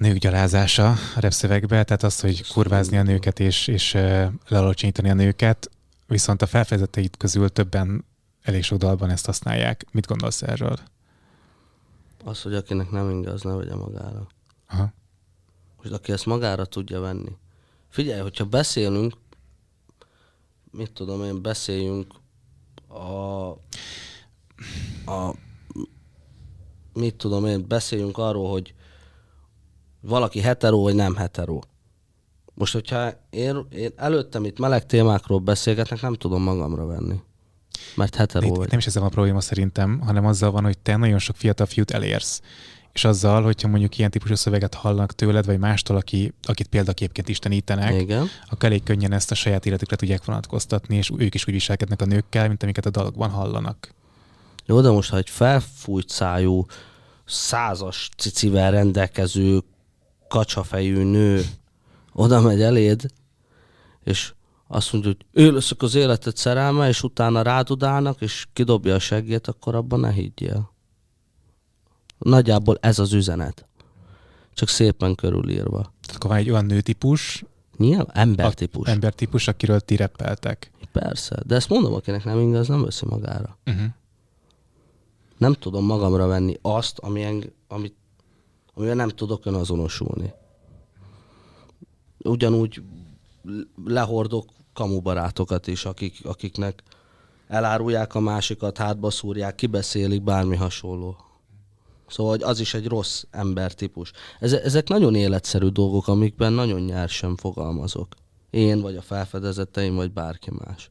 nők 0.00 0.16
gyalázása 0.16 0.90
a 0.90 1.20
repszövegbe, 1.20 1.84
tehát 1.84 2.02
az, 2.02 2.20
hogy 2.20 2.52
kurvázni 2.52 2.96
a 2.96 3.02
nőket 3.02 3.40
és, 3.40 3.66
és 3.66 3.92
lealacsonyítani 4.48 5.10
a 5.10 5.14
nőket, 5.14 5.70
viszont 6.06 6.42
a 6.42 6.46
felfedezeteid 6.46 7.16
közül 7.16 7.48
többen 7.48 8.04
elég 8.42 8.62
sok 8.62 8.78
dalban 8.78 9.10
ezt 9.10 9.26
használják. 9.26 9.86
Mit 9.92 10.06
gondolsz 10.06 10.42
erről? 10.42 10.76
Az, 12.24 12.42
hogy 12.42 12.54
akinek 12.54 12.90
nem 12.90 13.10
inge, 13.10 13.30
az 13.30 13.42
ne 13.42 13.52
vegye 13.52 13.74
magára. 13.74 14.26
Aha. 14.68 14.92
Most 15.76 15.92
aki 15.92 16.12
ezt 16.12 16.26
magára 16.26 16.64
tudja 16.64 17.00
venni. 17.00 17.36
Figyelj, 17.88 18.20
hogyha 18.20 18.44
beszélünk, 18.44 19.14
mit 20.70 20.92
tudom 20.92 21.24
én, 21.24 21.42
beszéljünk 21.42 22.14
a, 22.88 23.48
a 25.10 25.34
mit 26.92 27.14
tudom 27.14 27.46
én, 27.46 27.68
beszéljünk 27.68 28.18
arról, 28.18 28.50
hogy 28.50 28.74
valaki 30.00 30.40
hetero 30.40 30.78
vagy 30.78 30.94
nem 30.94 31.14
hetero. 31.14 31.58
Most, 32.54 32.72
hogyha 32.72 33.10
én, 33.30 33.66
én 33.70 33.90
előttem 33.96 34.44
itt 34.44 34.58
meleg 34.58 34.86
témákról 34.86 35.38
beszélgetnek, 35.38 36.00
nem 36.00 36.14
tudom 36.14 36.42
magamra 36.42 36.86
venni. 36.86 37.20
Mert 37.94 38.14
hetero 38.14 38.46
itt, 38.46 38.56
vagy. 38.56 38.68
nem 38.68 38.78
is 38.78 38.86
ezzel 38.86 39.02
a 39.02 39.08
probléma 39.08 39.40
szerintem, 39.40 40.00
hanem 40.00 40.26
azzal 40.26 40.50
van, 40.50 40.64
hogy 40.64 40.78
te 40.78 40.96
nagyon 40.96 41.18
sok 41.18 41.36
fiatal 41.36 41.66
fiút 41.66 41.90
elérsz. 41.90 42.40
És 42.92 43.04
azzal, 43.04 43.42
hogyha 43.42 43.68
mondjuk 43.68 43.98
ilyen 43.98 44.10
típusú 44.10 44.34
szöveget 44.34 44.74
hallanak 44.74 45.12
tőled, 45.12 45.46
vagy 45.46 45.58
mástól, 45.58 45.96
aki, 45.96 46.32
akit 46.42 46.66
példaképként 46.66 47.28
istenítenek, 47.28 48.00
Igen. 48.00 48.26
akkor 48.50 48.64
elég 48.64 48.82
könnyen 48.82 49.12
ezt 49.12 49.30
a 49.30 49.34
saját 49.34 49.66
életükre 49.66 49.96
tudják 49.96 50.24
vonatkoztatni, 50.24 50.96
és 50.96 51.10
ők 51.16 51.34
is 51.34 51.46
úgy 51.46 51.54
viselkednek 51.54 52.00
a 52.00 52.04
nőkkel, 52.04 52.48
mint 52.48 52.62
amiket 52.62 52.86
a 52.86 52.90
dalokban 52.90 53.30
hallanak. 53.30 53.94
Jó, 54.66 54.80
de 54.80 54.90
most, 54.90 55.10
ha 55.10 55.16
egy 55.16 55.30
felfújt 55.30 56.08
szájú, 56.08 56.66
százas 57.24 58.08
cicivel 58.16 58.70
rendelkező, 58.70 59.60
kacsafejű 60.30 61.02
nő 61.02 61.44
oda 62.12 62.40
megy 62.40 62.62
eléd, 62.62 63.06
és 64.04 64.32
azt 64.66 64.92
mondja, 64.92 65.10
hogy 65.10 65.42
ő 65.44 65.52
leszek 65.52 65.82
az 65.82 65.94
életed 65.94 66.36
szerelme, 66.36 66.88
és 66.88 67.02
utána 67.02 67.42
rádudálnak, 67.42 68.20
és 68.20 68.46
kidobja 68.52 68.94
a 68.94 68.98
seggét, 68.98 69.46
akkor 69.46 69.74
abban 69.74 70.00
ne 70.00 70.10
higgyél. 70.10 70.72
Nagyjából 72.18 72.78
ez 72.80 72.98
az 72.98 73.12
üzenet. 73.12 73.68
Csak 74.54 74.68
szépen 74.68 75.14
körülírva. 75.14 75.80
Tehát 75.80 76.16
akkor 76.16 76.30
van 76.30 76.38
egy 76.38 76.50
olyan 76.50 76.64
nőtípus, 76.64 77.44
Nyilván, 77.76 78.10
embertípus. 78.12 78.88
A 78.88 78.90
embertípus, 78.90 79.48
akiről 79.48 79.80
ti 79.80 79.96
reppeltek. 79.96 80.70
Persze, 80.92 81.42
de 81.46 81.54
ezt 81.54 81.68
mondom, 81.68 81.94
akinek 81.94 82.24
nem 82.24 82.40
igaz, 82.40 82.68
nem 82.68 82.82
veszi 82.82 83.06
magára. 83.06 83.58
Uh-huh. 83.66 83.84
Nem 85.38 85.52
tudom 85.52 85.84
magamra 85.84 86.26
venni 86.26 86.58
azt, 86.62 86.98
ami 86.98 87.22
eng, 87.22 87.52
amit, 87.68 87.94
amivel 88.80 88.96
nem 88.96 89.08
tudok 89.08 89.46
önazonosulni. 89.46 90.32
Ugyanúgy 92.18 92.82
lehordok 93.84 94.44
kamubarátokat 94.72 95.66
is, 95.66 95.84
akik, 95.84 96.20
akiknek 96.24 96.82
elárulják 97.48 98.14
a 98.14 98.20
másikat, 98.20 98.78
hátba 98.78 99.10
szúrják, 99.10 99.54
kibeszélik, 99.54 100.22
bármi 100.22 100.56
hasonló. 100.56 101.16
Szóval 102.06 102.38
az 102.40 102.60
is 102.60 102.74
egy 102.74 102.86
rossz 102.86 103.24
embertípus. 103.30 104.12
Ezek 104.40 104.88
nagyon 104.88 105.14
életszerű 105.14 105.68
dolgok, 105.68 106.08
amikben 106.08 106.52
nagyon 106.52 106.80
nyersen 106.80 107.36
fogalmazok. 107.36 108.14
Én, 108.50 108.80
vagy 108.80 108.96
a 108.96 109.02
felfedezeteim, 109.02 109.94
vagy 109.94 110.12
bárki 110.12 110.50
más. 110.64 110.90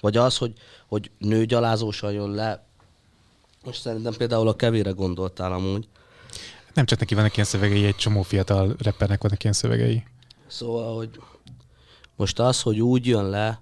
Vagy 0.00 0.16
az, 0.16 0.36
hogy, 0.36 0.52
hogy 0.88 1.10
nőgyalázósan 1.18 2.12
jön 2.12 2.30
le. 2.30 2.66
Most 3.64 3.80
szerintem 3.80 4.14
például 4.14 4.48
a 4.48 4.56
kevére 4.56 4.90
gondoltál 4.90 5.52
amúgy. 5.52 5.88
Nem 6.74 6.84
csak 6.84 6.98
neki 6.98 7.14
vannak 7.14 7.34
ilyen 7.34 7.46
szövegei, 7.46 7.84
egy 7.84 7.96
csomó 7.96 8.22
fiatal 8.22 8.74
rappernek 8.78 9.22
vannak 9.22 9.42
ilyen 9.42 9.54
szövegei. 9.54 10.04
Szóval, 10.46 10.96
hogy 10.96 11.20
most 12.16 12.38
az, 12.38 12.62
hogy 12.62 12.80
úgy 12.80 13.06
jön 13.06 13.28
le, 13.28 13.58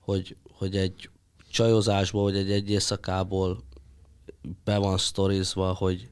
hogy, 0.00 0.36
hogy 0.52 0.76
egy 0.76 1.10
csajozásból, 1.50 2.22
vagy 2.22 2.36
egy 2.36 2.50
egy 2.50 2.70
éjszakából 2.70 3.62
be 4.64 4.78
van 4.78 4.98
sztorizva, 4.98 5.72
hogy 5.72 6.08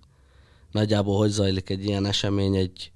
nagyjából 0.71 1.17
hogy 1.17 1.31
zajlik 1.31 1.71
egy 1.71 1.85
ilyen 1.85 2.07
esemény 2.07 2.57
egy, 2.57 2.93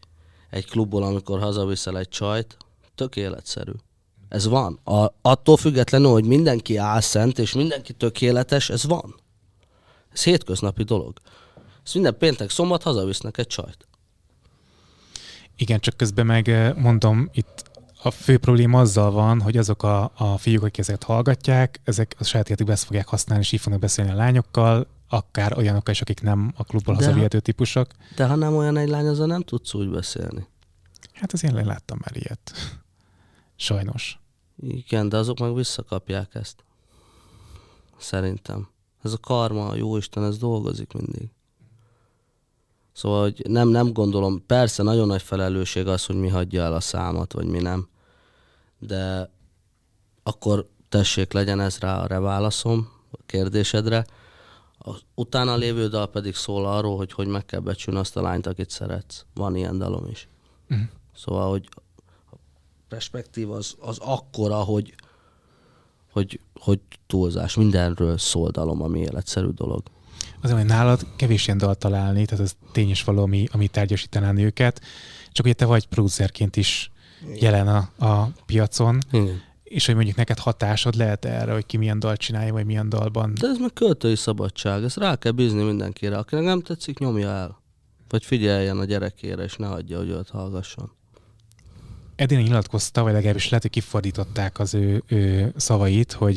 egy 0.51 0.67
klubból, 0.71 1.03
amikor 1.03 1.41
hazaviszel 1.41 1.99
egy 1.99 2.09
csajt, 2.09 2.57
tök 2.95 3.17
életszerű. 3.17 3.73
Ez 4.29 4.47
van. 4.47 4.81
A, 4.85 5.15
attól 5.23 5.57
függetlenül, 5.57 6.11
hogy 6.11 6.25
mindenki 6.25 6.77
álszent, 6.77 7.39
és 7.39 7.53
mindenki 7.53 7.93
tökéletes, 7.93 8.71
ez 8.71 8.85
van. 8.85 9.15
Ez 10.13 10.23
hétköznapi 10.23 10.83
dolog. 10.83 11.19
Ez 11.87 11.93
minden 11.93 12.19
péntek, 12.19 12.51
szombat 12.51 12.83
hazavisznek 12.83 13.39
egy 13.39 13.47
csajt. 13.47 13.89
Igen, 15.57 15.81
csak 15.81 15.97
közben 15.97 16.27
meg 16.27 16.49
eh, 16.49 16.75
mondom, 16.75 17.29
itt 17.33 17.71
a 18.03 18.11
fő 18.11 18.39
probléma 18.39 18.81
azzal 18.81 19.11
van, 19.11 19.41
hogy 19.41 19.57
azok 19.57 19.83
a, 19.83 20.13
a 20.15 20.39
fiúk, 20.39 20.63
akik 20.63 20.79
ezeket 20.79 21.03
hallgatják, 21.03 21.81
ezek 21.85 22.15
a 22.19 22.25
saját 22.25 22.47
életükben 22.47 22.75
ezt 22.75 22.85
fogják 22.85 23.07
használni, 23.07 23.45
és 23.45 23.53
így 23.53 23.61
fognak 23.61 23.81
beszélni 23.81 24.11
a 24.11 24.15
lányokkal, 24.15 24.87
akár 25.09 25.57
olyanok 25.57 25.89
is, 25.89 26.01
akik 26.01 26.23
nem 26.23 26.53
a 26.57 26.65
klubból 26.65 26.95
hazavihető 26.95 27.41
típusok. 27.41 27.91
De 28.17 28.27
ha 28.27 28.35
nem 28.35 28.57
olyan 28.57 28.77
egy 28.77 28.89
lány, 28.89 29.07
azzal 29.07 29.27
nem 29.27 29.43
tudsz 29.43 29.75
úgy 29.75 29.91
beszélni. 29.91 30.47
Hát 31.13 31.33
azért 31.33 31.57
én 31.57 31.67
láttam 31.67 31.99
már 32.01 32.17
ilyet. 32.17 32.53
Sajnos. 33.57 34.19
Igen, 34.57 35.09
de 35.09 35.17
azok 35.17 35.39
meg 35.39 35.55
visszakapják 35.55 36.35
ezt. 36.35 36.65
Szerintem. 37.99 38.69
Ez 39.03 39.13
a 39.13 39.19
karma, 39.19 39.69
a 39.69 39.75
jóisten, 39.75 40.25
ez 40.25 40.39
dolgozik 40.39 40.93
mindig. 40.93 41.31
Szóval, 42.97 43.21
hogy 43.23 43.43
nem, 43.49 43.69
nem 43.69 43.93
gondolom, 43.93 44.47
persze 44.47 44.83
nagyon 44.83 45.07
nagy 45.07 45.23
felelősség 45.23 45.87
az, 45.87 46.07
hogy 46.07 46.17
mi 46.17 46.29
hagyja 46.29 46.63
el 46.63 46.75
a 46.75 46.81
számot, 46.81 47.33
vagy 47.33 47.47
mi 47.47 47.59
nem. 47.59 47.89
De 48.79 49.31
akkor 50.23 50.69
tessék, 50.89 51.33
legyen 51.33 51.61
ez 51.61 51.79
rá 51.79 52.05
a 52.05 52.21
válaszom 52.21 52.91
a 53.11 53.17
kérdésedre. 53.27 54.07
Az 54.79 55.01
utána 55.15 55.57
lévő 55.57 55.89
dal 55.89 56.07
pedig 56.07 56.35
szól 56.35 56.67
arról, 56.67 56.97
hogy 56.97 57.13
hogy 57.13 57.27
meg 57.27 57.45
kell 57.45 57.61
becsülni 57.61 58.01
azt 58.01 58.17
a 58.17 58.23
lányt, 58.23 58.47
akit 58.47 58.71
szeretsz. 58.71 59.25
Van 59.35 59.57
ilyen 59.57 59.79
dalom 59.79 60.07
is. 60.07 60.29
Uh-huh. 60.71 60.87
Szóval, 61.17 61.51
hogy 61.51 61.69
a 62.31 62.35
perspektív 62.89 63.51
az, 63.51 63.77
az 63.81 63.99
akkora, 63.99 64.57
hogy, 64.57 64.95
hogy, 66.13 66.41
hogy 66.61 66.81
túlzás. 67.07 67.55
Mindenről 67.55 68.19
szól 68.19 68.51
dalom, 68.51 68.83
ami 68.83 69.01
életszerű 69.01 69.49
dolog. 69.49 69.83
Azért, 70.47 70.59
hogy 70.61 70.69
nálad 70.69 71.07
kevés 71.17 71.47
ilyen 71.47 71.59
dalt 71.59 71.79
találni, 71.79 72.25
tehát 72.25 72.45
ez 72.45 72.57
tény 72.73 72.91
is 72.91 73.05
valami, 73.05 73.47
ami 73.53 73.69
tárgyasítaná 73.69 74.33
őket. 74.37 74.81
Csak 75.33 75.45
ugye 75.45 75.55
te 75.55 75.65
vagy 75.65 75.87
producerként 75.87 76.57
is 76.57 76.91
jelen 77.35 77.69
a, 77.69 78.07
a 78.07 78.31
piacon. 78.47 78.99
Igen 79.11 79.43
és 79.69 79.87
hogy 79.87 79.95
mondjuk 79.95 80.17
neked 80.17 80.39
hatásod 80.39 80.95
lehet 80.95 81.25
erre, 81.25 81.53
hogy 81.53 81.67
ki 81.67 81.77
milyen 81.77 81.99
dalt 81.99 82.21
csinálja, 82.21 82.53
vagy 82.53 82.67
milyen 82.67 82.89
dalban. 82.89 83.33
De 83.41 83.47
ez 83.47 83.59
meg 83.59 83.73
költői 83.73 84.15
szabadság, 84.15 84.85
ezt 84.85 84.97
rá 84.97 85.17
kell 85.17 85.33
bízni 85.33 85.63
mindenkire. 85.63 86.19
Akinek 86.19 86.45
nem 86.45 86.61
tetszik, 86.61 86.99
nyomja 86.99 87.29
el. 87.29 87.63
Vagy 88.09 88.25
figyeljen 88.25 88.79
a 88.79 88.85
gyerekére, 88.85 89.43
és 89.43 89.57
ne 89.57 89.67
hagyja, 89.67 89.99
hogy 89.99 90.09
őt 90.09 90.29
hallgasson. 90.29 90.93
Edina 92.17 92.41
nyilatkozta, 92.41 93.03
vagy 93.03 93.13
legalábbis 93.13 93.45
lehet, 93.49 93.63
hogy 93.63 93.71
kifordították 93.71 94.59
az 94.59 94.75
ő, 94.75 95.03
ő 95.07 95.53
szavait, 95.57 96.13
hogy 96.13 96.37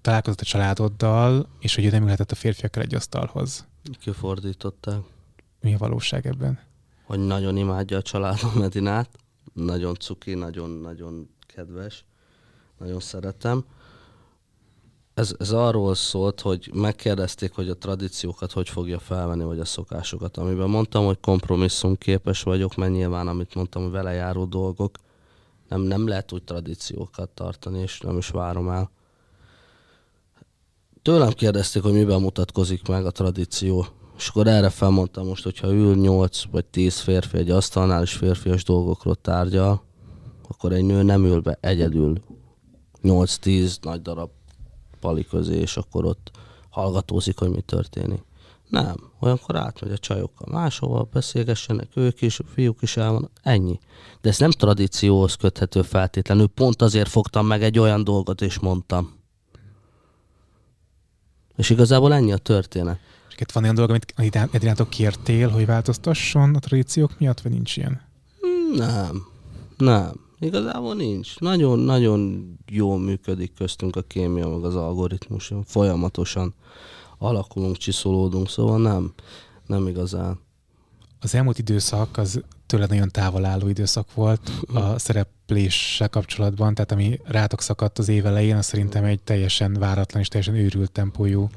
találkozott 0.00 0.40
a 0.40 0.44
családoddal, 0.44 1.48
és 1.58 1.74
hogy 1.74 1.84
ő 1.84 1.90
nem 1.90 2.02
ülhetett 2.02 2.30
a 2.30 2.34
férfiakkal 2.34 2.82
egy 2.82 2.94
asztalhoz. 2.94 3.66
Kifordították. 4.00 4.98
Mi 5.60 5.74
a 5.74 5.78
valóság 5.78 6.26
ebben? 6.26 6.58
Hogy 7.04 7.18
nagyon 7.18 7.56
imádja 7.56 7.96
a 7.96 8.02
családom 8.02 8.52
Medinát, 8.54 9.08
nagyon 9.52 9.94
cuki, 9.94 10.34
nagyon-nagyon 10.34 11.28
kedves 11.46 12.04
nagyon 12.78 13.00
szeretem. 13.00 13.64
Ez, 15.14 15.34
ez 15.38 15.50
arról 15.50 15.94
szólt, 15.94 16.40
hogy 16.40 16.70
megkérdezték, 16.74 17.52
hogy 17.52 17.68
a 17.68 17.76
tradíciókat 17.76 18.52
hogy 18.52 18.68
fogja 18.68 18.98
felvenni, 18.98 19.44
vagy 19.44 19.58
a 19.58 19.64
szokásokat, 19.64 20.36
amiben 20.36 20.68
mondtam, 20.68 21.04
hogy 21.04 21.20
kompromisszum 21.20 21.96
képes 21.96 22.42
vagyok, 22.42 22.74
mert 22.74 22.92
nyilván, 22.92 23.28
amit 23.28 23.54
mondtam, 23.54 23.82
hogy 23.82 23.90
vele 23.90 24.12
járó 24.12 24.44
dolgok, 24.44 24.96
nem, 25.68 25.80
nem 25.80 26.06
lehet 26.06 26.32
úgy 26.32 26.42
tradíciókat 26.42 27.28
tartani, 27.28 27.80
és 27.80 28.00
nem 28.00 28.18
is 28.18 28.28
várom 28.28 28.68
el. 28.68 28.90
Tőlem 31.02 31.30
kérdezték, 31.30 31.82
hogy 31.82 31.92
miben 31.92 32.20
mutatkozik 32.20 32.88
meg 32.88 33.06
a 33.06 33.10
tradíció, 33.10 33.86
és 34.16 34.28
akkor 34.28 34.46
erre 34.46 34.70
felmondtam 34.70 35.26
most, 35.26 35.44
hogyha 35.44 35.72
ül 35.72 35.94
8 35.94 36.42
vagy 36.50 36.64
10 36.64 36.98
férfi 36.98 37.38
egy 37.38 37.50
asztalnál, 37.50 38.02
és 38.02 38.12
férfias 38.12 38.64
dolgokról 38.64 39.14
tárgyal, 39.14 39.82
akkor 40.48 40.72
egy 40.72 40.84
nő 40.84 41.02
nem 41.02 41.24
ül 41.24 41.40
be 41.40 41.58
egyedül 41.60 42.20
8-10 43.02 43.82
nagy 43.82 44.02
darab 44.02 44.30
pali 45.00 45.24
közé, 45.24 45.56
és 45.56 45.76
akkor 45.76 46.04
ott 46.04 46.30
hallgatózik, 46.70 47.38
hogy 47.38 47.50
mi 47.50 47.60
történik. 47.60 48.22
Nem, 48.68 48.96
olyankor 49.20 49.56
átmegy 49.56 49.92
a 49.92 49.98
csajokkal 49.98 50.48
máshova, 50.50 51.08
beszélgessenek 51.12 51.88
ők 51.94 52.22
is, 52.22 52.40
fiúk 52.54 52.82
is 52.82 52.96
el 52.96 53.12
van, 53.12 53.30
ennyi. 53.42 53.78
De 54.20 54.28
ez 54.28 54.38
nem 54.38 54.50
tradícióhoz 54.50 55.34
köthető 55.34 55.82
feltétlenül, 55.82 56.46
pont 56.46 56.82
azért 56.82 57.08
fogtam 57.08 57.46
meg 57.46 57.62
egy 57.62 57.78
olyan 57.78 58.04
dolgot, 58.04 58.40
és 58.40 58.58
mondtam. 58.58 59.14
És 61.56 61.70
igazából 61.70 62.14
ennyi 62.14 62.32
a 62.32 62.36
történet. 62.36 62.98
És 63.28 63.34
itt 63.38 63.52
van 63.52 63.62
olyan 63.62 63.74
dolog, 63.74 63.90
amit 63.90 64.36
Edrinátok 64.36 64.90
kértél, 64.90 65.48
hogy 65.48 65.66
változtasson 65.66 66.54
a 66.54 66.58
tradíciók 66.58 67.18
miatt, 67.18 67.40
vagy 67.40 67.52
nincs 67.52 67.76
ilyen? 67.76 68.00
Nem, 68.76 69.26
nem. 69.76 70.24
Igazából 70.38 70.94
nincs. 70.94 71.38
Nagyon-nagyon 71.38 72.52
jól 72.66 72.98
működik 72.98 73.54
köztünk 73.54 73.96
a 73.96 74.02
kémia, 74.02 74.48
meg 74.48 74.64
az 74.64 74.74
algoritmus. 74.74 75.52
Folyamatosan 75.64 76.54
alakulunk, 77.18 77.76
csiszolódunk, 77.76 78.48
szóval 78.48 78.78
nem, 78.78 79.12
nem 79.66 79.86
igazán. 79.86 80.38
Az 81.20 81.34
elmúlt 81.34 81.58
időszak 81.58 82.16
az 82.16 82.42
tőled 82.66 82.88
nagyon 82.88 83.08
távol 83.08 83.44
álló 83.44 83.68
időszak 83.68 84.14
volt 84.14 84.50
a 84.74 84.98
szerepléssel 84.98 86.08
kapcsolatban, 86.08 86.74
tehát 86.74 86.92
ami 86.92 87.20
rátok 87.24 87.60
szakadt 87.60 87.98
az 87.98 88.08
év 88.08 88.26
elején, 88.26 88.56
az 88.56 88.66
szerintem 88.66 89.04
egy 89.04 89.22
teljesen 89.22 89.72
váratlan 89.72 90.22
és 90.22 90.28
teljesen 90.28 90.54
őrült 90.54 90.92
tempójú 90.92 91.48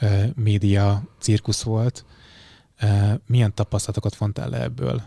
uh, 0.00 0.24
média 0.34 1.02
cirkusz 1.18 1.62
volt. 1.62 2.04
Uh, 2.82 3.12
milyen 3.26 3.54
tapasztalatokat 3.54 4.16
vontál 4.16 4.48
le 4.48 4.62
ebből? 4.62 5.02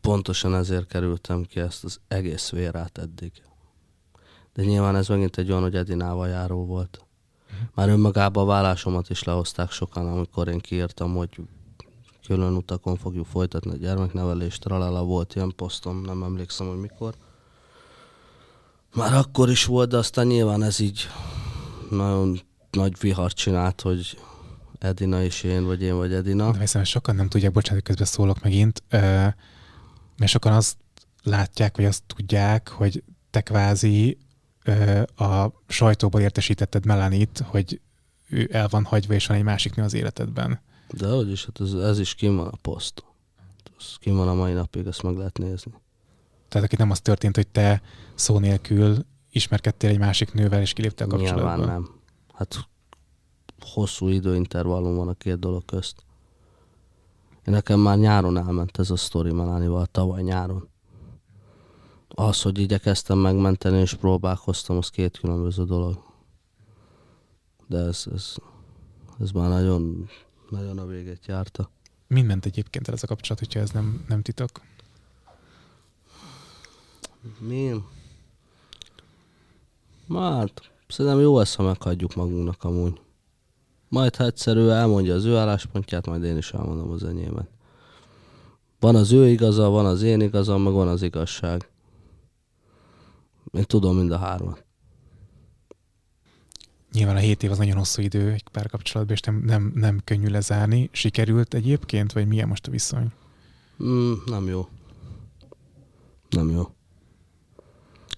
pontosan 0.00 0.54
ezért 0.54 0.86
kerültem 0.86 1.42
ki 1.42 1.60
ezt 1.60 1.84
az 1.84 2.00
egész 2.08 2.50
vérát 2.50 2.98
eddig. 2.98 3.32
De 4.54 4.62
nyilván 4.62 4.96
ez 4.96 5.08
megint 5.08 5.36
egy 5.36 5.50
olyan, 5.50 5.62
hogy 5.62 5.74
Edinával 5.74 6.28
járó 6.28 6.64
volt. 6.64 7.04
Már 7.74 7.88
önmagában 7.88 8.42
a 8.42 8.46
vállásomat 8.46 9.10
is 9.10 9.22
lehozták 9.22 9.70
sokan, 9.70 10.06
amikor 10.06 10.48
én 10.48 10.58
kiírtam, 10.58 11.14
hogy 11.14 11.40
külön 12.26 12.56
utakon 12.56 12.96
fogjuk 12.96 13.26
folytatni 13.26 13.70
a 13.70 13.76
gyermeknevelést. 13.76 14.62
Tralala 14.62 15.04
volt 15.04 15.34
ilyen 15.34 15.52
posztom, 15.56 16.00
nem 16.00 16.22
emlékszem, 16.22 16.68
hogy 16.68 16.78
mikor. 16.78 17.14
Már 18.94 19.14
akkor 19.14 19.50
is 19.50 19.64
volt, 19.64 19.88
de 19.88 19.96
aztán 19.96 20.26
nyilván 20.26 20.62
ez 20.62 20.80
így 20.80 21.08
nagyon 21.90 22.40
nagy 22.70 22.98
vihart 23.00 23.36
csinált, 23.36 23.80
hogy 23.80 24.18
Edina 24.78 25.22
is 25.22 25.42
én, 25.42 25.64
vagy 25.64 25.82
én, 25.82 25.96
vagy 25.96 26.12
Edina. 26.12 26.50
De 26.50 26.58
hiszem, 26.58 26.84
sokan 26.84 27.14
nem 27.14 27.28
tudják, 27.28 27.52
bocsánat, 27.52 27.82
közben 27.82 28.06
szólok 28.06 28.42
megint 28.42 28.82
mert 30.20 30.32
sokan 30.32 30.52
azt 30.52 30.76
látják, 31.22 31.76
vagy 31.76 31.84
azt 31.84 32.02
tudják, 32.06 32.68
hogy 32.68 33.02
te 33.30 33.40
kvázi 33.40 34.18
a 35.16 35.46
sajtóból 35.68 36.20
értesítetted 36.20 36.86
Melanit, 36.86 37.42
hogy 37.46 37.80
ő 38.28 38.48
el 38.52 38.68
van 38.68 38.84
hagyva, 38.84 39.14
és 39.14 39.26
van 39.26 39.36
egy 39.36 39.42
másik 39.42 39.74
nő 39.74 39.82
az 39.82 39.94
életedben. 39.94 40.60
De 40.90 41.08
hogy 41.08 41.30
is, 41.30 41.44
hát 41.44 41.60
ez, 41.60 41.72
ez 41.72 41.98
is 41.98 42.14
kim 42.14 42.36
van 42.36 42.46
a 42.46 42.56
poszt. 42.62 43.04
az 43.78 43.96
kim 43.98 44.16
van 44.16 44.28
a 44.28 44.34
mai 44.34 44.52
napig, 44.52 44.86
ezt 44.86 45.02
meg 45.02 45.16
lehet 45.16 45.38
nézni. 45.38 45.72
Tehát 46.48 46.66
aki 46.66 46.76
nem 46.76 46.90
az 46.90 47.00
történt, 47.00 47.36
hogy 47.36 47.48
te 47.48 47.82
szó 48.14 48.38
nélkül 48.38 49.04
ismerkedtél 49.30 49.90
egy 49.90 49.98
másik 49.98 50.32
nővel, 50.32 50.60
és 50.60 50.72
kiléptél 50.72 51.06
a 51.06 51.10
kapcsolatba? 51.10 51.56
Nyilván 51.56 51.68
nem. 51.68 51.90
Hát 52.34 52.68
hosszú 53.60 54.08
időintervallum 54.08 54.96
van 54.96 55.08
a 55.08 55.14
két 55.14 55.38
dolog 55.38 55.64
közt. 55.64 56.04
Én 57.46 57.54
nekem 57.54 57.80
már 57.80 57.98
nyáron 57.98 58.36
elment 58.36 58.78
ez 58.78 58.90
a 58.90 58.96
sztori 58.96 59.32
Melánival, 59.32 59.86
tavaly 59.86 60.22
nyáron. 60.22 60.68
Az, 62.14 62.42
hogy 62.42 62.58
igyekeztem 62.58 63.18
megmenteni 63.18 63.80
és 63.80 63.94
próbálkoztam, 63.94 64.76
az 64.76 64.88
két 64.88 65.18
különböző 65.18 65.64
dolog. 65.64 66.02
De 67.66 67.78
ez, 67.78 68.04
ez, 68.14 68.34
ez 69.20 69.30
már 69.30 69.48
nagyon, 69.48 70.08
nagyon 70.48 70.78
a 70.78 70.86
véget 70.86 71.26
járta. 71.26 71.70
Mind 72.06 72.26
ment 72.26 72.46
egyébként 72.46 72.88
ez 72.88 73.02
a 73.02 73.06
kapcsolat, 73.06 73.38
hogyha 73.38 73.60
ez 73.60 73.70
nem, 73.70 74.04
nem 74.08 74.22
titok? 74.22 74.50
Mi? 77.38 77.74
Hát, 80.08 80.70
szerintem 80.88 81.20
jó 81.20 81.38
lesz, 81.38 81.54
ha 81.54 81.62
meghagyjuk 81.62 82.14
magunknak 82.14 82.64
amúgy. 82.64 83.00
Majd 83.88 84.16
ha 84.16 84.24
egyszerű 84.24 84.68
elmondja 84.68 85.14
az 85.14 85.24
ő 85.24 85.36
álláspontját, 85.36 86.06
majd 86.06 86.24
én 86.24 86.36
is 86.36 86.52
elmondom 86.52 86.90
az 86.90 87.04
enyémet. 87.04 87.48
Van 88.80 88.96
az 88.96 89.12
ő 89.12 89.28
igaza, 89.28 89.68
van 89.68 89.86
az 89.86 90.02
én 90.02 90.20
igazam, 90.20 90.62
meg 90.62 90.72
van 90.72 90.88
az 90.88 91.02
igazság. 91.02 91.70
Én 93.52 93.64
tudom 93.64 93.96
mind 93.96 94.10
a 94.10 94.18
hármat. 94.18 94.64
Nyilván 96.92 97.16
a 97.16 97.18
7 97.18 97.42
év 97.42 97.50
az 97.50 97.58
nagyon 97.58 97.76
hosszú 97.76 98.02
idő 98.02 98.32
egy 98.32 98.48
párkapcsolatban, 98.52 99.16
és 99.16 99.22
nem, 99.22 99.42
nem, 99.44 99.72
nem 99.74 100.00
könnyű 100.04 100.28
lezárni. 100.28 100.88
Sikerült 100.92 101.54
egyébként, 101.54 102.12
vagy 102.12 102.26
milyen 102.26 102.48
most 102.48 102.66
a 102.66 102.70
viszony? 102.70 103.12
Mm, 103.82 104.12
nem 104.26 104.46
jó. 104.46 104.68
Nem 106.30 106.50
jó. 106.50 106.74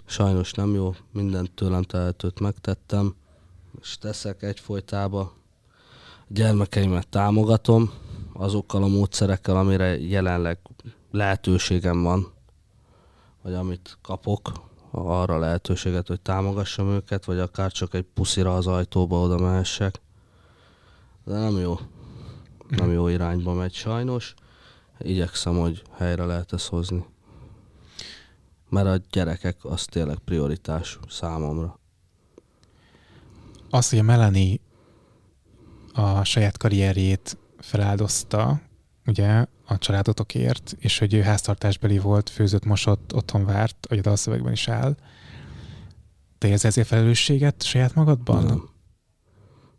Sajnos 0.04 0.52
nem 0.52 0.74
jó. 0.74 0.94
Mindent 1.12 1.50
tőlem 1.50 1.82
tehetőt 1.82 2.40
megtettem, 2.40 3.14
és 3.80 3.98
teszek 3.98 4.42
egyfolytába. 4.42 5.20
A 5.20 5.32
gyermekeimet 6.28 7.08
támogatom 7.08 7.90
azokkal 8.32 8.82
a 8.82 8.88
módszerekkel, 8.88 9.56
amire 9.56 9.98
jelenleg 9.98 10.58
lehetőségem 11.10 12.02
van, 12.02 12.32
vagy 13.42 13.54
amit 13.54 13.98
kapok, 14.02 14.52
arra 14.92 15.38
lehetőséget, 15.38 16.06
hogy 16.06 16.20
támogassam 16.20 16.88
őket, 16.88 17.24
vagy 17.24 17.38
akár 17.38 17.72
csak 17.72 17.94
egy 17.94 18.06
puszira 18.14 18.54
az 18.54 18.66
ajtóba 18.66 19.20
oda 19.20 19.38
mehessek. 19.38 20.00
De 21.24 21.38
nem 21.38 21.58
jó. 21.58 21.78
Nem 22.68 22.92
jó 22.92 23.08
irányba 23.08 23.52
megy 23.52 23.74
sajnos. 23.74 24.34
Igyekszem, 24.98 25.58
hogy 25.58 25.82
helyre 25.96 26.24
lehet 26.24 26.52
ezt 26.52 26.68
hozni. 26.68 27.04
Mert 28.68 28.86
a 28.86 29.04
gyerekek 29.10 29.64
az 29.64 29.84
tényleg 29.84 30.18
prioritás 30.18 30.98
számomra. 31.08 31.78
Az, 33.70 33.90
hogy 33.90 33.98
a 33.98 34.02
Melanie 34.02 34.58
a 35.92 36.24
saját 36.24 36.58
karrierjét 36.58 37.38
feláldozta, 37.58 38.60
ugye, 39.06 39.46
a 39.66 39.78
családotokért, 39.78 40.76
és 40.78 40.98
hogy 40.98 41.14
ő 41.14 41.22
háztartásbeli 41.22 41.98
volt, 41.98 42.28
főzött, 42.30 42.64
mosott, 42.64 43.14
otthon 43.14 43.44
várt, 43.44 43.86
ahogy 43.86 43.98
a 43.98 44.02
dalszövegben 44.02 44.52
is 44.52 44.68
áll. 44.68 44.96
Te 46.38 46.48
érzel 46.48 46.70
ezért 46.70 46.86
felelősséget 46.86 47.62
saját 47.62 47.94
magadban? 47.94 48.44
Nem. 48.44 48.68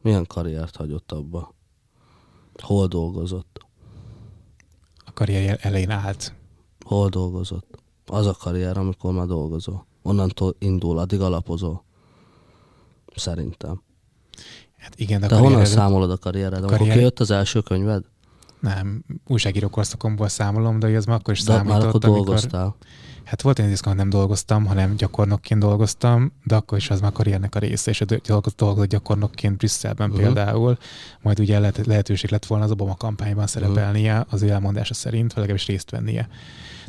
Milyen 0.01 0.25
karriert 0.25 0.75
hagyott 0.75 1.11
abba? 1.11 1.55
Hol 2.61 2.87
dolgozott? 2.87 3.65
A 5.05 5.13
karrier 5.13 5.59
elején 5.61 5.89
állt. 5.89 6.33
Hol 6.85 7.09
dolgozott? 7.09 7.77
Az 8.05 8.25
a 8.25 8.33
karrier, 8.33 8.77
amikor 8.77 9.13
már 9.13 9.25
dolgozol. 9.25 9.87
Onnantól 10.01 10.55
indul, 10.59 10.97
addig 10.99 11.21
alapozol. 11.21 11.83
Szerintem. 13.15 13.81
Hát 14.77 14.99
igen, 14.99 15.19
de 15.21 15.27
Te 15.27 15.33
a 15.35 15.37
honnan 15.37 15.53
karriered- 15.53 15.77
számolod 15.79 16.11
a 16.11 16.17
karriered? 16.17 16.53
Amikor 16.57 16.77
Karrier- 16.77 16.95
kijött 16.97 17.19
az 17.19 17.31
első 17.31 17.61
könyved? 17.61 18.03
Nem, 18.63 19.03
újságíró 19.27 19.69
korszakomból 19.69 20.27
számolom, 20.27 20.79
de 20.79 20.87
az 20.87 21.05
már 21.05 21.17
akkor 21.17 21.33
is 21.33 21.43
De 21.43 21.53
már 21.53 21.65
számított, 21.65 21.83
akkor 21.83 22.09
amikor... 22.09 22.25
dolgoztál. 22.25 22.75
Hát 23.23 23.41
volt 23.41 23.59
egy 23.59 23.65
időszak, 23.65 23.95
nem 23.95 24.09
dolgoztam, 24.09 24.65
hanem 24.65 24.95
gyakornokként 24.95 25.59
dolgoztam, 25.59 26.31
de 26.43 26.55
akkor 26.55 26.77
is 26.77 26.89
az 26.89 27.01
már 27.01 27.09
a 27.09 27.13
karriernek 27.13 27.55
a 27.55 27.59
része, 27.59 27.91
és 27.91 28.03
dolgozott, 28.55 28.89
gyakornokként 28.89 29.57
Brüsszelben 29.57 30.09
uh-huh. 30.09 30.23
például, 30.23 30.77
majd 31.21 31.39
ugye 31.39 31.59
lehet, 31.59 31.85
lehetőség 31.85 32.29
lett 32.29 32.45
volna 32.45 32.63
az 32.63 32.71
Obama 32.71 32.95
kampányban 32.95 33.47
szerepelnie, 33.47 34.25
az 34.29 34.41
ő 34.41 34.49
elmondása 34.49 34.93
szerint, 34.93 35.33
vagy 35.33 35.41
legalábbis 35.41 35.65
részt 35.65 35.89
vennie. 35.89 36.27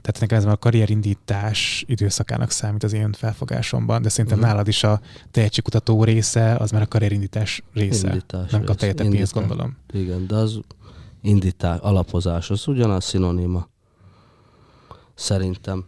Tehát 0.01 0.21
nekem 0.21 0.39
ez 0.39 0.45
már 0.45 0.53
a 0.53 0.57
karrierindítás 0.57 1.85
időszakának 1.87 2.51
számít 2.51 2.83
az 2.83 2.93
én 2.93 3.13
felfogásomban, 3.13 4.03
de 4.03 4.09
szerintem 4.09 4.39
uh-huh. 4.39 4.53
nálad 4.53 4.69
is 4.69 4.85
a 4.85 5.01
tehetségkutató 5.31 6.05
része, 6.05 6.57
az 6.57 6.71
már 6.71 6.83
a 6.83 6.87
karrierindítás 6.87 7.63
része. 7.73 8.07
Indítás 8.07 8.51
nem 8.51 8.65
kap 8.65 8.81
része. 8.81 8.95
teljesen 8.95 9.17
pénzt, 9.19 9.35
gondolom. 9.35 9.77
Igen, 9.93 10.27
de 10.27 10.35
az 10.35 10.61
indítás, 11.25 11.79
alapozás, 11.81 12.51
az 12.51 12.67
ugyanaz 12.67 13.05
szinonima. 13.05 13.69
Szerintem. 15.15 15.85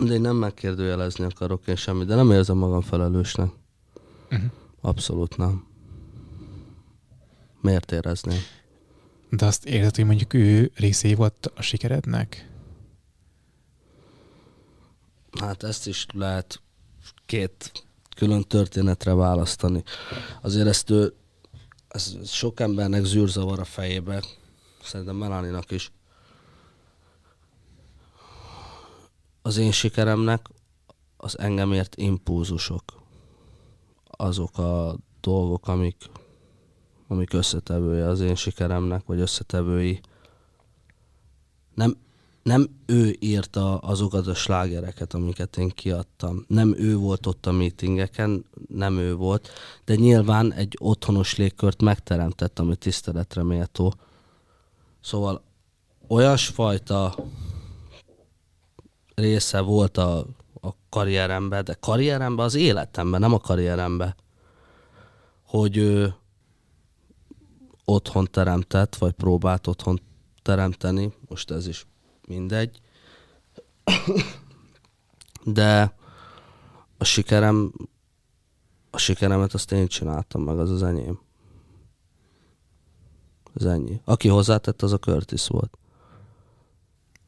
De 0.00 0.12
én 0.14 0.20
nem 0.20 0.36
megkérdőjelezni 0.36 1.24
akarok 1.24 1.66
én 1.66 1.76
semmit, 1.76 2.06
de 2.06 2.14
nem 2.14 2.30
érzem 2.30 2.56
magam 2.56 2.80
felelősnek. 2.80 3.50
Uh-huh. 4.30 4.50
Abszolút 4.80 5.36
nem. 5.36 5.66
Miért 7.60 7.92
érezném? 7.92 8.38
De 9.30 9.46
azt 9.46 9.64
érzed, 9.64 9.96
hogy 9.96 10.04
mondjuk 10.04 10.34
ő 10.34 10.72
részé 10.76 11.14
volt 11.14 11.52
a 11.54 11.62
sikerednek? 11.62 12.50
Hát 15.40 15.62
ezt 15.62 15.86
is 15.86 16.06
lehet 16.12 16.60
két 17.26 17.72
külön 18.16 18.42
történetre 18.42 19.14
választani. 19.14 19.82
Azért 20.42 20.66
ezt 20.66 20.90
ő, 20.90 21.14
ez 21.88 22.16
sok 22.24 22.60
embernek 22.60 23.04
zűrzavar 23.04 23.58
a 23.58 23.64
fejébe, 23.64 24.22
szerintem 24.84 25.16
Melaninak 25.16 25.70
is. 25.70 25.92
Az 29.42 29.56
én 29.56 29.72
sikeremnek 29.72 30.48
az 31.16 31.38
engem 31.38 31.72
ért 31.72 31.96
impulzusok. 31.96 32.82
Azok 34.04 34.58
a 34.58 34.96
dolgok, 35.20 35.68
amik, 35.68 35.96
amik 37.08 37.32
összetevője 37.32 38.08
az 38.08 38.20
én 38.20 38.34
sikeremnek, 38.34 39.06
vagy 39.06 39.20
összetevői. 39.20 40.00
Nem, 41.74 41.96
nem 42.42 42.68
ő 42.86 43.16
írta 43.18 43.78
azokat 43.78 44.26
a 44.26 44.34
slágereket, 44.34 45.14
amiket 45.14 45.56
én 45.56 45.68
kiadtam. 45.68 46.44
Nem 46.48 46.74
ő 46.78 46.96
volt 46.96 47.26
ott 47.26 47.46
a 47.46 47.52
meetingeken, 47.52 48.44
nem 48.68 48.98
ő 48.98 49.14
volt, 49.14 49.48
de 49.84 49.94
nyilván 49.94 50.52
egy 50.52 50.76
otthonos 50.80 51.36
légkört 51.36 51.82
megteremtett, 51.82 52.58
ami 52.58 52.76
tiszteletre 52.76 53.42
méltó. 53.42 53.94
Szóval 55.04 55.42
olyasfajta 56.08 57.14
része 59.14 59.60
volt 59.60 59.96
a, 59.96 60.26
a 60.60 60.70
karrieremben, 60.88 61.64
de 61.64 61.74
karrieremben 61.80 62.44
az 62.44 62.54
életemben, 62.54 63.20
nem 63.20 63.32
a 63.32 63.38
karrieremben, 63.38 64.14
hogy 65.46 65.76
ő 65.76 66.14
otthon 67.84 68.28
teremtett, 68.30 68.96
vagy 68.96 69.12
próbált 69.12 69.66
otthon 69.66 70.00
teremteni, 70.42 71.12
most 71.28 71.50
ez 71.50 71.66
is 71.66 71.86
mindegy. 72.26 72.80
De 75.44 75.94
a 76.98 77.04
sikerem, 77.04 77.72
a 78.90 78.98
sikeremet 78.98 79.54
azt 79.54 79.72
én 79.72 79.86
csináltam 79.86 80.42
meg, 80.42 80.58
az 80.58 80.70
az 80.70 80.82
enyém. 80.82 81.23
Az 83.54 83.66
ennyi. 83.66 84.00
Aki 84.04 84.28
hozzátett, 84.28 84.82
az 84.82 84.92
a 84.92 84.98
Curtis 84.98 85.46
volt. 85.46 85.78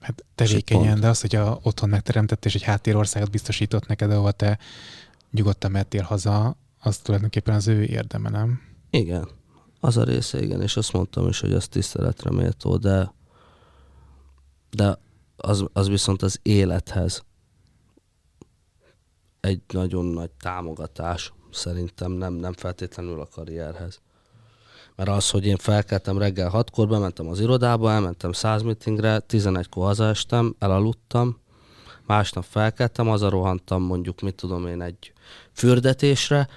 Hát 0.00 0.24
tevékenyen, 0.34 1.00
de 1.00 1.08
az, 1.08 1.20
hogy 1.20 1.36
a 1.36 1.58
otthon 1.62 1.88
megteremtett 1.88 2.44
és 2.44 2.54
egy 2.54 2.62
háttérországot 2.62 3.30
biztosított 3.30 3.86
neked, 3.86 4.10
ahova 4.10 4.32
te 4.32 4.58
nyugodtan 5.30 5.70
mehettél 5.70 6.02
haza, 6.02 6.56
az 6.80 6.98
tulajdonképpen 6.98 7.54
az 7.54 7.66
ő 7.66 7.82
érdeme, 7.82 8.28
nem? 8.30 8.60
Igen, 8.90 9.28
az 9.80 9.96
a 9.96 10.04
része, 10.04 10.42
igen, 10.42 10.62
és 10.62 10.76
azt 10.76 10.92
mondtam 10.92 11.28
is, 11.28 11.40
hogy 11.40 11.52
az 11.52 11.68
tiszteletre 11.68 12.30
méltó, 12.30 12.76
de, 12.76 13.14
de 14.70 14.98
az, 15.36 15.64
az 15.72 15.88
viszont 15.88 16.22
az 16.22 16.38
élethez 16.42 17.24
egy 19.40 19.62
nagyon 19.68 20.04
nagy 20.04 20.30
támogatás, 20.30 21.32
szerintem 21.50 22.12
nem, 22.12 22.34
nem 22.34 22.52
feltétlenül 22.52 23.20
a 23.20 23.26
karrierhez. 23.26 24.00
Mert 24.97 25.09
az, 25.09 25.30
hogy 25.30 25.47
én 25.47 25.57
felkeltem 25.57 26.18
reggel 26.18 26.49
hatkor, 26.49 26.88
bementem 26.88 27.28
az 27.28 27.40
irodába, 27.40 27.90
elmentem 27.90 28.32
száz 28.32 28.62
meetingre, 28.62 29.22
11-kor 29.28 29.84
hazaestem, 29.84 30.55
elaludtam, 30.59 31.40
másnap 32.07 32.44
felkeltem, 32.44 33.07
haza 33.07 33.28
rohantam 33.28 33.82
mondjuk, 33.82 34.20
mit 34.20 34.34
tudom 34.34 34.66
én, 34.66 34.82
egy 34.82 35.12
fürdetésre, 35.53 36.49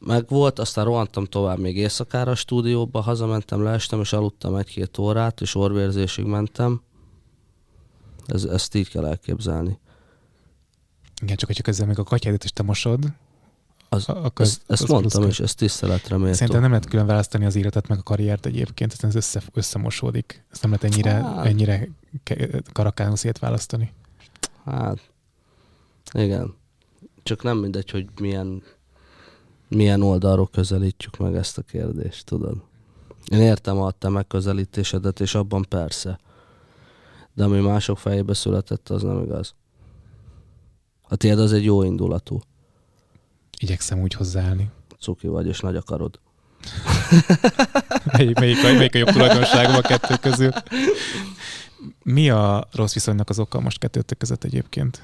meg 0.00 0.28
volt, 0.28 0.58
aztán 0.58 0.84
rohantam 0.84 1.24
tovább 1.24 1.58
még 1.58 1.76
éjszakára 1.76 2.30
a 2.30 2.34
stúdióba, 2.34 3.00
hazamentem, 3.00 3.62
leestem, 3.62 4.00
és 4.00 4.12
aludtam 4.12 4.56
egy-két 4.56 4.98
órát, 4.98 5.40
és 5.40 5.54
orvérzésig 5.54 6.24
mentem. 6.24 6.82
Ez, 8.26 8.44
ezt 8.44 8.74
így 8.74 8.88
kell 8.88 9.06
elképzelni. 9.06 9.78
Igen, 11.22 11.36
csak 11.36 11.48
hogyha 11.48 11.62
közben 11.62 11.88
még 11.88 11.98
a 11.98 12.02
katyádat 12.02 12.44
is 12.44 12.50
te 12.50 12.62
mosod, 12.62 13.04
Az, 13.88 14.08
akkor 14.08 14.44
ezt, 14.46 14.62
az 14.66 14.80
ezt 14.80 14.90
mondtam, 14.90 15.20
plusz- 15.22 15.32
és 15.32 15.40
ezt 15.44 15.56
tiszteletre 15.56 16.16
méltó. 16.16 16.32
Szerintem 16.32 16.60
nem 16.60 16.70
lehet 16.70 16.88
külön 16.88 17.06
választani 17.06 17.44
az 17.44 17.56
életet 17.56 17.88
meg 17.88 17.98
a 17.98 18.02
karriert 18.02 18.46
egyébként, 18.46 18.96
ez 19.00 19.14
össze, 19.14 19.42
összemosódik. 19.52 20.44
Ezt 20.52 20.62
nem 20.62 20.70
lehet 20.70 20.94
ennyire, 20.94 21.10
Hát. 21.12 21.46
ennyire 21.46 21.88
karakánul 22.72 23.16
szétválasztani. 23.16 23.92
Hát, 24.64 25.10
igen. 26.12 26.54
Csak 27.22 27.42
nem 27.42 27.58
mindegy, 27.58 27.90
hogy 27.90 28.06
milyen, 28.20 28.62
milyen 29.68 30.02
oldalról 30.02 30.48
közelítjük 30.52 31.16
meg 31.16 31.34
ezt 31.36 31.58
a 31.58 31.62
kérdést, 31.62 32.24
tudod. 32.24 32.62
Én 33.30 33.40
értem 33.40 33.78
a 33.80 33.90
te 33.90 34.08
megközelítésedet, 34.08 35.20
és 35.20 35.34
abban 35.34 35.66
persze. 35.68 36.18
De 37.34 37.44
ami 37.44 37.60
mások 37.60 37.98
fejébe 37.98 38.34
született, 38.34 38.88
az 38.88 39.02
nem 39.02 39.22
igaz. 39.22 39.54
A 41.08 41.16
tiéd 41.16 41.38
az 41.38 41.52
egy 41.52 41.64
jó 41.64 41.82
indulatú. 41.82 42.40
Igyekszem 43.58 44.00
úgy 44.00 44.14
hozzáállni. 44.14 44.70
Cuki 45.00 45.26
vagy, 45.26 45.46
és 45.46 45.60
nagy 45.60 45.76
akarod. 45.76 46.20
Melyik, 48.12 48.38
melyik, 48.38 48.64
a, 48.64 48.72
melyik 48.72 48.94
a 48.94 48.98
jobb 48.98 49.08
tulajdonságom 49.08 49.74
a 49.74 49.80
kettő 49.80 50.14
közül? 50.20 50.50
Mi 52.02 52.30
a 52.30 52.68
rossz 52.72 52.92
viszonynak 52.92 53.28
az 53.28 53.38
oka 53.38 53.60
most 53.60 53.78
kettőtök 53.78 54.18
között 54.18 54.44
egyébként? 54.44 55.02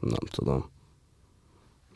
Nem 0.00 0.26
tudom. 0.30 0.70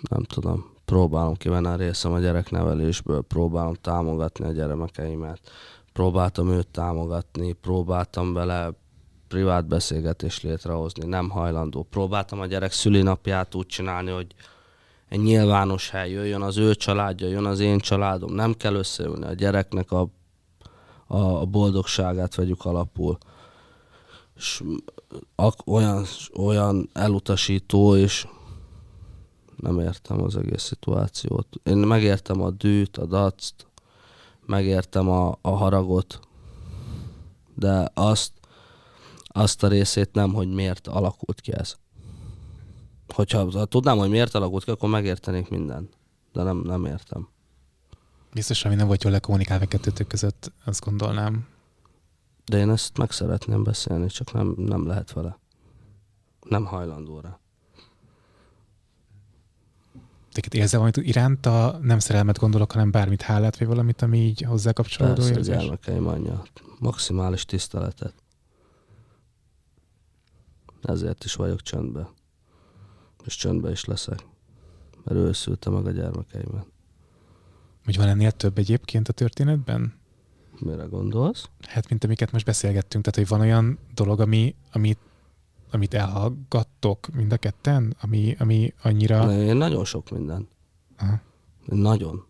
Nem 0.09 0.23
tudom. 0.23 0.77
Próbálom 0.85 1.35
kivenni 1.35 1.67
a 1.67 1.77
részem 1.77 2.13
a 2.13 2.19
gyereknevelésből, 2.19 3.23
próbálom 3.23 3.75
támogatni 3.75 4.45
a 4.45 4.53
gyermekeimet, 4.53 5.41
próbáltam 5.93 6.51
őt 6.51 6.69
támogatni, 6.69 7.53
próbáltam 7.53 8.33
vele 8.33 8.71
privát 9.29 9.67
beszélgetést 9.67 10.43
létrehozni, 10.43 11.07
nem 11.07 11.29
hajlandó. 11.29 11.83
Próbáltam 11.83 12.41
a 12.41 12.47
gyerek 12.47 12.73
szülinapját 12.73 13.55
úgy 13.55 13.67
csinálni, 13.67 14.11
hogy 14.11 14.35
egy 15.09 15.21
nyilvános 15.21 15.91
hely 15.91 16.11
jöjjön 16.11 16.43
az 16.43 16.57
ő 16.57 16.75
családja, 16.75 17.29
jön 17.29 17.45
az 17.45 17.61
én 17.61 17.79
családom. 17.79 18.33
Nem 18.35 18.55
kell 18.55 18.75
összeülni 18.75 19.25
a 19.25 19.33
gyereknek 19.33 19.93
a, 19.93 20.09
a, 21.07 21.47
boldogságát 21.47 22.35
vegyük 22.35 22.65
alapul. 22.65 23.19
És 24.37 24.63
olyan, 25.67 26.05
olyan 26.37 26.91
elutasító, 26.93 27.97
és 27.97 28.27
nem 29.57 29.79
értem 29.81 30.23
az 30.23 30.37
egész 30.37 30.63
szituációt. 30.63 31.47
Én 31.63 31.77
megértem 31.77 32.43
a 32.43 32.51
dűt, 32.51 32.97
a 32.97 33.07
dact, 33.07 33.67
megértem 34.47 35.09
a, 35.09 35.39
a 35.41 35.51
haragot, 35.51 36.21
de 37.55 37.91
azt, 37.95 38.33
azt 39.29 39.63
a 39.63 39.69
részét 39.69 40.13
nem, 40.13 40.33
hogy 40.33 40.49
miért 40.49 40.87
alakult 40.87 41.41
ki 41.41 41.53
ez. 41.53 41.77
Hogyha 43.15 43.51
ha 43.51 43.65
tudnám, 43.65 43.99
hogy 43.99 44.11
miért 44.11 44.35
alakult 44.35 44.65
ki, 44.65 44.71
akkor 44.71 44.89
megértenék 44.89 45.49
mindent. 45.49 45.97
De 46.33 46.43
nem, 46.43 46.63
nem 46.65 46.85
értem. 46.85 47.29
Biztos, 48.33 48.65
ami 48.65 48.75
nem 48.75 48.87
volt 48.87 49.03
jól 49.03 49.13
lekommunikálva 49.13 49.67
kettőtök 49.67 50.07
között, 50.07 50.53
azt 50.65 50.85
gondolnám. 50.85 51.47
De 52.45 52.59
én 52.59 52.71
ezt 52.71 52.99
meg 52.99 53.11
szeretném 53.11 53.63
beszélni, 53.63 54.07
csak 54.07 54.33
nem, 54.33 54.55
nem 54.57 54.87
lehet 54.87 55.13
vele. 55.13 55.39
Nem 56.49 56.65
hajlandó 56.65 57.21
rá. 57.21 57.39
Teket 60.33 60.55
érzel 60.55 60.81
valamit 60.81 61.09
iránta, 61.09 61.79
nem 61.83 61.99
szerelmet 61.99 62.39
gondolok, 62.39 62.73
hanem 62.73 62.91
bármit 62.91 63.23
hálát, 63.23 63.59
vagy 63.59 63.67
valamit, 63.67 64.03
ami 64.03 64.19
így 64.19 64.41
hozzá 64.41 64.73
kapcsolódó 64.73 65.15
Persze, 65.15 65.31
érzés? 65.31 65.57
gyermekeim 65.57 66.07
anyja. 66.07 66.43
Maximális 66.79 67.45
tiszteletet. 67.45 68.15
Ezért 70.83 71.25
is 71.25 71.35
vagyok 71.35 71.63
csöndbe. 71.63 72.09
És 73.25 73.37
csöndbe 73.37 73.71
is 73.71 73.85
leszek. 73.85 74.27
Mert 75.05 75.19
ő 75.21 75.33
szülte 75.33 75.71
meg 75.71 75.87
a 75.87 75.91
gyermekeimet. 75.91 76.67
Hogy 77.85 77.97
van 77.97 78.09
ennél 78.09 78.31
több 78.31 78.59
egyébként 78.59 79.09
a 79.09 79.13
történetben? 79.13 79.95
Mire 80.59 80.85
gondolsz? 80.85 81.49
Hát, 81.61 81.89
mint 81.89 82.05
amiket 82.05 82.33
most 82.33 82.45
beszélgettünk, 82.45 83.05
tehát, 83.05 83.19
hogy 83.19 83.39
van 83.39 83.47
olyan 83.47 83.79
dolog, 83.95 84.21
ami, 84.21 84.55
amit, 84.73 84.99
amit 85.71 85.95
elhallgattok 85.95 87.09
mind 87.13 87.33
a 87.33 87.37
ketten, 87.37 87.97
ami, 88.01 88.37
ami 88.39 88.75
annyira... 88.83 89.25
Ne, 89.25 89.45
én 89.45 89.57
nagyon 89.57 89.85
sok 89.85 90.11
minden. 90.11 90.49
Aha. 90.97 91.21
Nagyon. 91.65 92.27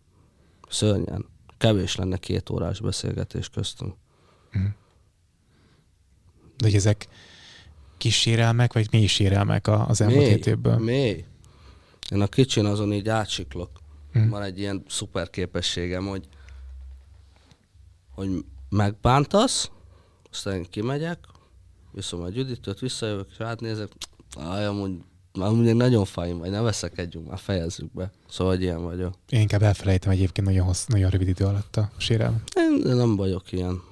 Szörnyen. 0.69 1.27
Kevés 1.59 1.97
lenne 1.97 2.17
két 2.17 2.51
órás 2.51 2.81
beszélgetés 2.81 3.49
köztünk. 3.49 3.95
De 6.57 6.65
hogy 6.65 6.75
ezek 6.75 7.09
kis 7.99 8.21
sérelmek, 8.21 8.73
vagy 8.73 8.89
mély 8.91 9.07
sérelmek 9.07 9.69
az 9.69 10.01
elmúlt 10.01 10.27
hét 10.27 10.47
évből? 10.47 10.77
mély. 10.79 11.25
Én 12.11 12.21
a 12.21 12.27
kicsin 12.27 12.65
azon 12.65 12.93
így 12.93 13.09
átsiklok. 13.09 13.71
Hm. 14.13 14.29
Van 14.29 14.43
egy 14.43 14.59
ilyen 14.59 14.85
szuper 14.89 15.31
képességem, 15.31 16.07
hogy, 16.07 16.29
hogy 18.15 18.45
megbántasz, 18.69 19.71
aztán 20.31 20.67
kimegyek, 20.71 21.19
viszom 21.93 22.23
a 22.23 22.29
Juditőt, 22.33 22.79
visszajövök, 22.79 23.27
és 23.31 23.41
átnézek, 23.41 23.89
aj, 24.37 24.67
amúgy, 24.67 24.93
amúgy 25.33 25.65
még 25.65 25.75
nagyon 25.75 26.05
fájim 26.05 26.39
vagy, 26.39 26.51
ne 26.51 26.61
veszekedjünk, 26.61 27.29
már 27.29 27.39
fejezzük 27.39 27.93
be. 27.93 28.11
Szóval, 28.29 28.55
hogy 28.55 28.63
ilyen 28.63 28.83
vagyok. 28.83 29.15
Én 29.29 29.41
inkább 29.41 29.63
elfelejtem 29.63 30.11
egyébként 30.11 30.47
nagyon, 30.47 30.67
hossz, 30.67 30.85
nagyon 30.87 31.11
rövid 31.11 31.29
idő 31.29 31.45
alatt 31.45 31.77
a 31.77 31.91
sérelmet. 31.97 32.43
Én 32.57 32.97
nem 32.97 33.17
vagyok 33.17 33.53
ilyen. 33.53 33.83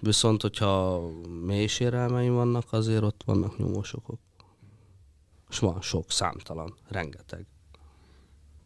Viszont, 0.00 0.42
hogyha 0.42 1.00
mély 1.44 1.66
sérelmeim 1.66 2.34
vannak, 2.34 2.64
azért 2.70 3.02
ott 3.02 3.22
vannak 3.24 3.58
nyomósokok. 3.58 4.18
És 5.50 5.58
van 5.58 5.80
sok, 5.80 6.10
számtalan, 6.10 6.74
rengeteg. 6.88 7.46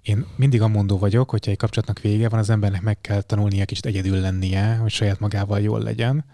Én 0.03 0.26
mindig 0.37 0.62
amondó 0.62 0.99
vagyok, 0.99 1.31
hogyha 1.31 1.51
egy 1.51 1.57
kapcsolatnak 1.57 2.01
vége 2.01 2.28
van, 2.28 2.39
az 2.39 2.51
embernek 2.51 2.83
meg 2.83 3.01
kell 3.01 3.22
tanulnia 3.22 3.64
kicsit 3.64 3.87
egyedül 3.87 4.20
lennie, 4.20 4.76
hogy 4.76 4.91
saját 4.91 5.20
magával 5.20 5.61
jól 5.61 5.81
legyen. 5.81 6.24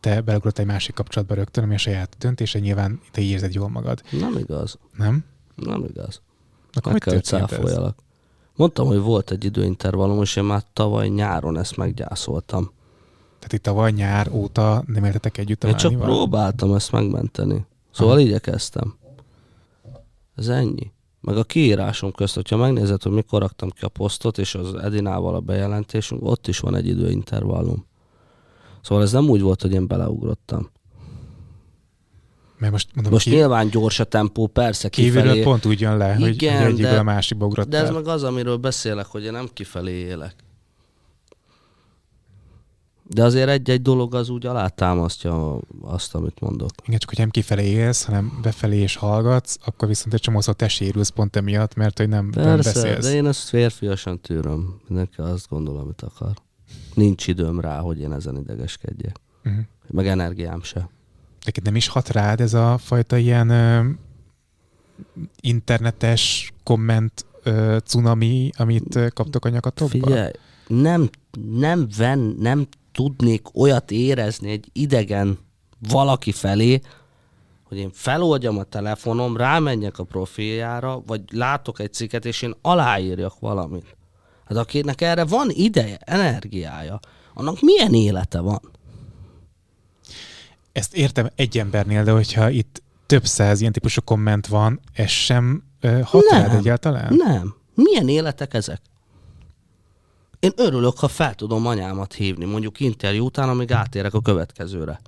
Te 0.00 0.20
beleugrott 0.20 0.58
egy 0.58 0.66
másik 0.66 0.94
kapcsolatba 0.94 1.34
rögtön, 1.34 1.64
ami 1.64 1.74
a 1.74 1.78
saját 1.78 2.16
döntése, 2.18 2.58
nyilván 2.58 3.00
te 3.10 3.20
így 3.20 3.30
érzed 3.30 3.54
jól 3.54 3.68
magad. 3.68 4.02
Nem 4.10 4.38
igaz. 4.38 4.78
Nem? 4.96 5.24
Nem 5.54 5.84
igaz. 5.84 6.20
Akkor 6.72 6.92
Meg 6.92 7.00
kell, 7.00 7.20
cáfoljalak. 7.20 7.98
Mondtam, 8.56 8.86
hogy 8.86 8.98
volt 8.98 9.30
egy 9.30 9.44
időintervallum, 9.44 10.22
és 10.22 10.36
én 10.36 10.44
már 10.44 10.62
tavaly 10.72 11.08
nyáron 11.08 11.58
ezt 11.58 11.76
meggyászoltam. 11.76 12.70
Tehát 13.44 13.52
itt 13.58 13.62
tavaly 13.62 13.90
nyár 13.90 14.28
óta 14.32 14.82
nem 14.86 15.04
éltetek 15.04 15.38
együtt 15.38 15.64
a 15.64 15.68
Én 15.68 15.76
csak 15.76 16.00
próbáltam 16.00 16.74
ezt 16.74 16.92
megmenteni. 16.92 17.66
Szóval 17.92 18.18
igyekeztem. 18.18 18.94
Ez 20.36 20.48
ennyi. 20.48 20.92
Meg 21.20 21.36
a 21.36 21.44
kiírásom 21.44 22.12
közt, 22.12 22.34
hogyha 22.34 22.56
megnézed, 22.56 23.02
hogy 23.02 23.12
mikor 23.12 23.40
raktam 23.40 23.70
ki 23.70 23.84
a 23.84 23.88
posztot, 23.88 24.38
és 24.38 24.54
az 24.54 24.74
Edinával 24.74 25.34
a 25.34 25.40
bejelentésünk, 25.40 26.24
ott 26.24 26.46
is 26.48 26.58
van 26.58 26.74
egy 26.74 26.86
időintervallum. 26.86 27.86
Szóval 28.82 29.04
ez 29.04 29.12
nem 29.12 29.28
úgy 29.28 29.40
volt, 29.40 29.62
hogy 29.62 29.72
én 29.72 29.86
beleugrottam. 29.86 30.70
Mert 32.58 32.72
most 32.72 32.88
mondom, 32.94 33.12
Most 33.12 33.24
ki, 33.28 33.34
nyilván 33.34 33.68
gyors 33.68 34.00
a 34.00 34.04
tempó, 34.04 34.46
persze 34.46 34.88
kívülről 34.88 35.22
kifelé. 35.22 35.42
pont 35.42 35.66
úgy 35.66 35.80
jön 35.80 35.96
le, 35.96 36.14
hogy, 36.14 36.28
Igen, 36.34 36.56
hogy 36.56 36.66
egyikből 36.72 36.90
de- 36.92 36.98
a 36.98 37.02
másikba 37.02 37.44
De 37.44 37.50
ugrottál. 37.50 37.84
ez 37.84 37.90
meg 37.90 38.06
az, 38.06 38.22
amiről 38.22 38.56
beszélek, 38.56 39.06
hogy 39.06 39.24
én 39.24 39.32
nem 39.32 39.48
kifelé 39.52 39.92
élek. 39.92 40.34
De 43.06 43.22
azért 43.22 43.48
egy-egy 43.48 43.82
dolog 43.82 44.14
az 44.14 44.28
úgy 44.28 44.46
alátámasztja 44.46 45.60
azt, 45.80 46.14
amit 46.14 46.40
mondok. 46.40 46.70
Igen, 46.86 46.98
csak 46.98 47.08
hogy 47.08 47.18
nem 47.18 47.30
kifelé 47.30 47.66
élsz, 47.66 48.04
hanem 48.04 48.38
befelé 48.42 48.76
és 48.76 48.96
hallgatsz, 48.96 49.56
akkor 49.64 49.88
viszont 49.88 50.14
egy 50.14 50.20
csomószor 50.20 50.54
te 50.54 50.68
sérülsz 50.68 51.08
pont 51.08 51.36
emiatt, 51.36 51.74
mert 51.74 51.98
hogy 51.98 52.08
nem, 52.08 52.30
nem 52.34 52.44
Persze, 52.44 52.72
beszélsz. 52.72 53.04
de 53.04 53.14
én 53.14 53.26
ezt 53.26 53.48
férfiasan 53.48 54.20
tűröm. 54.20 54.80
Mindenki 54.88 55.20
azt 55.20 55.48
gondol, 55.48 55.78
amit 55.78 56.02
akar. 56.02 56.32
Nincs 56.94 57.26
időm 57.26 57.60
rá, 57.60 57.78
hogy 57.78 58.00
én 58.00 58.12
ezen 58.12 58.36
idegeskedjek. 58.36 59.16
Uh-huh. 59.44 59.62
Meg 59.90 60.06
energiám 60.06 60.62
se. 60.62 60.88
De 61.44 61.60
nem 61.62 61.76
is 61.76 61.88
hat 61.88 62.08
rád 62.08 62.40
ez 62.40 62.54
a 62.54 62.78
fajta 62.78 63.16
ilyen 63.16 63.48
ö, 63.48 63.88
internetes 65.40 66.52
komment 66.62 67.26
ö, 67.42 67.76
cunami, 67.84 68.50
amit 68.56 69.12
kaptok 69.14 69.44
a 69.44 69.48
nyakatokba? 69.48 70.06
Figyelj, 70.06 70.30
nem, 70.66 71.10
nem, 71.50 71.88
ven, 71.96 72.18
nem 72.38 72.66
tudnék 72.94 73.56
olyat 73.56 73.90
érezni 73.90 74.50
egy 74.50 74.68
idegen 74.72 75.38
valaki 75.88 76.32
felé, 76.32 76.80
hogy 77.62 77.78
én 77.78 77.90
feloldjam 77.92 78.58
a 78.58 78.62
telefonom, 78.62 79.36
rámenjek 79.36 79.98
a 79.98 80.04
profiljára, 80.04 81.02
vagy 81.06 81.22
látok 81.32 81.80
egy 81.80 81.92
cikket, 81.92 82.24
és 82.24 82.42
én 82.42 82.54
aláírjak 82.62 83.38
valamit. 83.40 83.96
Hát 84.44 84.58
akinek 84.58 85.00
erre 85.00 85.24
van 85.24 85.50
ideje, 85.50 85.98
energiája, 86.00 87.00
annak 87.34 87.60
milyen 87.60 87.94
élete 87.94 88.40
van? 88.40 88.60
Ezt 90.72 90.94
értem 90.94 91.30
egy 91.34 91.58
embernél, 91.58 92.04
de 92.04 92.10
hogyha 92.10 92.50
itt 92.50 92.82
több 93.06 93.26
száz 93.26 93.60
ilyen 93.60 93.72
típusú 93.72 94.00
komment 94.02 94.46
van, 94.46 94.80
ez 94.92 95.10
sem 95.10 95.64
hat 96.02 96.24
Nem. 96.30 96.50
egyáltalán? 96.50 97.14
Nem. 97.14 97.54
Milyen 97.74 98.08
életek 98.08 98.54
ezek? 98.54 98.80
Én 100.44 100.52
örülök, 100.56 100.98
ha 100.98 101.08
fel 101.08 101.34
tudom 101.34 101.66
anyámat 101.66 102.12
hívni, 102.12 102.44
mondjuk 102.44 102.80
interjú 102.80 103.24
után, 103.24 103.48
amíg 103.48 103.72
átérek 103.72 104.14
a 104.14 104.20
következőre. 104.20 105.00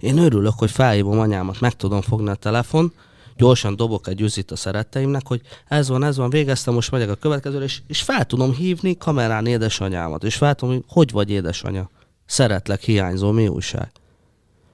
Én 0.00 0.18
örülök, 0.18 0.52
hogy 0.56 0.70
felhívom 0.70 1.18
anyámat, 1.18 1.60
meg 1.60 1.76
tudom 1.76 2.00
fogni 2.00 2.28
a 2.28 2.34
telefon, 2.34 2.92
gyorsan 3.36 3.76
dobok 3.76 4.08
egy 4.08 4.20
üzit 4.20 4.50
a 4.50 4.56
szeretteimnek, 4.56 5.26
hogy 5.26 5.40
ez 5.68 5.88
van, 5.88 6.02
ez 6.04 6.16
van, 6.16 6.30
végeztem, 6.30 6.74
most 6.74 6.90
megyek 6.90 7.10
a 7.10 7.14
következőre, 7.14 7.64
és, 7.64 7.80
és 7.86 8.02
fel 8.02 8.24
tudom 8.24 8.52
hívni 8.52 8.96
kamerán 8.96 9.46
édesanyámat, 9.46 10.24
és 10.24 10.36
fel 10.36 10.54
tudom, 10.54 10.74
hogy 10.74 10.84
hogy 10.88 11.10
vagy 11.10 11.30
édesanya? 11.30 11.90
Szeretlek, 12.26 12.80
hiányzó, 12.82 13.30
mi 13.30 13.48
újság? 13.48 13.90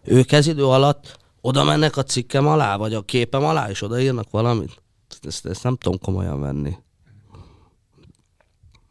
Ők 0.04 0.32
ez 0.32 0.46
idő 0.46 0.66
alatt 0.66 1.18
oda 1.40 1.64
mennek 1.64 1.96
a 1.96 2.02
cikkem 2.02 2.46
alá, 2.46 2.76
vagy 2.76 2.94
a 2.94 3.02
képem 3.02 3.44
alá, 3.44 3.70
és 3.70 3.82
odaírnak 3.82 4.30
valamit? 4.30 4.82
Ezt, 5.22 5.46
ezt 5.46 5.62
nem 5.62 5.76
tudom 5.76 5.98
komolyan 5.98 6.40
venni. 6.40 6.76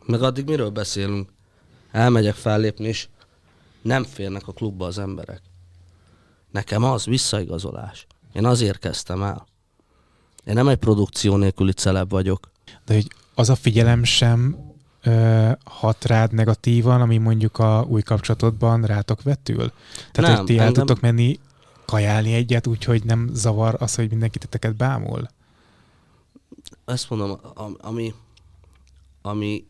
Meg 0.06 0.22
addig 0.22 0.46
miről 0.46 0.70
beszélünk? 0.70 1.30
Elmegyek 1.92 2.36
fellépni, 2.36 2.88
és 2.88 3.08
nem 3.82 4.04
férnek 4.04 4.48
a 4.48 4.52
klubba 4.52 4.86
az 4.86 4.98
emberek. 4.98 5.42
Nekem 6.52 6.84
az 6.84 7.06
visszaigazolás. 7.06 8.08
Én 8.34 8.46
azért 8.46 8.80
kezdtem 8.80 9.24
el. 9.24 9.46
Én 10.46 10.54
nem 10.54 10.68
egy 10.68 10.78
produkció 10.78 11.36
nélküli 11.36 11.72
celeb 11.72 12.10
vagyok. 12.10 12.50
De 12.86 12.94
hogy 12.94 13.08
az 13.36 13.50
a 13.50 13.56
figyelem 13.56 14.04
sem 14.04 14.58
ö, 15.04 15.52
hat 15.64 16.06
rád 16.06 16.34
negatívan, 16.34 17.02
ami 17.02 17.18
mondjuk 17.18 17.58
a 17.60 17.86
új 17.90 18.02
kapcsolatodban 18.02 18.84
rátok 18.84 19.22
vetül? 19.22 19.72
Tehát, 20.12 20.30
Nem, 20.30 20.36
hogy 20.36 20.46
ti 20.46 20.58
el 20.58 20.66
engem- 20.68 20.74
tudtok 20.86 21.02
menni 21.02 21.40
kajálni 21.86 22.34
egyet, 22.34 22.68
úgyhogy 22.68 23.04
nem 23.04 23.30
zavar 23.34 23.76
az, 23.80 23.96
hogy 23.96 24.10
mindenki 24.10 24.38
titeket 24.38 24.76
bámul? 24.76 25.28
Ezt 26.86 27.10
mondom, 27.10 27.40
am- 27.54 27.78
ami, 27.82 28.14
ami 29.22 29.66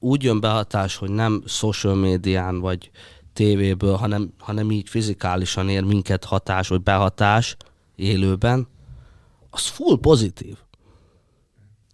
úgy 0.00 0.22
jön 0.22 0.40
behatás, 0.40 0.96
hogy 0.96 1.10
nem 1.10 1.42
social 1.46 1.94
médián 1.94 2.60
vagy 2.60 2.90
tévéből, 3.32 3.94
hanem, 3.94 4.32
hanem 4.38 4.70
így 4.70 4.88
fizikálisan 4.88 5.68
ér 5.68 5.84
minket 5.84 6.24
hatás, 6.24 6.68
vagy 6.68 6.82
behatás 6.82 7.56
élőben, 7.96 8.68
az 9.50 9.66
full 9.66 9.98
pozitív. 9.98 10.54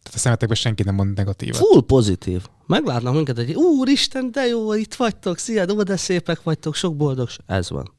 Tehát 0.02 0.14
a 0.14 0.18
szemetekben 0.18 0.56
senki 0.56 0.82
nem 0.82 0.94
mond 0.94 1.16
negatívat. 1.16 1.56
Full 1.56 1.82
pozitív. 1.82 2.46
Meglátnak 2.66 3.14
minket, 3.14 3.36
hogy 3.36 3.54
úristen, 3.54 4.30
de 4.32 4.46
jó, 4.46 4.74
itt 4.74 4.94
vagytok, 4.94 5.38
szia, 5.38 5.66
ó, 5.72 5.82
de 5.82 5.96
szépek 5.96 6.42
vagytok, 6.42 6.74
sok 6.74 6.96
boldogság. 6.96 7.44
Ez 7.46 7.70
van. 7.70 7.94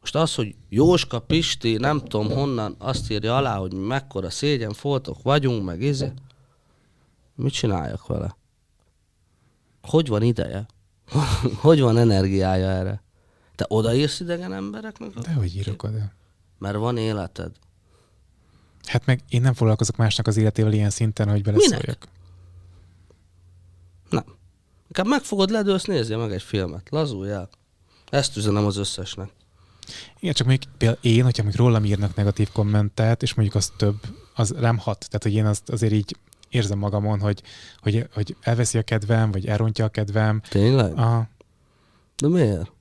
Most 0.00 0.14
az, 0.14 0.34
hogy 0.34 0.54
Jóska, 0.68 1.18
Pisti, 1.18 1.76
nem 1.76 1.98
tudom 1.98 2.30
honnan, 2.30 2.74
azt 2.78 3.10
írja 3.10 3.36
alá, 3.36 3.56
hogy 3.56 3.72
mekkora 3.74 4.30
szégyen 4.30 4.72
foltok 4.72 5.22
vagyunk, 5.22 5.64
meg 5.64 5.82
izé. 5.82 6.12
Mit 7.42 7.52
csináljak 7.52 8.06
vele? 8.06 8.36
Hogy 9.82 10.08
van 10.08 10.22
ideje? 10.22 10.66
hogy 11.60 11.80
van 11.80 11.98
energiája 11.98 12.68
erre? 12.68 13.02
Te 13.54 13.64
odaírsz 13.68 14.20
idegen 14.20 14.52
embereknek? 14.52 15.10
De 15.10 15.32
hogy 15.32 15.56
írok 15.56 15.82
oda? 15.82 16.12
Mert 16.58 16.76
van 16.76 16.96
életed. 16.96 17.52
Hát 18.86 19.06
meg 19.06 19.20
én 19.28 19.40
nem 19.40 19.54
foglalkozok 19.54 19.96
másnak 19.96 20.26
az 20.26 20.36
életével 20.36 20.72
ilyen 20.72 20.90
szinten, 20.90 21.30
hogy 21.30 21.42
beleszóljak. 21.42 22.08
Nem. 24.10 24.24
Inkább 24.86 25.06
megfogod, 25.06 25.50
ledőlsz, 25.50 25.84
nézzél 25.84 26.18
meg 26.18 26.32
egy 26.32 26.42
filmet. 26.42 26.88
Lazulj 26.90 27.30
el. 27.30 27.48
Ezt 28.10 28.36
üzenem 28.36 28.64
az 28.66 28.76
összesnek. 28.76 29.30
Igen, 30.20 30.34
csak 30.34 30.46
mondjuk 30.46 30.72
például 30.76 31.00
én, 31.02 31.24
hogyha 31.24 31.42
mondjuk 31.42 31.64
rólam 31.64 31.84
írnak 31.84 32.14
negatív 32.14 32.50
kommentet, 32.52 33.22
és 33.22 33.34
mondjuk 33.34 33.56
az 33.56 33.72
több, 33.76 33.96
az 34.34 34.50
rám 34.50 34.78
hat. 34.78 34.98
Tehát, 34.98 35.22
hogy 35.22 35.34
én 35.34 35.46
azt 35.46 35.68
azért 35.68 35.92
így 35.92 36.16
érzem 36.52 36.78
magamon, 36.78 37.20
hogy, 37.20 37.42
hogy, 37.78 38.08
hogy 38.12 38.36
elveszi 38.40 38.78
a 38.78 38.82
kedvem, 38.82 39.30
vagy 39.30 39.46
elrontja 39.46 39.84
a 39.84 39.88
kedvem. 39.88 40.40
Tényleg? 40.48 40.98
A, 40.98 41.28
De 42.16 42.28
miért? 42.28 42.72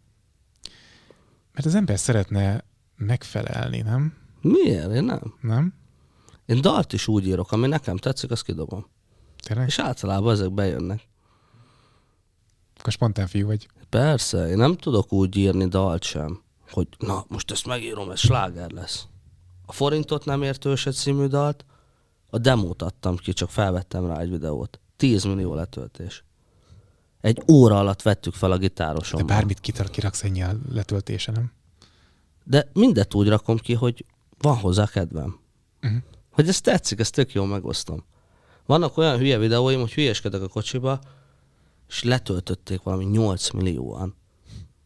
mert 1.53 1.65
az 1.65 1.75
ember 1.75 1.99
szeretne 1.99 2.63
megfelelni, 2.95 3.81
nem? 3.81 4.13
Miért? 4.41 4.91
Én 4.91 5.03
nem. 5.03 5.33
Nem? 5.41 5.73
Én 6.45 6.61
dalt 6.61 6.93
is 6.93 7.07
úgy 7.07 7.27
írok, 7.27 7.51
ami 7.51 7.67
nekem 7.67 7.97
tetszik, 7.97 8.31
azt 8.31 8.43
kidobom. 8.43 8.87
Tényleg? 9.37 9.67
És 9.67 9.79
általában 9.79 10.33
ezek 10.33 10.51
bejönnek. 10.51 11.07
Akkor 12.77 12.91
spontán 12.91 13.27
fiú 13.27 13.47
vagy. 13.47 13.67
Persze, 13.89 14.47
én 14.47 14.57
nem 14.57 14.77
tudok 14.77 15.13
úgy 15.13 15.35
írni 15.35 15.67
dalt 15.67 16.03
sem, 16.03 16.41
hogy 16.69 16.87
na, 16.97 17.25
most 17.27 17.51
ezt 17.51 17.65
megírom, 17.65 18.11
ez 18.11 18.19
sláger 18.19 18.71
lesz. 18.71 19.05
A 19.65 19.71
forintot 19.73 20.25
nem 20.25 20.41
értőset 20.41 20.95
című 20.95 21.25
dalt, 21.25 21.65
a 22.33 22.37
demót 22.37 22.81
adtam 22.81 23.15
ki, 23.15 23.33
csak 23.33 23.49
felvettem 23.49 24.07
rá 24.07 24.19
egy 24.19 24.29
videót. 24.29 24.79
10 24.97 25.23
millió 25.23 25.53
letöltés. 25.53 26.23
Egy 27.21 27.43
óra 27.51 27.79
alatt 27.79 28.01
vettük 28.01 28.33
fel 28.33 28.51
a 28.51 28.57
De 28.57 28.61
gitárosommal. 28.61 29.27
bármit 29.27 29.59
kitar, 29.59 29.89
kiraksz 29.89 30.23
ennyi 30.23 30.43
a 30.43 30.51
letöltése, 30.71 31.31
nem? 31.31 31.51
De 32.43 32.69
mindet 32.73 33.13
úgy 33.13 33.27
rakom 33.27 33.57
ki, 33.57 33.73
hogy 33.73 34.05
van 34.37 34.57
hozzá 34.57 34.85
kedvem. 34.85 35.39
Uh-huh. 35.81 36.01
Hogy 36.31 36.47
ez 36.47 36.61
tetszik, 36.61 36.99
ezt 36.99 37.13
tök 37.13 37.33
jól 37.33 37.47
megosztom. 37.47 38.03
Vannak 38.65 38.97
olyan 38.97 39.17
hülye 39.17 39.37
videóim, 39.37 39.79
hogy 39.79 39.93
hülyeskedek 39.93 40.41
a 40.41 40.47
kocsiba, 40.47 40.99
és 41.87 42.03
letöltötték 42.03 42.81
valami 42.81 43.05
8 43.05 43.49
millióan. 43.49 44.15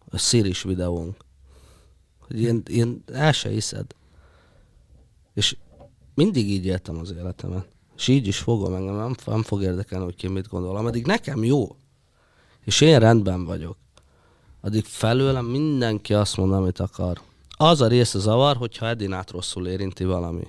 A 0.09 0.17
szíris 0.17 0.61
videónk. 0.61 1.15
Hogy 2.19 2.39
ilyen, 2.39 2.63
ilyen 2.65 3.03
el 3.13 3.31
se 3.31 3.49
hiszed. 3.49 3.85
És 5.33 5.57
mindig 6.15 6.49
így 6.49 6.65
éltem 6.65 6.97
az 6.97 7.11
életemet. 7.11 7.67
És 7.97 8.07
így 8.07 8.27
is 8.27 8.37
fogom 8.37 8.73
engem, 8.73 8.95
nem, 8.95 9.15
nem 9.25 9.43
fog 9.43 9.61
érdekelni, 9.61 10.05
hogy 10.05 10.15
ki 10.15 10.27
mit 10.27 10.47
gondol. 10.47 10.77
Ameddig 10.77 11.05
nekem 11.05 11.43
jó, 11.43 11.75
és 12.65 12.81
én 12.81 12.99
rendben 12.99 13.45
vagyok, 13.45 13.77
addig 14.61 14.85
felőlem 14.85 15.45
mindenki 15.45 16.13
azt 16.13 16.37
mond, 16.37 16.53
amit 16.53 16.79
akar. 16.79 17.21
Az 17.57 17.81
a 17.81 17.87
része 17.87 18.19
zavar, 18.19 18.57
hogyha 18.57 18.87
Edinát 18.87 19.31
rosszul 19.31 19.67
érinti 19.67 20.03
valami. 20.03 20.47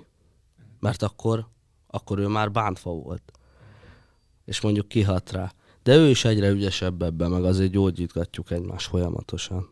Mert 0.81 1.03
akkor, 1.03 1.47
akkor 1.87 2.19
ő 2.19 2.27
már 2.27 2.53
bántva 2.53 2.91
volt. 2.91 3.33
És 4.45 4.61
mondjuk 4.61 4.89
kihat 4.89 5.31
rá. 5.31 5.53
De 5.83 5.97
ő 5.97 6.09
is 6.09 6.25
egyre 6.25 6.49
ügyesebb 6.49 7.03
ebben, 7.03 7.31
meg 7.31 7.45
azért 7.45 7.71
gyógyítgatjuk 7.71 8.51
egymást 8.51 8.89
folyamatosan. 8.89 9.71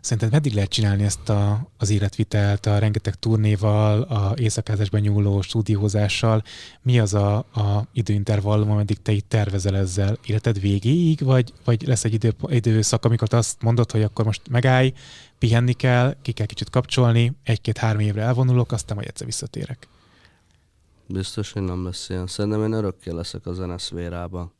Szerinted 0.00 0.32
meddig 0.32 0.54
lehet 0.54 0.70
csinálni 0.70 1.02
ezt 1.02 1.28
a, 1.28 1.68
az 1.78 1.90
életvitelt 1.90 2.66
a 2.66 2.78
rengeteg 2.78 3.14
turnéval, 3.14 4.02
a 4.02 4.34
éjszakázásban 4.36 5.00
nyúló 5.00 5.40
stúdiózással? 5.40 6.42
Mi 6.82 6.98
az 6.98 7.14
a, 7.14 7.36
a 7.36 7.86
időintervallum, 7.92 8.70
ameddig 8.70 9.02
te 9.02 9.12
itt 9.12 9.28
tervezel 9.28 9.76
ezzel? 9.76 10.18
Életed 10.26 10.60
végéig, 10.60 11.20
vagy, 11.20 11.52
vagy 11.64 11.86
lesz 11.86 12.04
egy 12.04 12.14
idő, 12.14 12.34
időszak, 12.46 13.04
amikor 13.04 13.28
te 13.28 13.36
azt 13.36 13.62
mondod, 13.62 13.90
hogy 13.90 14.02
akkor 14.02 14.24
most 14.24 14.48
megállj, 14.50 14.92
pihenni 15.38 15.72
kell, 15.72 16.16
ki 16.22 16.32
kell 16.32 16.46
kicsit 16.46 16.70
kapcsolni, 16.70 17.32
egy-két-három 17.44 18.00
évre 18.00 18.22
elvonulok, 18.22 18.72
aztán 18.72 18.96
majd 18.96 19.08
egyszer 19.08 19.26
visszatérek. 19.26 19.88
Biztos, 21.06 21.52
hogy 21.52 21.62
nem 21.62 21.84
lesz 21.84 22.08
ilyen. 22.08 22.26
Szerintem 22.26 22.62
én 22.62 22.72
örökké 22.72 23.10
leszek 23.10 23.46
a 23.46 23.52
zeneszférában. 23.52 24.52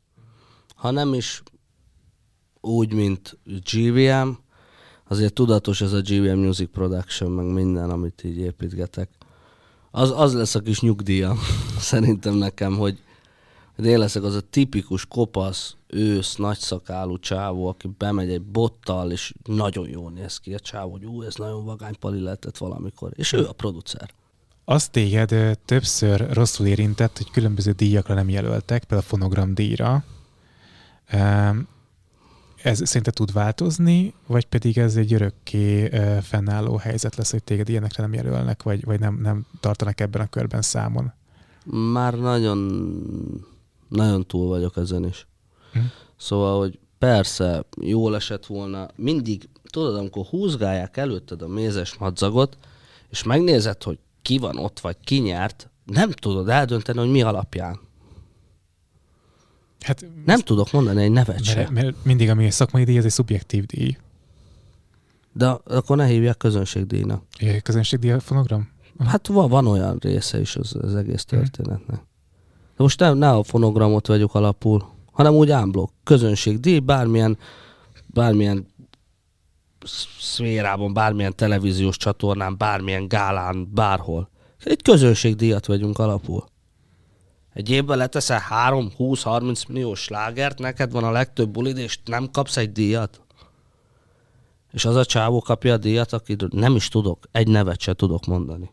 Ha 0.74 0.90
nem 0.90 1.14
is 1.14 1.42
úgy, 2.60 2.92
mint 2.92 3.38
GVM, 3.44 4.28
azért 5.12 5.32
tudatos 5.32 5.80
ez 5.80 5.92
a 5.92 6.00
GVM 6.00 6.38
Music 6.38 6.70
Production, 6.72 7.30
meg 7.30 7.46
minden, 7.46 7.90
amit 7.90 8.24
így 8.24 8.38
építgetek. 8.38 9.08
Az, 9.90 10.12
az 10.16 10.34
lesz 10.34 10.54
a 10.54 10.60
kis 10.60 10.80
nyugdíjam, 10.80 11.38
szerintem 11.92 12.34
nekem, 12.34 12.76
hogy, 12.76 13.02
hogy 13.76 13.84
én 13.84 13.98
leszek 13.98 14.22
az 14.22 14.34
a 14.34 14.40
tipikus 14.40 15.06
kopasz, 15.06 15.76
ősz, 15.86 16.34
nagyszakálú 16.34 17.18
csávó, 17.18 17.66
aki 17.66 17.90
bemegy 17.98 18.30
egy 18.30 18.42
bottal, 18.42 19.10
és 19.10 19.34
nagyon 19.44 19.88
jól 19.88 20.10
néz 20.10 20.36
ki 20.36 20.54
a 20.54 20.58
csávó, 20.58 20.90
hogy 20.90 21.04
ú, 21.04 21.22
ez 21.22 21.34
nagyon 21.34 21.64
vagány 21.64 21.98
pali 21.98 22.20
lehetett 22.20 22.58
valamikor. 22.58 23.12
És 23.14 23.32
ő 23.32 23.46
a 23.46 23.52
producer. 23.52 24.10
Az 24.64 24.88
téged 24.88 25.58
többször 25.64 26.32
rosszul 26.32 26.66
érintett, 26.66 27.16
hogy 27.16 27.30
különböző 27.30 27.72
díjakra 27.72 28.14
nem 28.14 28.28
jelöltek, 28.28 28.84
például 28.84 29.00
a 29.00 29.10
fonogram 29.10 29.54
díjra. 29.54 30.04
Ez 32.62 32.80
szerinted 32.84 33.14
tud 33.14 33.32
változni, 33.32 34.14
vagy 34.26 34.44
pedig 34.44 34.78
ez 34.78 34.96
egy 34.96 35.12
örökké 35.12 35.90
fennálló 36.20 36.76
helyzet 36.76 37.16
lesz, 37.16 37.30
hogy 37.30 37.42
téged 37.42 37.68
ilyenekre 37.68 38.02
nem 38.02 38.12
jelölnek, 38.14 38.62
vagy, 38.62 38.84
vagy 38.84 39.00
nem, 39.00 39.18
nem 39.22 39.46
tartanak 39.60 40.00
ebben 40.00 40.20
a 40.20 40.26
körben 40.26 40.62
számon? 40.62 41.12
Már 41.92 42.14
nagyon, 42.14 42.58
nagyon 43.88 44.26
túl 44.26 44.48
vagyok 44.48 44.76
ezen 44.76 45.04
is. 45.06 45.26
Hm. 45.72 45.78
Szóval, 46.16 46.58
hogy 46.58 46.78
persze, 46.98 47.64
jól 47.80 48.14
esett 48.14 48.46
volna, 48.46 48.88
mindig, 48.96 49.48
tudod, 49.70 49.96
amikor 49.96 50.24
húzgálják 50.24 50.96
előtted 50.96 51.42
a 51.42 51.48
mézes 51.48 51.94
madzagot, 51.94 52.56
és 53.08 53.22
megnézed, 53.22 53.82
hogy 53.82 53.98
ki 54.22 54.38
van 54.38 54.58
ott, 54.58 54.80
vagy 54.80 54.96
ki 55.04 55.18
nyert, 55.18 55.70
nem 55.84 56.10
tudod 56.10 56.48
eldönteni, 56.48 56.98
hogy 56.98 57.10
mi 57.10 57.22
alapján. 57.22 57.80
Hát, 59.82 60.06
Nem 60.24 60.40
tudok 60.40 60.72
mondani 60.72 61.02
egy 61.02 61.10
nevet 61.10 61.34
mert, 61.34 61.44
se. 61.44 61.68
mert 61.70 62.04
mindig, 62.04 62.28
ami 62.28 62.44
egy 62.44 62.52
szakmai 62.52 62.84
díj, 62.84 62.96
ez 62.98 63.04
egy 63.04 63.10
szubjektív 63.10 63.64
díj. 63.66 63.96
De 65.32 65.46
akkor 65.46 65.96
ne 65.96 66.06
hívják 66.06 66.36
közönségdíjnak. 66.36 67.22
Egy 67.38 67.62
közönségdíj 67.62 68.10
a 68.10 68.20
fonogram? 68.20 68.70
Hát 68.98 69.26
van, 69.26 69.48
van 69.48 69.66
olyan 69.66 69.96
része 70.00 70.40
is 70.40 70.56
az, 70.56 70.76
az 70.80 70.94
egész 70.94 71.24
történetnek. 71.24 72.00
De 72.76 72.82
most 72.82 73.00
nem, 73.00 73.18
ne 73.18 73.30
a 73.30 73.42
fonogramot 73.42 74.06
vegyük 74.06 74.34
alapul, 74.34 74.88
hanem 75.12 75.34
úgy 75.34 75.50
ámblok, 75.50 75.92
közönségdíj, 76.04 76.78
bármilyen, 76.78 77.38
bármilyen 78.06 78.66
szférában, 80.18 80.92
bármilyen 80.92 81.36
televíziós 81.36 81.96
csatornán, 81.96 82.56
bármilyen 82.58 83.08
gálán, 83.08 83.68
bárhol. 83.74 84.30
Egy 84.64 84.82
közönségdíjat 84.82 85.66
vagyunk 85.66 85.98
alapul. 85.98 86.44
Egy 87.54 87.70
évben 87.70 87.98
leteszel 87.98 88.38
3, 88.38 88.92
20, 88.96 89.22
30 89.22 89.64
milliós 89.64 90.00
slágert, 90.00 90.58
neked 90.58 90.92
van 90.92 91.04
a 91.04 91.10
legtöbb 91.10 91.50
bulid, 91.50 91.76
és 91.76 91.98
nem 92.04 92.30
kapsz 92.30 92.56
egy 92.56 92.72
díjat? 92.72 93.20
És 94.72 94.84
az 94.84 94.96
a 94.96 95.04
csávó 95.04 95.40
kapja 95.40 95.72
a 95.72 95.76
díjat, 95.76 96.12
akiről 96.12 96.48
nem 96.52 96.74
is 96.74 96.88
tudok, 96.88 97.28
egy 97.32 97.48
nevet 97.48 97.80
se 97.80 97.94
tudok 97.94 98.26
mondani. 98.26 98.70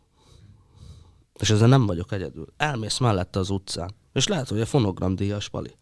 És 1.40 1.50
ezzel 1.50 1.68
nem 1.68 1.86
vagyok 1.86 2.12
egyedül. 2.12 2.46
Elmész 2.56 2.98
mellette 2.98 3.38
az 3.38 3.50
utcán. 3.50 3.90
És 4.12 4.26
lehet, 4.26 4.48
hogy 4.48 4.60
a 4.60 4.66
fonogram 4.66 5.14
díjas 5.14 5.48
pali. 5.48 5.74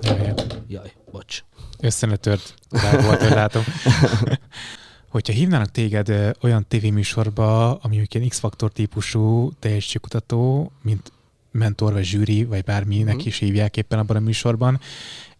Jaj, 0.00 0.34
Jaj, 0.66 0.92
bocs. 1.10 1.44
Összenetört. 1.80 2.54
Volt, 2.68 3.22
hogy 3.22 3.30
látom. 3.30 3.62
Hogyha 5.08 5.32
hívnának 5.32 5.70
téged 5.70 6.36
olyan 6.42 6.66
tévéműsorba, 6.68 7.74
ami 7.74 8.06
ilyen 8.10 8.28
X-faktor 8.28 8.72
típusú 8.72 9.52
teljesítőkutató, 9.58 10.72
mint 10.82 11.12
mentor, 11.50 11.92
vagy 11.92 12.04
zsűri, 12.04 12.44
vagy 12.44 12.64
bárminek 12.64 13.16
Mhm. 13.16 13.26
is 13.26 13.38
hívják 13.38 13.76
éppen 13.76 13.98
abban 13.98 14.16
a 14.16 14.20
műsorban, 14.20 14.80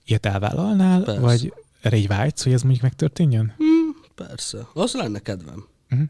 ilyet 0.04 0.26
elvállalnál, 0.26 1.02
Persze. 1.02 1.20
vagy 1.20 1.52
erre 1.80 1.96
így 1.96 2.06
vágysz, 2.06 2.42
hogy 2.42 2.52
ez 2.52 2.62
mondjuk 2.62 2.82
megtörténjen? 2.82 3.54
Persze. 4.14 4.66
Az 4.74 4.92
lenne 4.94 5.18
kedvem. 5.18 5.66
Mhm. 5.88 6.02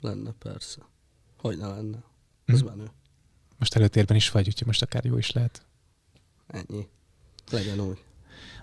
Lenne, 0.00 0.30
persze. 0.38 0.78
Hogy 1.38 1.58
ne 1.58 1.66
lenne? 1.66 1.98
Ez 2.44 2.60
Mhm. 2.62 2.70
menő. 2.76 2.90
Most 3.58 3.74
előtérben 3.76 4.16
is 4.16 4.30
vagy, 4.30 4.46
úgyhogy 4.46 4.66
most 4.66 4.82
akár 4.82 5.04
jó 5.04 5.18
is 5.18 5.30
lehet. 5.32 5.62
Ennyi. 6.46 6.88
Legyen 7.50 7.80
úgy. 7.80 7.98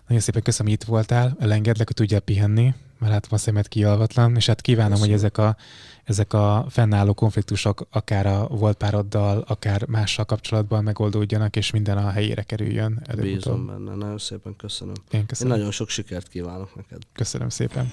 Nagyon 0.07 0.21
szépen 0.23 0.41
köszönöm, 0.41 0.71
hogy 0.71 0.81
itt 0.81 0.87
voltál, 0.87 1.35
elengedlek, 1.39 1.87
hogy 1.87 1.95
tudjál 1.95 2.19
pihenni, 2.19 2.73
mert 3.03 3.13
látom 3.13 3.29
a 3.31 3.37
szemed 3.37 3.67
kialvatlan, 3.67 4.35
és 4.35 4.45
hát 4.45 4.61
kívánom, 4.61 4.91
Köszönöm. 4.91 5.09
hogy 5.09 5.17
ezek 5.19 5.37
a, 5.37 5.55
ezek 6.03 6.33
a 6.33 6.65
fennálló 6.69 7.13
konfliktusok 7.13 7.87
akár 7.91 8.25
a 8.25 8.47
volt 8.47 8.77
pároddal, 8.77 9.43
akár 9.47 9.87
mással 9.87 10.25
kapcsolatban 10.25 10.83
megoldódjanak, 10.83 11.55
és 11.55 11.71
minden 11.71 11.97
a 11.97 12.09
helyére 12.09 12.41
kerüljön 12.41 12.91
Bízom 12.93 13.19
előbb-utóbb. 13.19 13.67
benne. 13.67 13.95
Nagyon 13.95 14.17
szépen 14.17 14.55
köszönöm. 14.55 14.93
Én 15.11 15.19
Én 15.19 15.25
köszönöm. 15.25 15.57
nagyon 15.57 15.71
sok 15.71 15.89
sikert 15.89 16.27
kívánok 16.27 16.75
neked. 16.75 16.97
Köszönöm 17.13 17.49
szépen. 17.49 17.91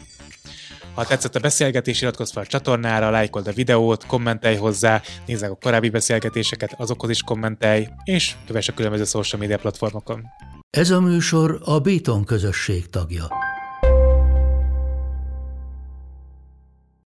Ha 0.94 1.04
tetszett 1.04 1.34
a 1.34 1.40
beszélgetés, 1.40 2.02
iratkozz 2.02 2.32
fel 2.32 2.42
a 2.42 2.46
csatornára, 2.46 3.10
lájkold 3.10 3.46
a 3.46 3.52
videót, 3.52 4.06
kommentelj 4.06 4.56
hozzá, 4.56 5.02
nézd 5.26 5.40
meg 5.42 5.50
a 5.50 5.54
korábbi 5.54 5.90
beszélgetéseket, 5.90 6.74
azokhoz 6.78 7.10
is 7.10 7.22
kommentelj, 7.22 7.88
és 8.04 8.36
kövess 8.46 8.68
a 8.68 8.74
különböző 8.74 9.04
social 9.04 9.40
media 9.40 9.58
platformokon. 9.58 10.24
Ez 10.70 10.90
a 10.90 11.00
műsor 11.00 11.60
a 11.64 11.78
Béton 11.78 12.24
közösség 12.24 12.90
tagja. 12.90 13.28